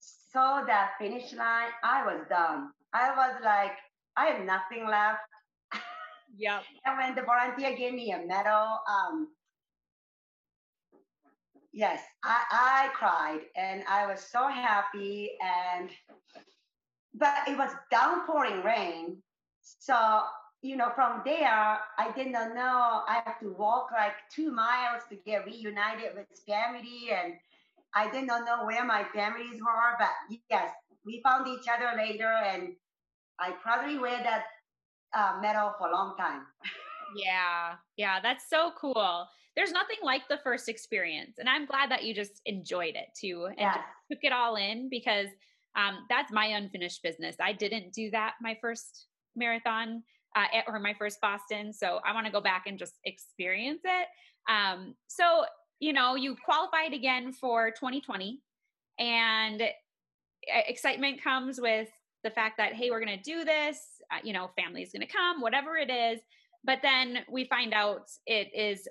saw 0.00 0.64
that 0.64 0.92
finish 0.98 1.32
line, 1.32 1.70
I 1.84 2.04
was 2.04 2.26
done. 2.28 2.70
I 2.92 3.10
was 3.10 3.36
like, 3.44 3.72
I 4.16 4.26
have 4.26 4.44
nothing 4.44 4.88
left. 4.88 5.20
Yeah. 6.36 6.60
and 6.84 6.98
when 6.98 7.14
the 7.14 7.22
volunteer 7.22 7.76
gave 7.76 7.94
me 7.94 8.12
a 8.12 8.26
medal, 8.26 8.78
um, 8.88 9.28
yes, 11.76 12.00
I, 12.24 12.42
I 12.50 12.88
cried 12.94 13.40
and 13.54 13.84
I 13.88 14.06
was 14.06 14.20
so 14.20 14.48
happy. 14.48 15.32
And 15.44 15.90
but 17.14 17.34
it 17.46 17.56
was 17.56 17.70
downpouring 17.90 18.62
rain, 18.64 19.22
so 19.60 20.22
you 20.62 20.76
know 20.76 20.90
from 20.94 21.22
there 21.24 21.78
I 21.98 22.12
did 22.16 22.28
not 22.28 22.54
know 22.54 23.02
I 23.06 23.22
have 23.24 23.38
to 23.40 23.52
walk 23.52 23.88
like 23.92 24.14
two 24.34 24.50
miles 24.50 25.02
to 25.10 25.16
get 25.26 25.46
reunited 25.46 26.16
with 26.16 26.26
family, 26.46 27.10
and 27.12 27.34
I 27.94 28.10
did 28.10 28.26
not 28.26 28.46
know 28.46 28.66
where 28.66 28.84
my 28.84 29.04
families 29.14 29.60
were. 29.60 29.96
But 29.98 30.10
yes, 30.50 30.70
we 31.04 31.20
found 31.22 31.46
each 31.46 31.68
other 31.68 31.96
later, 31.96 32.28
and 32.28 32.72
I 33.38 33.52
probably 33.62 33.98
wear 33.98 34.18
that 34.22 34.44
uh, 35.14 35.40
medal 35.42 35.74
for 35.78 35.88
a 35.88 35.92
long 35.92 36.16
time. 36.16 36.42
yeah, 37.16 37.74
yeah, 37.96 38.18
that's 38.20 38.48
so 38.48 38.72
cool. 38.80 39.28
There's 39.56 39.72
nothing 39.72 39.96
like 40.02 40.22
the 40.28 40.38
first 40.44 40.68
experience, 40.68 41.36
and 41.38 41.48
I'm 41.48 41.66
glad 41.66 41.90
that 41.90 42.04
you 42.04 42.14
just 42.14 42.40
enjoyed 42.44 42.94
it 42.94 43.08
too 43.18 43.46
and 43.46 43.58
yes. 43.58 43.78
took 44.10 44.18
it 44.22 44.32
all 44.32 44.56
in 44.56 44.88
because 44.90 45.28
um, 45.76 46.04
that's 46.08 46.32
my 46.32 46.46
unfinished 46.46 47.02
business. 47.02 47.36
I 47.40 47.52
didn't 47.52 47.92
do 47.92 48.10
that 48.10 48.34
my 48.40 48.56
first 48.60 49.06
marathon 49.34 50.02
uh, 50.36 50.44
or 50.66 50.78
my 50.78 50.94
first 50.98 51.20
Boston, 51.20 51.72
so 51.72 52.00
I 52.06 52.12
want 52.12 52.26
to 52.26 52.32
go 52.32 52.40
back 52.40 52.64
and 52.66 52.78
just 52.78 52.94
experience 53.04 53.80
it. 53.84 54.08
Um, 54.50 54.94
so 55.06 55.44
you 55.80 55.92
know, 55.92 56.14
you 56.14 56.36
qualified 56.44 56.94
again 56.94 57.32
for 57.32 57.70
2020, 57.70 58.40
and 58.98 59.62
excitement 60.48 61.22
comes 61.22 61.60
with 61.60 61.88
the 62.24 62.30
fact 62.30 62.56
that 62.58 62.74
hey 62.74 62.90
we're 62.90 63.04
going 63.04 63.16
to 63.16 63.22
do 63.22 63.44
this 63.44 63.78
uh, 64.12 64.18
you 64.22 64.32
know 64.32 64.50
family's 64.56 64.92
going 64.92 65.06
to 65.06 65.12
come 65.12 65.40
whatever 65.40 65.76
it 65.76 65.90
is 65.90 66.20
but 66.64 66.78
then 66.82 67.18
we 67.30 67.44
find 67.44 67.72
out 67.72 68.08
it 68.26 68.48
is 68.54 68.88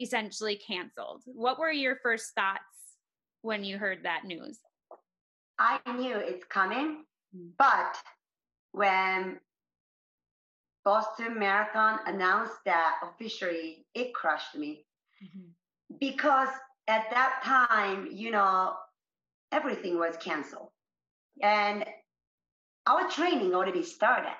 essentially 0.00 0.56
canceled. 0.56 1.22
What 1.26 1.58
were 1.58 1.70
your 1.70 1.96
first 2.02 2.34
thoughts 2.34 2.60
when 3.42 3.64
you 3.64 3.78
heard 3.78 4.00
that 4.04 4.24
news? 4.24 4.58
I 5.58 5.78
knew 5.96 6.16
it's 6.16 6.44
coming 6.44 7.04
but 7.58 7.96
when 8.72 9.38
boston 10.84 11.38
marathon 11.38 11.98
announced 12.06 12.56
that 12.64 13.00
officially 13.02 13.86
it 13.94 14.14
crushed 14.14 14.54
me. 14.54 14.84
Mm-hmm. 15.22 15.96
because 16.00 16.48
at 16.88 17.04
that 17.10 17.40
time 17.44 18.08
you 18.10 18.30
know 18.30 18.74
everything 19.52 19.98
was 19.98 20.16
canceled. 20.16 20.68
And 21.40 21.84
our 22.86 23.08
training 23.08 23.54
already 23.54 23.82
started. 23.82 24.34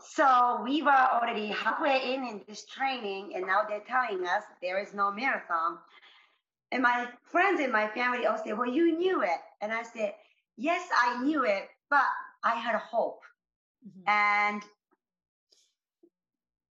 So 0.00 0.60
we 0.62 0.82
were 0.82 0.90
already 0.90 1.48
halfway 1.48 2.14
in 2.14 2.24
in 2.24 2.42
this 2.48 2.64
training, 2.66 3.32
and 3.34 3.46
now 3.46 3.62
they're 3.68 3.80
telling 3.80 4.26
us 4.26 4.44
there 4.62 4.80
is 4.80 4.94
no 4.94 5.10
marathon. 5.10 5.78
And 6.70 6.82
my 6.82 7.08
friends 7.24 7.60
and 7.60 7.72
my 7.72 7.88
family 7.88 8.26
all 8.26 8.38
say, 8.38 8.52
"Well, 8.52 8.68
you 8.68 8.96
knew 8.96 9.22
it," 9.22 9.40
and 9.60 9.72
I 9.72 9.82
said, 9.82 10.14
"Yes, 10.56 10.88
I 10.96 11.22
knew 11.22 11.44
it, 11.44 11.68
but 11.90 12.04
I 12.44 12.54
had 12.54 12.74
a 12.74 12.78
hope." 12.78 13.22
Mm-hmm. 13.86 14.08
And 14.08 14.62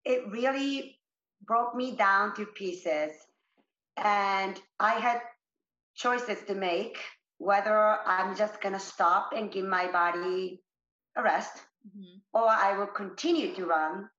it 0.06 0.32
really 0.32 1.00
broke 1.42 1.76
me 1.76 1.96
down 1.96 2.36
to 2.36 2.46
pieces. 2.46 3.12
And 3.98 4.62
I 4.80 4.94
had 4.94 5.22
choices 5.96 6.44
to 6.46 6.56
make 6.56 6.98
whether 7.40 8.00
I'm 8.06 8.36
just 8.36 8.62
going 8.62 8.74
to 8.74 8.80
stop 8.80 9.34
and 9.36 9.52
give 9.52 9.66
my 9.66 9.92
body 9.92 10.64
a 11.16 11.24
rest 11.24 11.67
mm-hmm. 11.88 12.18
or 12.34 12.48
I 12.48 12.78
will 12.78 12.88
continue 12.88 13.56
to 13.56 13.66
run. 13.66 14.10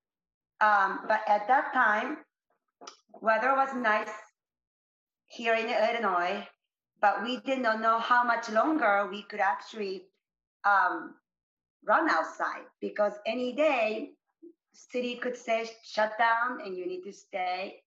Um, 0.61 1.01
but 1.07 1.21
at 1.27 1.47
that 1.47 1.73
time, 1.73 2.17
weather 3.21 3.53
was 3.55 3.73
nice 3.75 4.11
here 5.27 5.53
in 5.53 5.69
Illinois, 5.69 6.45
but 7.01 7.23
we 7.23 7.39
did 7.41 7.59
not 7.59 7.81
know 7.81 7.99
how 7.99 8.23
much 8.23 8.49
longer 8.49 9.07
we 9.09 9.23
could 9.23 9.39
actually 9.39 10.03
um, 10.65 11.15
run 11.85 12.09
outside 12.09 12.65
because 12.81 13.13
any 13.25 13.53
day 13.53 14.11
city 14.73 15.15
could 15.15 15.37
say 15.37 15.69
shut 15.83 16.17
down 16.17 16.61
and 16.63 16.75
you 16.77 16.85
need 16.85 17.03
to 17.03 17.13
stay. 17.13 17.81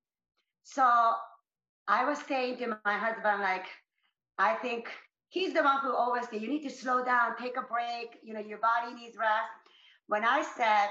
So 0.63 0.83
I 1.89 2.05
was 2.05 2.19
saying 2.29 2.59
to 2.59 2.79
my 2.85 2.97
husband, 2.97 3.43
like, 3.43 3.67
I 4.39 4.55
think 4.55 4.89
he's 5.29 5.53
the 5.53 5.63
one 5.63 5.81
who 5.83 5.95
always 5.95 6.29
said, 6.29 6.41
you 6.41 6.49
need 6.49 6.63
to 6.63 6.71
slow 6.71 7.05
down, 7.05 7.37
take 7.37 7.57
a 7.57 7.63
break, 7.63 8.19
you 8.23 8.35
know, 8.35 8.41
your 8.41 8.59
body 8.59 8.95
needs 8.95 9.17
rest. 9.17 9.62
When 10.09 10.25
I 10.25 10.43
said, 10.57 10.89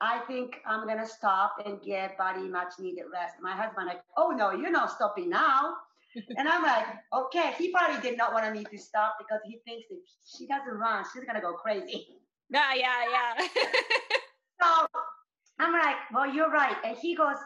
I 0.00 0.18
think 0.20 0.56
I'm 0.66 0.86
gonna 0.86 1.06
stop 1.06 1.56
and 1.64 1.80
get 1.82 2.16
body 2.16 2.48
much 2.48 2.72
needed 2.78 3.04
rest. 3.12 3.34
My 3.42 3.52
husband 3.52 3.86
like, 3.86 4.02
oh 4.16 4.30
no, 4.30 4.52
you're 4.52 4.70
not 4.70 4.90
stopping 4.90 5.28
now. 5.28 5.74
and 6.36 6.48
I'm 6.48 6.62
like, 6.62 6.86
okay, 7.12 7.52
he 7.58 7.70
probably 7.70 8.00
did 8.00 8.16
not 8.16 8.32
want 8.32 8.50
me 8.52 8.64
to 8.64 8.78
stop 8.78 9.16
because 9.18 9.40
he 9.44 9.58
thinks 9.66 9.86
if 9.90 9.98
she 10.26 10.46
doesn't 10.46 10.74
run, 10.74 11.04
she's 11.12 11.24
gonna 11.24 11.40
go 11.40 11.54
crazy. 11.54 12.06
Yeah, 12.52 12.74
yeah, 12.74 13.04
yeah. 13.38 13.46
so 14.60 14.86
I'm 15.60 15.72
like, 15.72 15.94
well, 16.12 16.26
you're 16.34 16.50
right. 16.50 16.74
And 16.84 16.96
he 16.98 17.14
goes, 17.14 17.36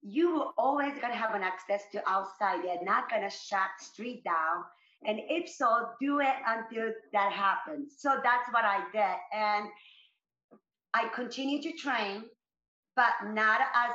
you 0.00 0.52
always 0.56 0.92
gonna 1.00 1.16
have 1.16 1.34
an 1.34 1.42
access 1.42 1.82
to 1.90 2.08
outside. 2.08 2.62
They're 2.62 2.84
not 2.84 3.10
gonna 3.10 3.28
shut 3.28 3.66
street 3.80 4.22
down. 4.22 4.62
And 5.04 5.20
if 5.28 5.48
so, 5.48 5.88
do 6.00 6.20
it 6.20 6.34
until 6.46 6.92
that 7.12 7.32
happens. 7.32 7.94
So 7.98 8.16
that's 8.24 8.50
what 8.50 8.64
I 8.64 8.82
did. 8.92 9.16
And 9.32 9.68
I 10.94 11.08
continue 11.14 11.60
to 11.62 11.72
train, 11.72 12.24
but 12.96 13.12
not 13.32 13.60
as 13.74 13.92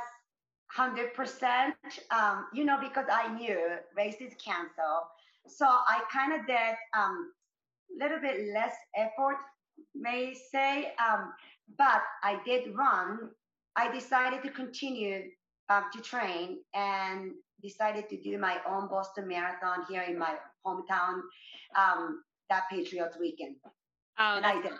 100%, 0.76 1.72
um, 2.10 2.46
you 2.54 2.64
know, 2.64 2.78
because 2.80 3.06
I 3.12 3.34
knew 3.34 3.58
races 3.96 4.32
cancel. 4.42 5.02
So 5.48 5.66
I 5.66 6.00
kind 6.12 6.32
of 6.32 6.46
did 6.46 6.56
a 6.56 6.98
um, 6.98 7.32
little 7.98 8.20
bit 8.20 8.52
less 8.54 8.74
effort, 8.96 9.36
may 9.94 10.34
say, 10.34 10.92
um, 11.04 11.32
but 11.76 12.02
I 12.22 12.40
did 12.44 12.74
run. 12.74 13.30
I 13.76 13.92
decided 13.92 14.42
to 14.44 14.50
continue 14.50 15.24
um, 15.68 15.84
to 15.92 16.00
train 16.00 16.58
and 16.74 17.32
decided 17.62 18.08
to 18.10 18.16
do 18.20 18.38
my 18.38 18.58
own 18.68 18.88
Boston 18.88 19.28
Marathon 19.28 19.84
here 19.88 20.02
in 20.02 20.18
my 20.18 20.34
hometown 20.66 21.20
um, 21.76 22.22
that 22.50 22.64
Patriots 22.70 23.16
weekend. 23.18 23.56
Oh, 24.18 24.36
and 24.36 24.46
I 24.46 24.60
did. 24.60 24.72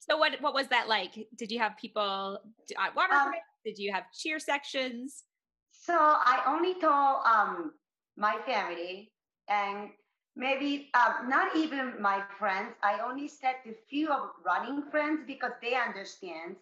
So 0.00 0.16
what 0.16 0.40
what 0.40 0.54
was 0.54 0.68
that 0.68 0.88
like? 0.88 1.14
Did 1.36 1.50
you 1.50 1.58
have 1.58 1.76
people 1.76 2.38
uh, 2.78 2.86
water? 2.94 3.14
Um, 3.14 3.32
Did 3.64 3.78
you 3.78 3.92
have 3.92 4.04
cheer 4.12 4.38
sections? 4.38 5.24
So 5.72 5.94
I 5.94 6.42
only 6.46 6.74
told 6.74 7.26
um, 7.26 7.72
my 8.16 8.36
family 8.46 9.10
and 9.48 9.90
maybe 10.36 10.90
um, 10.94 11.28
not 11.28 11.56
even 11.56 12.00
my 12.00 12.22
friends. 12.38 12.74
I 12.82 13.00
only 13.00 13.28
said 13.28 13.56
to 13.64 13.74
few 13.90 14.08
of 14.10 14.30
running 14.46 14.84
friends 14.90 15.20
because 15.26 15.52
they 15.60 15.74
understand. 15.74 16.56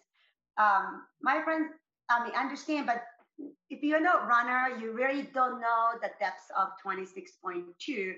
Um, 0.59 1.03
my 1.22 1.43
friends, 1.45 1.72
I 2.09 2.24
mean, 2.24 2.34
understand, 2.34 2.86
but 2.86 3.03
if 3.70 3.82
you're 3.82 4.01
not 4.01 4.26
runner, 4.26 4.76
you 4.80 4.93
really 4.93 5.22
don't 5.34 5.61
know 5.61 5.91
the 6.03 6.11
depths 6.18 6.51
of 6.59 6.68
26.2. 6.84 8.14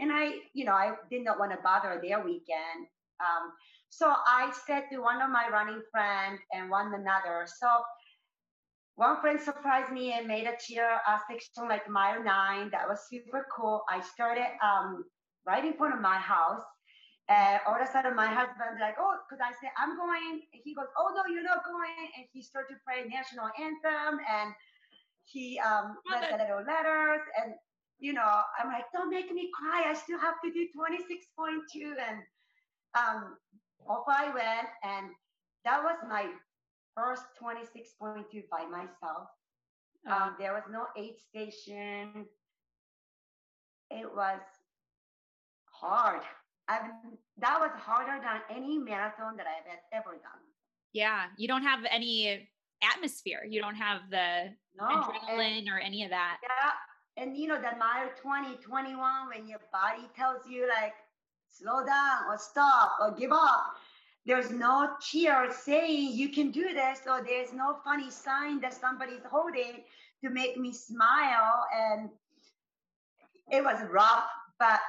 And 0.00 0.10
I, 0.12 0.34
you 0.54 0.64
know, 0.64 0.72
I 0.72 0.94
did 1.10 1.24
not 1.24 1.38
want 1.38 1.52
to 1.52 1.58
bother 1.62 2.00
their 2.02 2.24
weekend. 2.24 2.88
Um, 3.20 3.52
so 3.90 4.12
I 4.26 4.52
said 4.66 4.84
to 4.92 5.00
one 5.00 5.22
of 5.22 5.30
my 5.30 5.48
running 5.52 5.82
friend 5.92 6.38
and 6.52 6.70
one 6.70 6.92
another. 6.94 7.46
So 7.46 7.68
one 8.96 9.20
friend 9.20 9.40
surprised 9.40 9.92
me 9.92 10.12
and 10.12 10.26
made 10.26 10.46
a 10.46 10.56
cheer 10.58 10.98
uh, 11.06 11.18
section 11.28 11.68
like 11.68 11.88
mile 11.88 12.22
nine. 12.22 12.70
That 12.70 12.88
was 12.88 13.06
super 13.08 13.46
cool. 13.54 13.82
I 13.88 14.00
started 14.00 14.46
um, 14.62 15.04
right 15.46 15.64
in 15.64 15.74
front 15.74 15.94
of 15.94 16.00
my 16.00 16.16
house. 16.16 16.62
And 17.28 17.60
all 17.66 17.76
of 17.76 17.80
a 17.80 17.90
sudden, 17.90 18.14
my 18.14 18.26
husband's 18.26 18.80
like, 18.80 18.96
"Oh," 18.98 19.16
because 19.24 19.40
I 19.40 19.52
said, 19.60 19.72
"I'm 19.78 19.96
going." 19.96 20.42
And 20.52 20.60
he 20.62 20.74
goes, 20.74 20.88
"Oh 20.98 21.12
no, 21.16 21.24
you're 21.32 21.42
not 21.42 21.64
going!" 21.64 22.12
And 22.16 22.26
he 22.32 22.42
started 22.42 22.74
to 22.74 22.80
play 22.84 23.08
national 23.08 23.48
anthem, 23.58 24.20
and 24.28 24.52
he 25.24 25.58
um, 25.60 25.96
read 26.10 26.28
the 26.30 26.36
little 26.36 26.62
letters, 26.64 27.22
and 27.40 27.54
you 27.98 28.12
know, 28.12 28.42
I'm 28.58 28.68
like, 28.68 28.84
"Don't 28.92 29.08
make 29.08 29.32
me 29.32 29.50
cry. 29.54 29.84
I 29.88 29.94
still 29.94 30.18
have 30.18 30.34
to 30.44 30.52
do 30.52 30.68
26.2." 30.76 31.96
And 31.96 32.20
um, 32.94 33.38
off 33.88 34.04
I 34.06 34.26
went, 34.28 34.68
and 34.82 35.10
that 35.64 35.82
was 35.82 35.96
my 36.06 36.26
first 36.94 37.24
26.2 37.42 38.48
by 38.50 38.66
myself. 38.66 39.28
Oh. 40.06 40.12
Um, 40.12 40.36
there 40.38 40.52
was 40.52 40.64
no 40.70 40.86
aid 40.96 41.14
station. 41.18 42.26
It 43.90 44.14
was 44.14 44.40
hard. 45.72 46.22
I've, 46.68 46.90
that 47.38 47.58
was 47.60 47.70
harder 47.76 48.20
than 48.22 48.56
any 48.56 48.78
marathon 48.78 49.36
that 49.36 49.46
I've 49.46 49.78
ever 49.92 50.12
done. 50.12 50.42
Yeah, 50.92 51.24
you 51.36 51.48
don't 51.48 51.62
have 51.62 51.80
any 51.90 52.48
atmosphere. 52.82 53.40
You 53.48 53.60
don't 53.60 53.74
have 53.74 54.02
the 54.10 54.54
no, 54.78 54.86
adrenaline 54.86 55.58
and, 55.58 55.68
or 55.68 55.78
any 55.78 56.04
of 56.04 56.10
that. 56.10 56.38
Yeah, 56.42 57.22
and 57.22 57.36
you 57.36 57.48
know 57.48 57.56
the 57.56 57.76
mile 57.78 58.10
20, 58.20 58.56
21, 58.56 59.28
when 59.28 59.48
your 59.48 59.60
body 59.72 60.08
tells 60.16 60.46
you 60.48 60.68
like 60.68 60.94
slow 61.50 61.84
down 61.84 62.24
or 62.28 62.38
stop 62.38 62.96
or 63.00 63.12
give 63.12 63.32
up 63.32 63.74
there's 64.26 64.50
no 64.50 64.90
cheer 65.00 65.50
saying 65.52 66.12
you 66.12 66.30
can 66.30 66.50
do 66.50 66.72
this, 66.72 67.00
or 67.06 67.22
there's 67.22 67.52
no 67.52 67.76
funny 67.84 68.10
sign 68.10 68.60
that 68.60 68.72
somebody's 68.72 69.22
holding 69.30 69.82
to 70.22 70.30
make 70.30 70.56
me 70.56 70.72
smile. 70.72 71.66
And 71.74 72.08
it 73.52 73.62
was 73.62 73.78
rough, 73.90 74.24
but 74.58 74.80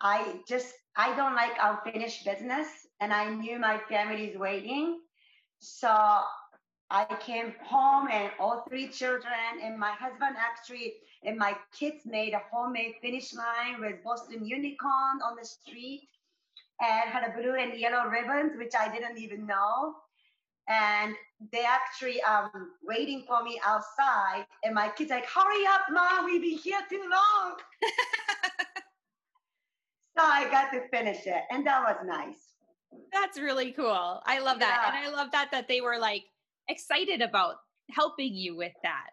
I 0.00 0.40
just 0.48 0.74
I 0.96 1.14
don't 1.16 1.34
like 1.34 1.52
unfinished 1.60 2.24
business, 2.24 2.86
and 3.00 3.12
I 3.12 3.30
knew 3.30 3.58
my 3.58 3.78
family 3.88 4.26
is 4.26 4.38
waiting, 4.38 5.00
so 5.58 5.88
I 6.90 7.04
came 7.20 7.54
home, 7.64 8.08
and 8.10 8.30
all 8.38 8.64
three 8.68 8.88
children 8.88 9.60
and 9.62 9.78
my 9.78 9.92
husband 9.92 10.36
actually 10.38 10.94
and 11.24 11.38
my 11.38 11.56
kids 11.72 12.04
made 12.06 12.34
a 12.34 12.42
homemade 12.52 12.96
finish 13.02 13.34
line 13.34 13.80
with 13.80 14.02
Boston 14.04 14.44
Unicorn 14.46 15.22
on 15.24 15.36
the 15.36 15.44
street 15.44 16.08
and 16.80 17.10
had 17.10 17.24
a 17.28 17.32
blue 17.40 17.54
and 17.56 17.74
yellow 17.78 18.08
ribbons, 18.08 18.56
which 18.58 18.74
I 18.78 18.92
didn't 18.92 19.18
even 19.18 19.46
know. 19.46 19.94
And 20.68 21.14
they 21.52 21.64
actually 21.64 22.22
um 22.22 22.72
waiting 22.82 23.24
for 23.26 23.42
me 23.42 23.60
outside, 23.64 24.46
and 24.64 24.74
my 24.74 24.88
kids 24.90 25.10
like, 25.10 25.26
"Hurry 25.26 25.66
up, 25.66 25.82
mom! 25.90 26.24
We've 26.26 26.42
been 26.42 26.58
here 26.58 26.80
too 26.88 27.04
long." 27.10 27.56
so 30.16 30.24
I 30.24 30.48
got 30.50 30.70
to 30.72 30.88
finish 30.88 31.26
it, 31.26 31.42
and 31.50 31.66
that 31.66 31.82
was 31.82 31.96
nice. 32.06 32.54
That's 33.12 33.38
really 33.38 33.72
cool. 33.72 34.22
I 34.24 34.38
love 34.40 34.58
that, 34.60 34.80
yeah. 34.82 34.98
and 34.98 35.06
I 35.06 35.16
love 35.16 35.30
that 35.32 35.50
that 35.50 35.68
they 35.68 35.80
were 35.80 35.98
like 35.98 36.24
excited 36.68 37.20
about 37.20 37.56
helping 37.90 38.34
you 38.34 38.56
with 38.56 38.72
that. 38.82 39.10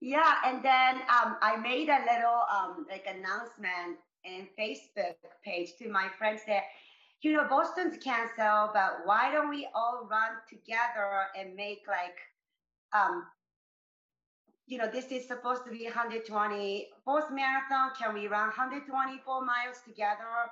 Yeah, 0.00 0.34
and 0.44 0.62
then 0.64 0.96
um, 1.08 1.36
I 1.40 1.56
made 1.56 1.88
a 1.88 2.00
little 2.00 2.42
um, 2.52 2.86
like 2.90 3.06
announcement 3.06 3.98
in 4.24 4.48
Facebook 4.58 5.14
page 5.44 5.70
to 5.78 5.88
my 5.88 6.08
friends 6.18 6.42
that 6.46 6.64
you 7.24 7.32
know, 7.32 7.46
Boston's 7.48 7.96
canceled, 7.96 8.70
but 8.74 8.98
why 9.04 9.32
don't 9.32 9.48
we 9.48 9.66
all 9.74 10.06
run 10.10 10.32
together 10.46 11.24
and 11.38 11.56
make 11.56 11.80
like, 11.88 12.18
um, 12.92 13.24
you 14.66 14.78
know, 14.78 14.88
this 14.90 15.06
is 15.06 15.26
supposed 15.28 15.64
to 15.64 15.70
be 15.70 15.84
120 15.84 16.88
post 17.04 17.26
marathon. 17.30 17.90
Can 18.00 18.14
we 18.14 18.28
run 18.28 18.48
124 18.48 19.44
miles 19.44 19.78
together? 19.86 20.48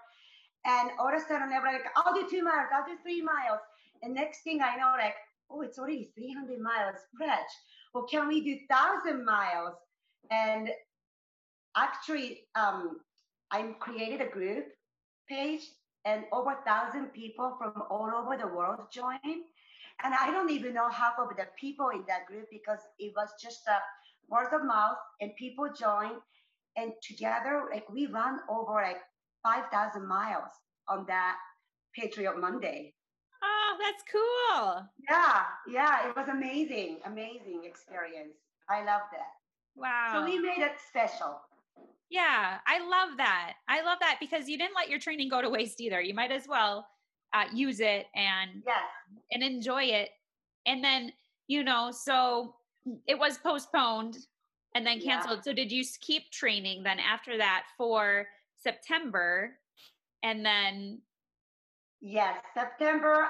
And 0.64 0.90
all 0.98 1.08
of 1.08 1.14
a 1.14 1.20
sudden, 1.20 1.50
like, 1.50 1.86
I'll 1.96 2.14
do 2.14 2.28
two 2.28 2.42
miles, 2.42 2.68
I'll 2.72 2.86
do 2.86 2.96
three 3.02 3.22
miles. 3.22 3.60
And 4.02 4.14
next 4.14 4.42
thing 4.42 4.60
I 4.60 4.76
know, 4.76 4.94
like, 4.98 5.14
oh, 5.50 5.62
it's 5.62 5.78
already 5.78 6.12
300 6.14 6.60
miles 6.60 6.96
stretch. 7.14 7.50
Well, 7.94 8.04
can 8.04 8.28
we 8.28 8.42
do 8.42 8.58
thousand 8.70 9.24
miles? 9.24 9.74
And 10.30 10.70
actually, 11.76 12.44
um, 12.54 13.00
I 13.50 13.62
created 13.80 14.20
a 14.20 14.28
group 14.28 14.66
page 15.28 15.62
and 16.04 16.24
over 16.32 16.56
thousand 16.66 17.12
people 17.12 17.56
from 17.58 17.82
all 17.90 18.10
over 18.14 18.36
the 18.36 18.48
world 18.48 18.80
joined. 18.92 19.44
And 20.04 20.14
I 20.14 20.30
don't 20.30 20.50
even 20.50 20.74
know 20.74 20.88
half 20.88 21.14
of 21.18 21.28
the 21.36 21.46
people 21.58 21.90
in 21.90 22.04
that 22.08 22.26
group 22.26 22.46
because 22.50 22.80
it 22.98 23.12
was 23.16 23.30
just 23.40 23.66
a 23.68 23.78
word 24.32 24.52
of 24.52 24.64
mouth 24.64 24.96
and 25.20 25.30
people 25.36 25.68
join. 25.78 26.12
And 26.76 26.92
together, 27.06 27.68
like 27.70 27.84
we 27.92 28.06
run 28.06 28.40
over 28.48 28.72
like 28.72 29.02
5,000 29.42 30.08
miles 30.08 30.48
on 30.88 31.04
that 31.06 31.36
Patriot 31.94 32.40
Monday. 32.40 32.94
Oh, 33.44 33.76
that's 33.78 34.02
cool. 34.10 34.88
Yeah, 35.10 35.42
yeah, 35.68 36.08
it 36.08 36.16
was 36.16 36.28
amazing, 36.28 37.00
amazing 37.04 37.64
experience. 37.64 38.38
I 38.70 38.78
loved 38.84 39.12
it. 39.12 39.20
Wow. 39.76 40.12
So 40.14 40.24
we 40.24 40.38
made 40.38 40.62
it 40.62 40.72
special. 40.88 41.40
Yeah, 42.08 42.58
I 42.66 42.78
love 42.78 43.16
that. 43.18 43.54
I 43.68 43.82
love 43.82 43.98
that 44.00 44.18
because 44.20 44.48
you 44.48 44.56
didn't 44.56 44.76
let 44.76 44.88
your 44.88 44.98
training 44.98 45.28
go 45.28 45.42
to 45.42 45.50
waste 45.50 45.80
either. 45.80 46.00
You 46.00 46.14
might 46.14 46.30
as 46.30 46.46
well 46.48 46.86
uh, 47.34 47.44
use 47.52 47.80
it 47.80 48.06
and 48.14 48.62
yes. 48.66 48.82
and 49.32 49.42
enjoy 49.42 49.84
it. 49.84 50.10
And 50.66 50.82
then 50.84 51.12
you 51.48 51.64
know, 51.64 51.90
so 51.90 52.54
it 53.06 53.18
was 53.18 53.38
postponed 53.38 54.18
and 54.74 54.86
then 54.86 55.00
canceled. 55.00 55.38
Yeah. 55.38 55.42
So 55.42 55.52
did 55.52 55.70
you 55.70 55.84
keep 56.00 56.30
training 56.30 56.82
then 56.82 56.98
after 56.98 57.36
that 57.38 57.64
for 57.76 58.26
September? 58.56 59.58
And 60.22 60.44
then 60.44 61.00
yes, 62.00 62.38
September. 62.54 63.28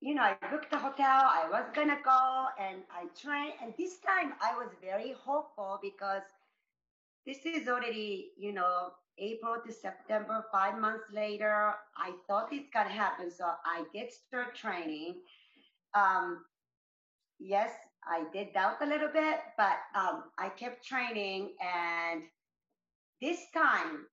You 0.00 0.14
know, 0.14 0.22
I 0.22 0.36
booked 0.50 0.70
the 0.70 0.78
hotel. 0.78 1.06
I 1.08 1.46
was 1.50 1.64
gonna 1.74 1.98
go 2.04 2.46
and 2.60 2.82
I 2.90 3.06
trained. 3.20 3.54
And 3.62 3.74
this 3.76 3.98
time 3.98 4.34
I 4.40 4.54
was 4.54 4.68
very 4.80 5.14
hopeful 5.24 5.80
because 5.82 6.22
this 7.26 7.44
is 7.44 7.68
already, 7.68 8.30
you 8.36 8.52
know, 8.52 8.92
April 9.18 9.56
to 9.66 9.72
September, 9.72 10.44
five 10.52 10.78
months 10.78 11.04
later. 11.12 11.74
I 11.96 12.12
thought 12.28 12.52
it's 12.52 12.68
gonna 12.72 12.90
happen, 12.90 13.30
so 13.30 13.50
I 13.64 13.84
did 13.92 14.12
start 14.12 14.54
training. 14.54 15.16
Um, 15.94 16.44
yes, 17.40 17.72
I 18.08 18.24
did 18.32 18.52
doubt 18.54 18.76
a 18.80 18.86
little 18.86 19.08
bit, 19.12 19.40
but 19.56 19.76
um, 19.94 20.24
I 20.38 20.48
kept 20.48 20.84
training, 20.84 21.54
and 21.60 22.22
this 23.20 23.38
time, 23.54 24.06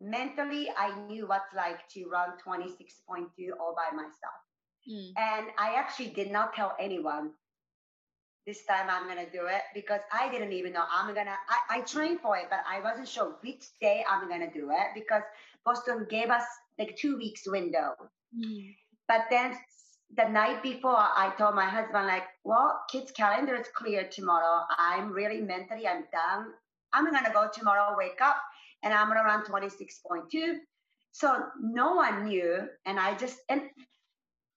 mentally, 0.00 0.68
I 0.76 0.98
knew 1.06 1.26
what's 1.26 1.52
like 1.54 1.88
to 1.90 2.06
run 2.08 2.30
26.2 2.46 3.26
all 3.60 3.74
by 3.74 3.94
myself. 3.94 4.40
Mm. 4.88 5.12
And 5.16 5.46
I 5.58 5.74
actually 5.76 6.10
did 6.10 6.30
not 6.30 6.54
tell 6.54 6.76
anyone 6.78 7.30
this 8.46 8.64
time 8.66 8.88
I'm 8.90 9.08
gonna 9.08 9.30
do 9.30 9.46
it 9.46 9.62
because 9.74 10.00
I 10.12 10.30
didn't 10.30 10.52
even 10.52 10.72
know 10.74 10.84
I'm 10.90 11.14
gonna. 11.14 11.36
I, 11.48 11.78
I 11.78 11.80
trained 11.80 12.20
for 12.20 12.36
it, 12.36 12.46
but 12.50 12.60
I 12.68 12.80
wasn't 12.80 13.08
sure 13.08 13.36
which 13.42 13.64
day 13.80 14.04
I'm 14.08 14.28
gonna 14.28 14.52
do 14.52 14.70
it 14.70 14.88
because 14.94 15.22
Boston 15.64 16.06
gave 16.10 16.28
us 16.28 16.44
like 16.78 16.96
two 16.96 17.16
weeks 17.16 17.42
window. 17.46 17.94
Mm. 18.38 18.74
But 19.08 19.22
then 19.30 19.56
the 20.16 20.28
night 20.28 20.62
before, 20.62 20.96
I 20.96 21.32
told 21.36 21.54
my 21.54 21.68
husband 21.68 22.06
like, 22.06 22.26
"Well, 22.44 22.84
kids' 22.90 23.12
calendar 23.12 23.54
is 23.56 23.68
clear 23.74 24.08
tomorrow. 24.08 24.66
I'm 24.78 25.10
really 25.10 25.40
mentally, 25.40 25.86
I'm 25.86 26.04
done. 26.12 26.52
I'm 26.92 27.10
gonna 27.10 27.32
go 27.32 27.48
tomorrow. 27.52 27.96
Wake 27.96 28.20
up, 28.20 28.36
and 28.82 28.94
I'm 28.94 29.08
gonna 29.08 29.24
run 29.24 29.44
26.2." 29.44 30.60
So 31.12 31.46
no 31.60 31.94
one 31.94 32.24
knew, 32.24 32.68
and 32.86 32.98
I 32.98 33.14
just 33.14 33.40
and 33.48 33.70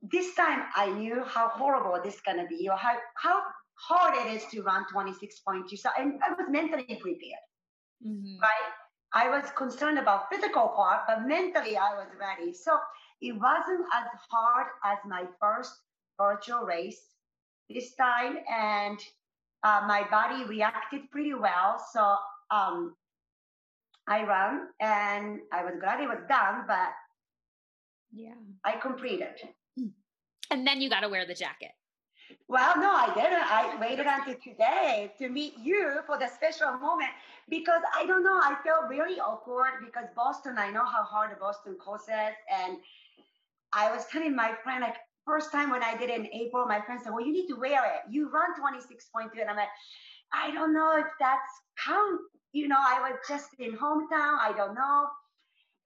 this 0.01 0.35
time 0.35 0.65
I 0.75 0.89
knew 0.89 1.23
how 1.23 1.49
horrible 1.49 1.99
this 2.03 2.15
is 2.15 2.21
gonna 2.21 2.47
be, 2.47 2.69
or 2.69 2.77
how 2.77 2.97
how 3.15 3.41
hard 3.75 4.15
it 4.15 4.33
is 4.33 4.45
to 4.51 4.61
run 4.63 4.85
26.2. 4.91 5.77
So 5.77 5.89
I, 5.89 6.01
I 6.01 6.33
was 6.33 6.47
mentally 6.49 6.83
prepared, 6.83 7.45
mm-hmm. 8.05 8.39
right? 8.41 8.73
I 9.13 9.29
was 9.29 9.49
concerned 9.51 9.97
about 9.97 10.29
physical 10.31 10.69
part, 10.69 11.01
but 11.07 11.27
mentally 11.27 11.77
I 11.77 11.95
was 11.95 12.07
ready. 12.19 12.53
So 12.53 12.77
it 13.21 13.33
wasn't 13.33 13.85
as 13.93 14.07
hard 14.29 14.67
as 14.85 14.97
my 15.05 15.25
first 15.39 15.73
virtual 16.17 16.61
race 16.61 17.01
this 17.69 17.95
time, 17.95 18.37
and 18.49 18.99
uh, 19.63 19.83
my 19.87 20.07
body 20.09 20.45
reacted 20.45 21.09
pretty 21.11 21.33
well. 21.33 21.83
So 21.93 22.15
um, 22.51 22.95
I 24.07 24.23
ran, 24.23 24.67
and 24.79 25.39
I 25.51 25.63
was 25.63 25.73
glad 25.79 25.99
it 25.99 26.07
was 26.07 26.23
done, 26.29 26.63
but 26.67 26.93
yeah, 28.13 28.35
I 28.63 28.73
completed. 28.77 29.35
And 30.49 30.65
then 30.65 30.79
you 30.79 30.89
got 30.89 31.01
to 31.01 31.09
wear 31.09 31.25
the 31.25 31.33
jacket. 31.33 31.71
Well, 32.47 32.77
no, 32.77 32.89
I 32.91 33.13
didn't. 33.13 33.43
I 33.43 33.77
waited 33.79 34.05
until 34.05 34.35
today 34.35 35.11
to 35.17 35.29
meet 35.29 35.53
you 35.61 35.99
for 36.05 36.17
the 36.17 36.27
special 36.27 36.73
moment 36.77 37.09
because 37.49 37.81
I 37.93 38.05
don't 38.05 38.23
know. 38.23 38.35
I 38.35 38.55
felt 38.63 38.89
really 38.89 39.19
awkward 39.19 39.83
because 39.83 40.07
Boston, 40.15 40.55
I 40.57 40.69
know 40.71 40.85
how 40.85 41.03
hard 41.03 41.37
Boston 41.39 41.75
course 41.75 42.03
is. 42.03 42.35
And 42.51 42.77
I 43.77 43.91
was 43.93 44.05
telling 44.11 44.35
my 44.35 44.53
friend, 44.63 44.81
like, 44.81 44.97
first 45.25 45.51
time 45.51 45.69
when 45.69 45.83
I 45.83 45.95
did 45.95 46.09
it 46.09 46.19
in 46.19 46.27
April, 46.33 46.65
my 46.65 46.81
friend 46.81 46.99
said, 47.03 47.11
Well, 47.13 47.25
you 47.25 47.31
need 47.31 47.47
to 47.47 47.55
wear 47.55 47.85
it. 47.85 48.11
You 48.11 48.29
run 48.31 48.51
26.2. 48.59 49.39
And 49.39 49.49
I'm 49.49 49.55
like, 49.55 49.67
I 50.33 50.51
don't 50.51 50.73
know 50.73 50.97
if 50.97 51.05
that's 51.19 51.51
count. 51.85 52.21
You 52.53 52.67
know, 52.67 52.79
I 52.79 52.99
was 53.01 53.19
just 53.27 53.49
in 53.59 53.77
hometown. 53.77 54.39
I 54.39 54.53
don't 54.57 54.73
know. 54.73 55.07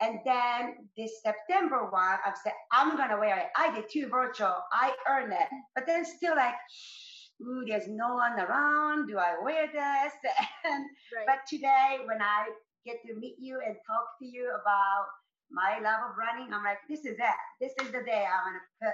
And 0.02 0.20
then 0.26 0.90
this 0.98 1.22
September 1.22 1.90
one, 1.92 2.18
I've 2.26 2.38
said, 2.44 2.54
I'm 2.72 2.96
going 2.96 3.10
to 3.10 3.18
wear 3.18 3.38
it. 3.38 3.48
I 3.56 3.74
did 3.74 3.86
two 3.92 4.08
virtual. 4.08 4.56
I 4.72 4.94
earned 5.08 5.34
it. 5.34 5.48
But 5.76 5.86
then 5.86 6.06
still 6.06 6.36
like, 6.36 6.56
ooh, 7.42 7.64
there's 7.68 7.88
no 7.88 8.16
one 8.16 8.40
around. 8.40 9.08
Do 9.08 9.18
I 9.18 9.36
wear 9.44 9.68
this? 9.68 10.14
And, 10.66 10.86
right. 11.16 11.26
But 11.28 11.40
today, 11.48 11.98
when 12.06 12.22
I 12.22 12.48
get 12.86 12.98
to 13.06 13.16
meet 13.20 13.36
you 13.40 13.60
and 13.66 13.76
talk 13.86 14.06
to 14.20 14.26
you 14.26 14.50
about 14.50 15.06
my 15.52 15.80
love 15.80 16.12
of 16.12 16.18
running, 16.18 16.54
I'm 16.54 16.64
like, 16.64 16.80
this 16.90 17.00
is 17.00 17.18
it. 17.18 17.42
This 17.60 17.74
is 17.82 17.92
the 17.92 18.04
day 18.04 18.26
I'm 18.26 18.54
to 18.54 18.86
put 18.88 18.94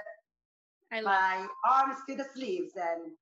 I 0.90 1.00
my 1.02 1.46
arms 1.68 1.98
to 2.08 2.16
the 2.16 2.24
sleeves 2.34 2.72
and 2.76 3.12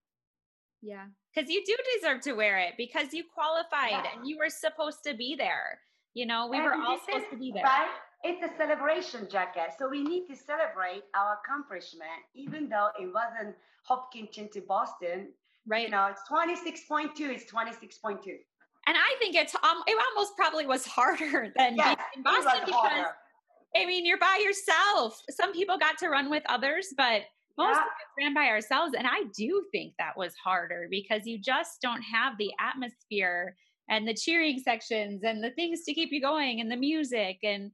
yeah 0.82 1.07
because 1.34 1.51
you 1.51 1.64
do 1.66 1.74
deserve 1.97 2.20
to 2.20 2.34
wear 2.34 2.59
it 2.59 2.74
because 2.76 3.12
you 3.12 3.24
qualified 3.34 3.91
yeah. 3.91 4.05
and 4.14 4.28
you 4.28 4.39
were 4.39 4.51
supposed 4.51 5.03
to 5.05 5.14
be 5.14 5.34
there 5.34 5.80
you 6.16 6.24
know, 6.24 6.47
we 6.47 6.57
and 6.57 6.64
were 6.64 6.72
all 6.72 6.99
supposed 6.99 7.28
to 7.30 7.37
be 7.37 7.53
there. 7.53 7.62
Right? 7.62 7.89
It's 8.24 8.43
a 8.43 8.57
celebration 8.57 9.28
jacket. 9.30 9.74
So 9.78 9.87
we 9.87 10.03
need 10.03 10.26
to 10.28 10.34
celebrate 10.34 11.03
our 11.14 11.39
accomplishment, 11.45 12.24
even 12.34 12.70
though 12.70 12.89
it 12.99 13.12
wasn't 13.12 13.55
Hopkinton 13.82 14.49
to 14.55 14.62
Boston. 14.62 15.28
Right. 15.66 15.84
You 15.84 15.91
know, 15.91 16.07
it's 16.07 16.22
26.2, 16.26 17.11
it's 17.20 17.53
26.2. 17.53 18.16
And 18.89 18.97
I 18.97 19.16
think 19.18 19.37
it's 19.37 19.55
um, 19.57 19.82
it 19.87 19.99
almost 20.09 20.34
probably 20.37 20.64
was 20.64 20.87
harder 20.87 21.53
than 21.57 21.76
yes, 21.76 21.97
being 21.97 21.99
in 22.16 22.22
Boston 22.22 22.62
because 22.64 22.80
harder. 22.80 23.09
I 23.74 23.86
mean 23.86 24.06
you're 24.06 24.18
by 24.18 24.40
yourself. 24.42 25.20
Some 25.30 25.52
people 25.52 25.78
got 25.78 25.98
to 25.98 26.08
run 26.08 26.30
with 26.30 26.42
others, 26.48 26.88
but 26.96 27.22
most 27.58 27.74
yeah. 27.74 27.80
of 27.80 27.86
us 27.86 28.14
ran 28.18 28.34
by 28.34 28.46
ourselves. 28.46 28.94
And 28.96 29.06
I 29.06 29.24
do 29.36 29.64
think 29.72 29.94
that 29.98 30.16
was 30.16 30.34
harder 30.42 30.88
because 30.90 31.26
you 31.26 31.38
just 31.38 31.80
don't 31.80 32.02
have 32.02 32.34
the 32.38 32.50
atmosphere 32.60 33.56
and 33.88 34.06
the 34.06 34.14
cheering 34.14 34.58
sections 34.58 35.22
and 35.24 35.42
the 35.42 35.50
things 35.50 35.84
to 35.84 35.94
keep 35.94 36.10
you 36.12 36.20
going 36.20 36.60
and 36.60 36.70
the 36.70 36.76
music 36.76 37.38
and 37.42 37.70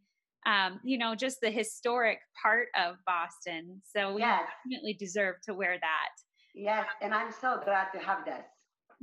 um, 0.47 0.81
you 0.83 0.99
know 0.99 1.15
just 1.15 1.41
the 1.41 1.51
historic 1.51 2.19
part 2.41 2.69
of 2.77 2.97
boston 3.07 3.81
so 3.85 4.15
we 4.15 4.23
yes. 4.23 4.43
definitely 4.65 4.95
deserve 4.95 5.37
to 5.45 5.55
wear 5.55 5.79
that 5.81 6.11
yes 6.55 6.87
and 7.01 7.15
i'm 7.15 7.31
so 7.31 7.61
glad 7.65 7.87
to 7.93 7.99
have 7.99 8.25
this 8.25 8.45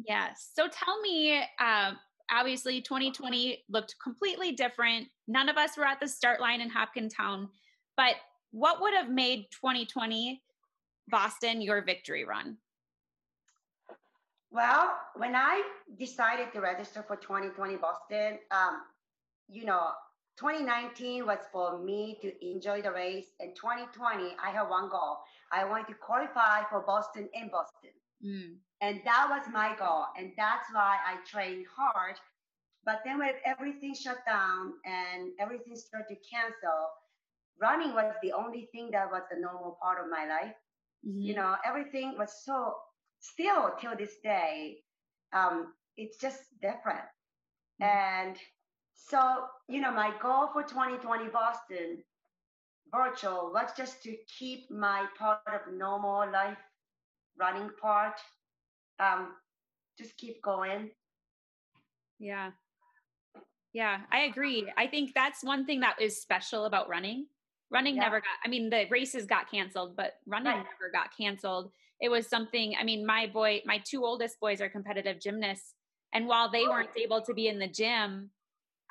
yes 0.05 0.51
so 0.53 0.67
tell 0.67 0.99
me 1.01 1.41
uh, 1.59 1.91
obviously 2.31 2.81
2020 2.81 3.63
looked 3.69 3.95
completely 4.01 4.51
different. 4.51 5.07
None 5.27 5.49
of 5.49 5.57
us 5.57 5.77
were 5.77 5.85
at 5.85 5.99
the 5.99 6.07
start 6.07 6.39
line 6.39 6.61
in 6.61 6.69
hopkinton 6.69 7.49
but 7.99 8.15
what 8.51 8.79
would 8.79 8.93
have 8.93 9.09
made 9.09 9.47
2020 9.51 10.41
boston 11.09 11.61
your 11.61 11.83
victory 11.83 12.23
run? 12.23 12.57
Well, 14.51 14.95
when 15.15 15.35
I 15.35 15.61
decided 15.97 16.53
to 16.53 16.61
register 16.61 17.03
for 17.05 17.17
2020 17.17 17.75
Boston, 17.75 18.39
um, 18.51 18.83
you 19.49 19.65
know, 19.65 19.89
2019 20.39 21.25
was 21.25 21.39
for 21.51 21.77
me 21.77 22.17
to 22.21 22.31
enjoy 22.41 22.81
the 22.81 22.91
race, 22.91 23.27
and 23.41 23.53
2020 23.53 24.35
I 24.41 24.49
had 24.49 24.63
one 24.63 24.89
goal. 24.89 25.19
I 25.51 25.65
wanted 25.65 25.87
to 25.87 25.93
qualify 25.95 26.63
for 26.69 26.79
Boston 26.79 27.27
in 27.33 27.49
Boston, 27.49 27.91
mm. 28.25 28.55
and 28.81 29.01
that 29.05 29.27
was 29.29 29.43
my 29.51 29.75
goal, 29.77 30.05
and 30.17 30.31
that's 30.37 30.67
why 30.73 30.97
I 31.05 31.17
trained 31.25 31.65
hard. 31.75 32.15
But 32.85 33.01
then 33.05 33.19
when 33.19 33.33
everything 33.45 33.93
shut 33.93 34.17
down 34.25 34.73
and 34.85 35.31
everything 35.39 35.75
started 35.75 36.07
to 36.09 36.15
cancel, 36.29 36.89
running 37.61 37.93
was 37.93 38.13
the 38.23 38.31
only 38.31 38.69
thing 38.71 38.89
that 38.91 39.11
was 39.11 39.23
the 39.29 39.39
normal 39.39 39.77
part 39.81 40.03
of 40.03 40.09
my 40.09 40.25
life. 40.25 40.55
Mm-hmm. 41.07 41.21
You 41.21 41.35
know, 41.35 41.55
everything 41.65 42.15
was 42.17 42.33
so 42.43 42.73
still 43.19 43.71
till 43.79 43.95
this 43.97 44.15
day, 44.23 44.77
um, 45.33 45.73
it's 45.97 46.17
just 46.17 46.39
different. 46.61 47.05
Mm-hmm. 47.81 48.27
And 48.29 48.37
so, 48.95 49.45
you 49.67 49.81
know, 49.81 49.91
my 49.91 50.13
goal 50.21 50.49
for 50.53 50.63
2020 50.63 51.29
Boston 51.29 52.03
virtual 52.91 53.51
was 53.53 53.69
just 53.77 54.01
to 54.03 54.15
keep 54.39 54.69
my 54.71 55.05
part 55.17 55.39
of 55.47 55.73
normal 55.73 56.29
life 56.31 56.57
running 57.39 57.69
part, 57.81 58.19
um, 58.99 59.33
just 59.97 60.17
keep 60.17 60.41
going. 60.41 60.91
Yeah. 62.19 62.51
Yeah, 63.73 63.99
I 64.11 64.21
agree. 64.21 64.71
I 64.77 64.87
think 64.87 65.13
that's 65.13 65.43
one 65.43 65.65
thing 65.65 65.79
that 65.81 66.01
is 66.01 66.21
special 66.21 66.65
about 66.65 66.89
running. 66.89 67.27
Running 67.71 67.95
yeah. 67.95 68.03
never 68.03 68.19
got, 68.19 68.29
I 68.43 68.49
mean, 68.49 68.69
the 68.69 68.87
races 68.89 69.25
got 69.25 69.49
canceled, 69.49 69.95
but 69.95 70.13
running 70.25 70.53
right. 70.53 70.65
never 70.65 70.91
got 70.91 71.15
canceled 71.15 71.71
it 72.01 72.09
was 72.09 72.27
something 72.27 72.75
i 72.79 72.83
mean 72.83 73.05
my 73.05 73.27
boy 73.27 73.61
my 73.65 73.79
two 73.83 74.03
oldest 74.05 74.39
boys 74.39 74.61
are 74.61 74.69
competitive 74.69 75.19
gymnasts 75.19 75.73
and 76.13 76.27
while 76.27 76.49
they 76.49 76.63
weren't 76.63 76.89
able 77.01 77.21
to 77.21 77.33
be 77.33 77.47
in 77.47 77.59
the 77.59 77.67
gym 77.67 78.29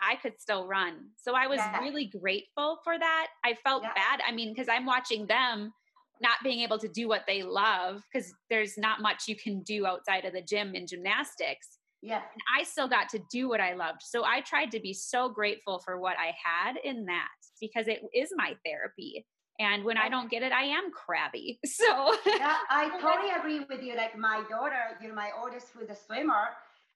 i 0.01 0.16
could 0.16 0.38
still 0.40 0.66
run 0.66 1.09
so 1.16 1.34
i 1.34 1.46
was 1.46 1.59
yeah. 1.59 1.80
really 1.80 2.07
grateful 2.07 2.78
for 2.84 2.99
that 2.99 3.28
i 3.44 3.55
felt 3.64 3.82
yeah. 3.82 3.92
bad 3.94 4.20
i 4.26 4.32
mean 4.32 4.53
because 4.53 4.68
i'm 4.68 4.86
watching 4.86 5.26
them 5.26 5.72
not 6.21 6.39
being 6.43 6.61
able 6.61 6.79
to 6.79 6.89
do 6.89 7.09
what 7.09 7.23
they 7.27 7.43
love 7.43 8.03
because 8.12 8.33
there's 8.51 8.77
not 8.77 9.01
much 9.01 9.25
you 9.29 9.37
can 9.37 9.62
do 9.62 9.87
outside 9.87 10.25
of 10.25 10.33
the 10.33 10.43
gym 10.43 10.75
in 10.75 10.87
gymnastics 10.87 11.79
yeah 12.03 12.16
and 12.16 12.43
i 12.59 12.62
still 12.62 12.89
got 12.89 13.09
to 13.09 13.21
do 13.31 13.49
what 13.49 13.61
i 13.61 13.75
loved 13.75 14.03
so 14.03 14.25
i 14.25 14.41
tried 14.41 14.71
to 14.71 14.81
be 14.81 14.93
so 14.93 15.29
grateful 15.29 15.79
for 15.79 15.99
what 16.01 16.16
i 16.19 16.33
had 16.45 16.77
in 16.85 17.05
that 17.07 17.29
because 17.61 17.89
it 17.89 18.01
is 18.14 18.31
my 18.37 18.55
therapy 18.64 19.25
and 19.61 19.85
when 19.85 19.99
I 19.99 20.09
don't 20.09 20.31
get 20.31 20.43
it, 20.43 20.53
I 20.53 20.62
am 20.62 20.91
crabby. 20.93 21.59
So 21.66 22.16
yeah, 22.27 22.57
I 22.71 22.89
totally 23.01 23.33
agree 23.37 23.61
with 23.69 23.83
you. 23.83 23.97
Like 23.97 24.16
my 24.16 24.43
daughter, 24.49 24.97
you 25.01 25.09
know, 25.09 25.14
my 25.14 25.31
oldest 25.41 25.69
who's 25.75 25.91
a 25.91 25.97
swimmer, 25.97 26.51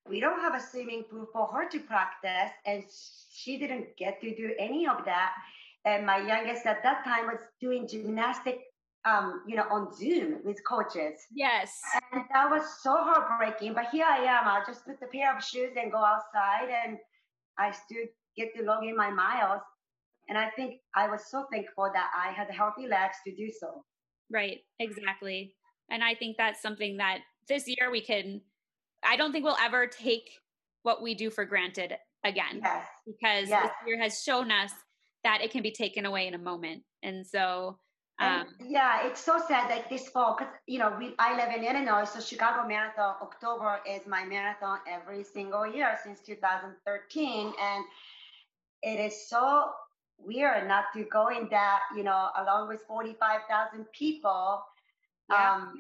we 0.09 0.21
don't 0.21 0.41
have 0.41 0.55
a 0.55 0.61
swimming 0.61 1.05
pool 1.05 1.27
for 1.33 1.47
her 1.49 1.69
to 1.69 1.79
practice, 1.81 2.51
and 2.67 2.85
she 3.33 3.59
didn't 3.59 3.97
get 3.97 4.21
to 4.21 4.35
do 4.35 4.55
any 4.59 4.87
of 4.87 5.05
that. 5.05 5.33
And 5.85 6.07
my 6.07 6.19
youngest 6.19 6.67
at 6.67 6.83
that 6.83 7.05
time 7.05 7.27
was 7.27 7.39
doing 7.61 7.87
gymnastic, 7.87 8.72
um, 9.05 9.43
you 9.47 9.57
know, 9.57 9.65
on 9.71 9.93
Zoom 9.95 10.39
with 10.45 10.59
coaches. 10.65 11.21
Yes. 11.35 11.81
And 12.13 12.23
that 12.33 12.51
was 12.51 12.63
so 12.83 12.95
heartbreaking. 12.97 13.75
But 13.75 13.87
here 13.91 14.07
I 14.09 14.19
am. 14.19 14.47
I 14.47 14.63
just 14.67 14.85
put 14.87 15.01
the 15.01 15.07
pair 15.07 15.37
of 15.37 15.43
shoes 15.43 15.73
and 15.81 15.91
go 15.91 15.99
outside, 15.99 16.69
and 16.85 16.99
I 17.59 17.73
still 17.73 18.05
get 18.37 18.55
to 18.57 18.63
log 18.63 18.85
in 18.85 18.97
my 18.97 19.11
miles. 19.11 19.63
And 20.29 20.39
I 20.39 20.51
think 20.51 20.77
I 20.95 21.09
was 21.09 21.27
so 21.31 21.47
thankful 21.53 21.91
that 21.93 22.11
I 22.17 22.33
had 22.33 22.49
healthy 22.51 22.87
legs 22.87 23.17
to 23.27 23.35
do 23.35 23.51
so. 23.59 23.85
Right, 24.31 24.61
exactly. 24.79 25.55
And 25.91 26.03
I 26.03 26.15
think 26.15 26.37
that's 26.37 26.63
something 26.63 26.99
that 26.99 27.19
this 27.49 27.65
year 27.67 27.91
we 27.91 28.01
can, 28.01 28.41
I 29.05 29.17
don't 29.17 29.33
think 29.33 29.45
we'll 29.45 29.57
ever 29.61 29.87
take 29.87 30.31
what 30.85 31.03
we 31.03 31.15
do 31.15 31.29
for 31.29 31.45
granted 31.45 31.95
again. 32.25 32.61
Yes. 32.63 32.87
Because 33.05 33.49
yes. 33.49 33.65
this 33.65 33.73
year 33.87 34.01
has 34.01 34.23
shown 34.23 34.51
us 34.51 34.71
that 35.25 35.41
it 35.43 35.51
can 35.51 35.63
be 35.63 35.73
taken 35.73 36.07
away 36.07 36.27
in 36.29 36.35
a 36.35 36.39
moment. 36.39 36.83
And 37.03 37.27
so, 37.27 37.79
um, 38.19 38.47
yeah, 38.61 39.07
it's 39.07 39.21
so 39.21 39.41
sad 39.49 39.71
that 39.71 39.89
this 39.89 40.09
fall 40.09 40.37
because 40.39 40.53
you 40.67 40.79
know 40.79 40.95
we 40.99 41.15
I 41.19 41.37
live 41.37 41.55
in 41.57 41.65
Illinois, 41.65 42.05
so 42.05 42.21
Chicago 42.21 42.67
Marathon 42.69 43.17
October 43.21 43.81
is 43.89 44.07
my 44.07 44.25
marathon 44.25 44.79
every 44.89 45.25
single 45.25 45.67
year 45.67 45.99
since 46.05 46.21
2013, 46.21 47.53
and 47.61 47.85
it 48.83 49.01
is 49.01 49.29
so 49.29 49.71
weird 50.25 50.69
not 50.69 50.85
to 50.95 51.05
go 51.05 51.29
in 51.29 51.49
that, 51.51 51.81
you 51.97 52.03
know, 52.03 52.29
along 52.37 52.69
with 52.69 52.83
45,000 52.87 53.87
people. 53.93 54.63
Yeah. 55.31 55.55
Um, 55.55 55.75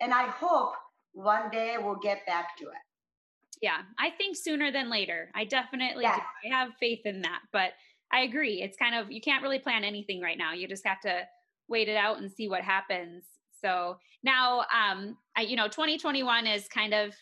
and 0.00 0.12
I 0.12 0.28
hope 0.28 0.74
one 1.12 1.50
day 1.50 1.76
we'll 1.80 1.96
get 1.96 2.26
back 2.26 2.56
to 2.58 2.64
it. 2.64 3.58
Yeah, 3.62 3.78
I 3.98 4.10
think 4.10 4.36
sooner 4.36 4.70
than 4.70 4.90
later. 4.90 5.30
I 5.34 5.44
definitely 5.44 6.02
yes. 6.02 6.20
I 6.44 6.54
have 6.54 6.70
faith 6.80 7.00
in 7.04 7.22
that. 7.22 7.40
But 7.52 7.72
I 8.12 8.20
agree. 8.20 8.62
It's 8.62 8.76
kind 8.76 8.94
of, 8.94 9.10
you 9.10 9.20
can't 9.20 9.42
really 9.42 9.58
plan 9.58 9.84
anything 9.84 10.20
right 10.20 10.36
now. 10.36 10.52
You 10.52 10.68
just 10.68 10.86
have 10.86 11.00
to 11.02 11.22
wait 11.68 11.88
it 11.88 11.96
out 11.96 12.18
and 12.18 12.30
see 12.30 12.48
what 12.48 12.62
happens. 12.62 13.24
So 13.60 13.98
now, 14.22 14.60
um, 14.60 15.16
I, 15.36 15.42
you 15.42 15.56
know, 15.56 15.68
2021 15.68 16.46
is 16.46 16.68
kind 16.68 16.94
of 16.94 17.14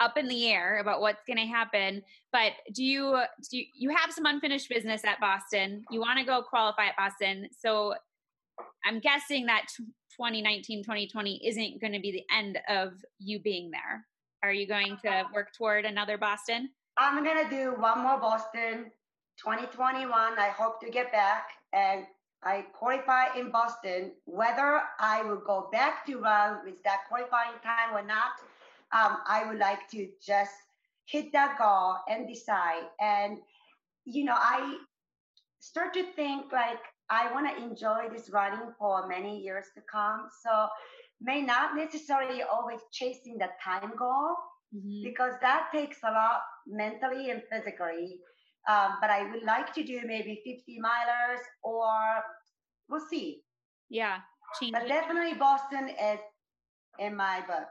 up 0.00 0.16
in 0.16 0.28
the 0.28 0.48
air 0.48 0.78
about 0.78 1.00
what's 1.00 1.22
going 1.26 1.38
to 1.38 1.46
happen. 1.46 2.02
But 2.32 2.52
do 2.74 2.84
you 2.84 3.18
do 3.50 3.58
you, 3.58 3.64
you 3.74 3.90
have 3.90 4.12
some 4.12 4.26
unfinished 4.26 4.68
business 4.68 5.04
at 5.04 5.20
Boston? 5.20 5.84
You 5.90 6.00
want 6.00 6.18
to 6.18 6.24
go 6.24 6.42
qualify 6.42 6.86
at 6.86 6.96
Boston, 6.96 7.48
so 7.58 7.94
I'm 8.84 9.00
guessing 9.00 9.46
that 9.46 9.66
2019, 10.16 10.82
2020 10.82 11.46
isn't 11.46 11.80
going 11.80 11.92
to 11.92 12.00
be 12.00 12.12
the 12.12 12.24
end 12.34 12.58
of 12.68 12.92
you 13.18 13.40
being 13.40 13.70
there. 13.70 14.04
Are 14.42 14.52
you 14.52 14.66
going 14.66 14.96
to 15.02 15.24
work 15.34 15.48
toward 15.56 15.84
another 15.84 16.16
Boston? 16.16 16.70
I'm 16.96 17.22
going 17.24 17.44
to 17.44 17.50
do 17.50 17.74
one 17.78 18.02
more 18.02 18.18
Boston 18.18 18.90
2021. 19.38 20.10
I 20.12 20.48
hope 20.48 20.80
to 20.80 20.90
get 20.90 21.12
back 21.12 21.48
and 21.72 22.04
I 22.42 22.62
qualify 22.72 23.36
in 23.36 23.50
Boston. 23.50 24.12
Whether 24.24 24.82
I 24.98 25.22
will 25.22 25.42
go 25.44 25.68
back 25.72 26.06
to 26.06 26.18
run 26.18 26.64
with 26.64 26.82
that 26.84 27.00
qualifying 27.08 27.58
time 27.62 27.94
or 27.94 28.02
not, 28.02 28.32
um, 28.92 29.18
I 29.26 29.44
would 29.46 29.58
like 29.58 29.88
to 29.90 30.08
just 30.24 30.52
hit 31.06 31.32
that 31.32 31.58
goal 31.58 31.96
and 32.08 32.28
decide. 32.28 32.84
And, 33.00 33.38
you 34.04 34.24
know, 34.24 34.36
I 34.36 34.78
start 35.60 35.94
to 35.94 36.04
think 36.14 36.52
like 36.52 36.80
I 37.10 37.32
want 37.32 37.48
to 37.48 37.62
enjoy 37.62 38.08
this 38.12 38.30
running 38.30 38.72
for 38.78 39.06
many 39.08 39.40
years 39.40 39.66
to 39.74 39.82
come. 39.90 40.28
So, 40.42 40.68
may 41.20 41.40
not 41.40 41.76
necessarily 41.76 42.42
always 42.42 42.80
chasing 42.92 43.38
the 43.38 43.48
time 43.62 43.92
goal 43.96 44.36
mm-hmm. 44.74 45.02
because 45.02 45.34
that 45.40 45.68
takes 45.72 45.98
a 46.04 46.10
lot 46.10 46.40
mentally 46.66 47.30
and 47.30 47.42
physically. 47.50 48.18
Um, 48.68 48.94
but 49.00 49.10
I 49.10 49.30
would 49.30 49.44
like 49.44 49.72
to 49.74 49.84
do 49.84 50.00
maybe 50.04 50.42
50 50.44 50.78
milers 50.80 51.40
or 51.62 51.90
we'll 52.88 53.06
see. 53.08 53.42
Yeah. 53.88 54.18
But 54.72 54.88
definitely 54.88 55.34
Boston 55.34 55.88
is 55.88 56.18
in 56.98 57.16
my 57.16 57.42
book. 57.46 57.68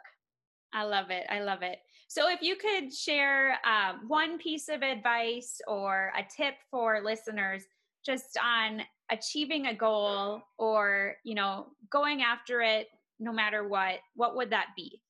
I 0.73 0.83
love 0.83 1.09
it. 1.09 1.25
I 1.29 1.39
love 1.39 1.61
it. 1.61 1.79
So, 2.07 2.29
if 2.29 2.41
you 2.41 2.55
could 2.57 2.93
share 2.93 3.57
um, 3.65 4.01
one 4.07 4.37
piece 4.37 4.67
of 4.69 4.83
advice 4.83 5.59
or 5.67 6.11
a 6.17 6.23
tip 6.23 6.55
for 6.69 7.01
listeners 7.03 7.63
just 8.05 8.37
on 8.43 8.81
achieving 9.11 9.67
a 9.67 9.73
goal 9.73 10.41
or, 10.57 11.15
you 11.23 11.33
know, 11.33 11.67
going 11.89 12.21
after 12.21 12.61
it 12.61 12.87
no 13.19 13.31
matter 13.31 13.67
what, 13.67 13.95
what 14.15 14.35
would 14.35 14.49
that 14.49 14.67
be? 14.75 15.01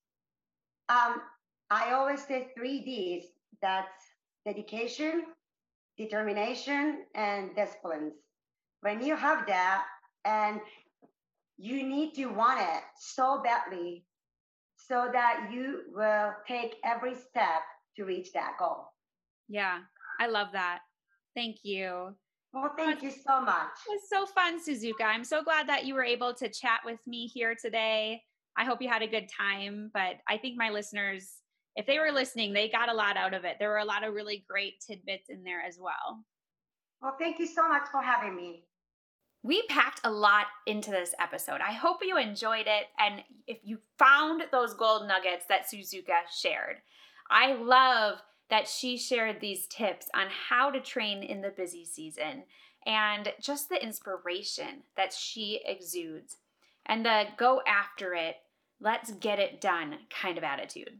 Um, 0.89 1.21
I 1.71 1.93
always 1.93 2.23
say 2.23 2.49
three 2.55 2.81
D's 2.81 3.25
that's 3.61 3.87
dedication, 4.45 5.23
determination, 5.97 7.05
and 7.15 7.55
disciplines. 7.55 8.13
When 8.81 9.03
you 9.03 9.15
have 9.15 9.47
that, 9.47 9.85
and 10.25 10.59
you 11.57 11.83
need 11.87 12.13
to 12.15 12.25
want 12.25 12.59
it 12.59 12.83
so 12.99 13.41
badly 13.43 14.05
so 14.75 15.09
that 15.13 15.49
you 15.51 15.81
will 15.93 16.31
take 16.47 16.75
every 16.83 17.15
step 17.15 17.61
to 17.95 18.03
reach 18.03 18.31
that 18.33 18.53
goal. 18.59 18.87
Yeah, 19.47 19.79
I 20.19 20.27
love 20.27 20.49
that. 20.53 20.79
Thank 21.35 21.57
you. 21.63 22.15
Well, 22.53 22.71
thank 22.77 23.03
you 23.03 23.11
so 23.11 23.41
much. 23.41 23.71
It 23.87 23.91
was 23.91 24.09
so 24.09 24.25
fun, 24.25 24.59
Suzuka. 24.59 25.05
I'm 25.05 25.25
so 25.25 25.43
glad 25.43 25.67
that 25.67 25.85
you 25.85 25.93
were 25.93 26.03
able 26.03 26.33
to 26.35 26.47
chat 26.49 26.79
with 26.85 26.99
me 27.05 27.27
here 27.27 27.55
today. 27.61 28.21
I 28.57 28.63
hope 28.63 28.81
you 28.81 28.87
had 28.87 29.01
a 29.01 29.07
good 29.07 29.27
time, 29.29 29.91
but 29.93 30.15
I 30.27 30.37
think 30.37 30.57
my 30.57 30.69
listeners, 30.69 31.33
if 31.75 31.85
they 31.85 31.99
were 31.99 32.11
listening, 32.11 32.53
they 32.53 32.69
got 32.69 32.89
a 32.89 32.93
lot 32.93 33.17
out 33.17 33.33
of 33.33 33.45
it. 33.45 33.57
There 33.59 33.69
were 33.69 33.79
a 33.79 33.85
lot 33.85 34.03
of 34.03 34.13
really 34.13 34.45
great 34.47 34.79
tidbits 34.85 35.29
in 35.29 35.43
there 35.43 35.61
as 35.61 35.77
well. 35.79 36.23
Well, 37.01 37.15
thank 37.19 37.39
you 37.39 37.47
so 37.47 37.67
much 37.67 37.87
for 37.91 38.01
having 38.01 38.35
me. 38.35 38.63
We 39.43 39.61
packed 39.67 40.01
a 40.03 40.11
lot 40.11 40.47
into 40.65 40.89
this 40.89 41.13
episode. 41.19 41.61
I 41.61 41.73
hope 41.73 41.97
you 42.01 42.17
enjoyed 42.17 42.65
it 42.65 42.87
and 42.97 43.21
if 43.45 43.59
you 43.63 43.79
found 43.99 44.43
those 44.51 44.73
gold 44.73 45.07
nuggets 45.07 45.45
that 45.49 45.67
Suzuka 45.67 46.21
shared. 46.35 46.77
I 47.29 47.53
love 47.53 48.19
that 48.49 48.67
she 48.67 48.97
shared 48.97 49.41
these 49.41 49.67
tips 49.67 50.07
on 50.15 50.27
how 50.49 50.71
to 50.71 50.79
train 50.79 51.21
in 51.21 51.41
the 51.41 51.49
busy 51.49 51.85
season 51.85 52.43
and 52.85 53.33
just 53.41 53.69
the 53.69 53.83
inspiration 53.83 54.83
that 54.95 55.13
she 55.13 55.61
exudes 55.65 56.37
and 56.85 57.05
the 57.05 57.25
go 57.37 57.61
after 57.67 58.13
it, 58.13 58.37
let's 58.79 59.11
get 59.11 59.39
it 59.39 59.59
done 59.59 59.95
kind 60.09 60.37
of 60.37 60.43
attitude. 60.43 60.99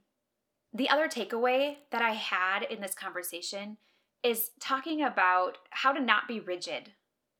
The 0.76 0.89
other 0.89 1.07
takeaway 1.07 1.78
that 1.91 2.01
I 2.01 2.11
had 2.11 2.63
in 2.63 2.82
this 2.82 2.93
conversation 2.93 3.78
is 4.21 4.49
talking 4.59 5.01
about 5.01 5.57
how 5.69 5.93
to 5.93 6.01
not 6.01 6.28
be 6.28 6.41
rigid 6.41 6.91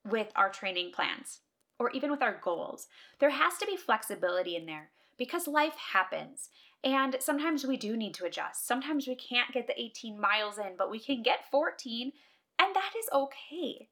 with 0.10 0.28
our 0.38 0.50
training 0.50 0.94
plans 0.94 1.42
or 1.78 1.90
even 1.92 2.12
with 2.12 2.22
our 2.22 2.40
goals. 2.42 2.88
There 3.20 3.32
has 3.32 3.58
to 3.58 3.66
be 3.66 3.76
flexibility 3.76 4.56
in 4.56 4.66
there 4.66 4.92
because 5.18 5.50
life 5.50 5.76
happens. 5.92 6.48
And 6.82 7.18
sometimes 7.20 7.66
we 7.66 7.76
do 7.76 7.98
need 7.98 8.14
to 8.14 8.26
adjust. 8.26 8.66
Sometimes 8.66 9.06
we 9.06 9.16
can't 9.16 9.52
get 9.52 9.68
the 9.68 9.78
18 9.78 10.18
miles 10.18 10.58
in, 10.58 10.78
but 10.78 10.90
we 10.90 11.00
can 11.00 11.22
get 11.22 11.52
14, 11.52 12.14
and 12.58 12.74
that 12.74 12.92
is 12.98 13.10
okay. 13.12 13.90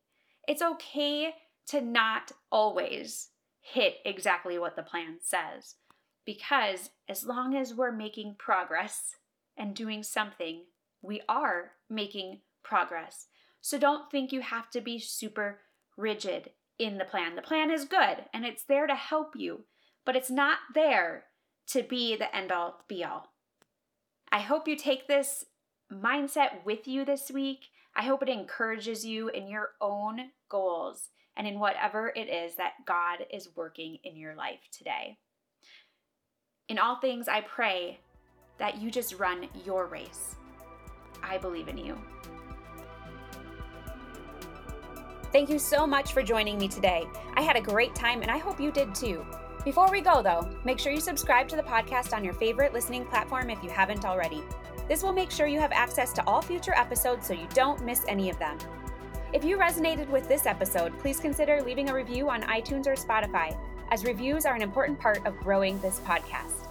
It's 0.48 0.62
okay 0.62 1.36
to 1.68 1.82
not 1.82 2.32
always 2.50 3.32
hit 3.60 3.98
exactly 4.06 4.58
what 4.58 4.78
the 4.78 4.84
plan 4.84 5.18
says 5.22 5.76
because 6.26 6.92
as 7.10 7.26
long 7.26 7.56
as 7.56 7.74
we're 7.74 7.92
making 7.92 8.36
progress 8.38 9.16
and 9.58 9.76
doing 9.76 10.04
something, 10.04 10.64
we 11.02 11.22
are 11.28 11.72
making 11.90 12.40
progress. 12.64 13.28
So 13.62 13.78
don't 13.78 14.10
think 14.12 14.32
you 14.32 14.42
have 14.42 14.70
to 14.72 14.82
be 14.82 15.00
super 15.00 15.60
rigid 15.98 16.52
in 16.80 16.98
the 16.98 17.06
plan. 17.06 17.36
The 17.36 17.42
plan 17.42 17.72
is 17.72 17.86
good 17.86 18.26
and 18.34 18.46
it's 18.46 18.64
there 18.64 18.88
to 18.88 18.96
help 18.96 19.36
you, 19.36 19.66
but 20.06 20.16
it's 20.16 20.32
not 20.32 20.58
there 20.74 21.26
to 21.68 21.84
be 21.84 22.16
the 22.16 22.36
end 22.36 22.52
all 22.52 22.84
be 22.88 23.04
all. 23.04 23.32
I 24.32 24.40
hope 24.40 24.68
you 24.68 24.76
take 24.76 25.08
this 25.08 25.46
mindset 25.92 26.66
with 26.66 26.88
you 26.88 27.06
this 27.06 27.30
week. 27.30 27.68
I 27.96 28.04
hope 28.04 28.24
it 28.24 28.30
encourages 28.30 29.06
you 29.06 29.30
in 29.30 29.48
your 29.48 29.70
own 29.80 30.32
goals 30.50 31.10
and 31.38 31.48
in 31.48 31.60
whatever 31.60 32.12
it 32.16 32.30
is 32.30 32.56
that 32.56 32.74
God 32.86 33.26
is 33.32 33.56
working 33.56 34.00
in 34.04 34.16
your 34.16 34.36
life 34.36 34.68
today. 34.72 35.18
In 36.68 36.80
all 36.80 36.96
things, 36.96 37.28
I 37.28 37.42
pray 37.42 38.00
that 38.58 38.82
you 38.82 38.92
just 38.92 39.20
run 39.20 39.48
your 39.66 39.88
race. 39.88 40.36
I 41.22 41.38
believe 41.38 41.68
in 41.68 41.78
you. 41.78 41.98
Thank 45.32 45.50
you 45.50 45.58
so 45.58 45.88
much 45.88 46.14
for 46.14 46.22
joining 46.22 46.60
me 46.60 46.68
today. 46.68 47.08
I 47.34 47.42
had 47.42 47.56
a 47.56 47.62
great 47.62 47.96
time 47.96 48.22
and 48.22 48.30
I 48.30 48.38
hope 48.38 48.60
you 48.60 48.72
did 48.72 48.94
too. 48.94 49.26
Before 49.66 49.90
we 49.90 50.02
go, 50.02 50.22
though, 50.22 50.48
make 50.66 50.78
sure 50.78 50.92
you 50.92 51.00
subscribe 51.00 51.48
to 51.48 51.56
the 51.56 51.64
podcast 51.64 52.14
on 52.14 52.24
your 52.24 52.34
favorite 52.34 52.74
listening 52.74 53.06
platform 53.06 53.50
if 53.50 53.64
you 53.64 53.70
haven't 53.70 54.06
already. 54.06 54.44
This 54.88 55.02
will 55.02 55.14
make 55.14 55.32
sure 55.32 55.48
you 55.48 55.60
have 55.60 55.72
access 55.72 56.12
to 56.14 56.28
all 56.28 56.42
future 56.42 56.74
episodes 56.76 57.26
so 57.26 57.34
you 57.34 57.48
don't 57.54 57.84
miss 57.84 58.02
any 58.08 58.30
of 58.30 58.38
them. 58.38 58.58
If 59.32 59.44
you 59.44 59.58
resonated 59.58 60.10
with 60.10 60.28
this 60.28 60.46
episode, 60.46 61.00
please 61.00 61.20
consider 61.20 61.62
leaving 61.62 61.90
a 61.90 61.94
review 61.96 62.30
on 62.30 62.44
iTunes 62.44 62.86
or 62.86 62.94
Spotify, 62.94 63.58
as 63.90 64.04
reviews 64.04 64.46
are 64.46 64.54
an 64.54 64.62
important 64.62 65.00
part 65.00 65.26
of 65.26 65.38
growing 65.38 65.80
this 65.80 66.00
podcast. 66.02 66.63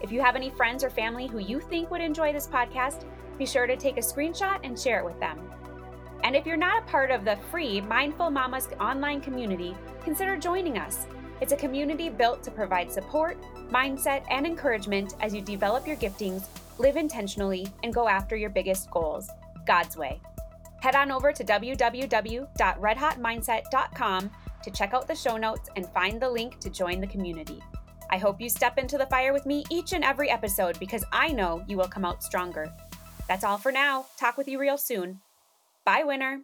If 0.00 0.12
you 0.12 0.20
have 0.20 0.36
any 0.36 0.50
friends 0.50 0.82
or 0.82 0.90
family 0.90 1.26
who 1.26 1.38
you 1.38 1.60
think 1.60 1.90
would 1.90 2.00
enjoy 2.00 2.32
this 2.32 2.46
podcast, 2.46 3.04
be 3.38 3.46
sure 3.46 3.66
to 3.66 3.76
take 3.76 3.96
a 3.96 4.00
screenshot 4.00 4.60
and 4.64 4.78
share 4.78 5.00
it 5.00 5.04
with 5.04 5.18
them. 5.20 5.38
And 6.24 6.36
if 6.36 6.46
you're 6.46 6.56
not 6.56 6.82
a 6.82 6.86
part 6.86 7.10
of 7.10 7.24
the 7.24 7.36
free 7.50 7.80
Mindful 7.80 8.30
Mamas 8.30 8.68
online 8.78 9.20
community, 9.20 9.74
consider 10.04 10.36
joining 10.36 10.78
us. 10.78 11.06
It's 11.40 11.52
a 11.52 11.56
community 11.56 12.10
built 12.10 12.42
to 12.42 12.50
provide 12.50 12.92
support, 12.92 13.38
mindset, 13.70 14.24
and 14.30 14.46
encouragement 14.46 15.14
as 15.20 15.34
you 15.34 15.40
develop 15.40 15.86
your 15.86 15.96
giftings, 15.96 16.44
live 16.78 16.96
intentionally, 16.96 17.66
and 17.82 17.94
go 17.94 18.08
after 18.08 18.36
your 18.36 18.50
biggest 18.50 18.90
goals 18.90 19.30
God's 19.66 19.96
way. 19.96 20.20
Head 20.82 20.94
on 20.94 21.10
over 21.10 21.32
to 21.32 21.44
www.redhotmindset.com 21.44 24.30
to 24.62 24.70
check 24.70 24.92
out 24.92 25.08
the 25.08 25.14
show 25.14 25.38
notes 25.38 25.70
and 25.76 25.88
find 25.88 26.20
the 26.20 26.28
link 26.28 26.58
to 26.60 26.68
join 26.70 27.00
the 27.00 27.06
community. 27.06 27.62
I 28.10 28.18
hope 28.18 28.40
you 28.40 28.50
step 28.50 28.76
into 28.76 28.98
the 28.98 29.06
fire 29.06 29.32
with 29.32 29.46
me 29.46 29.64
each 29.70 29.92
and 29.92 30.04
every 30.04 30.30
episode 30.30 30.78
because 30.78 31.04
I 31.12 31.28
know 31.28 31.64
you 31.66 31.76
will 31.76 31.88
come 31.88 32.04
out 32.04 32.22
stronger. 32.22 32.72
That's 33.28 33.44
all 33.44 33.56
for 33.56 33.72
now. 33.72 34.06
Talk 34.18 34.36
with 34.36 34.48
you 34.48 34.58
real 34.58 34.76
soon. 34.76 35.20
Bye, 35.84 36.02
winner. 36.04 36.40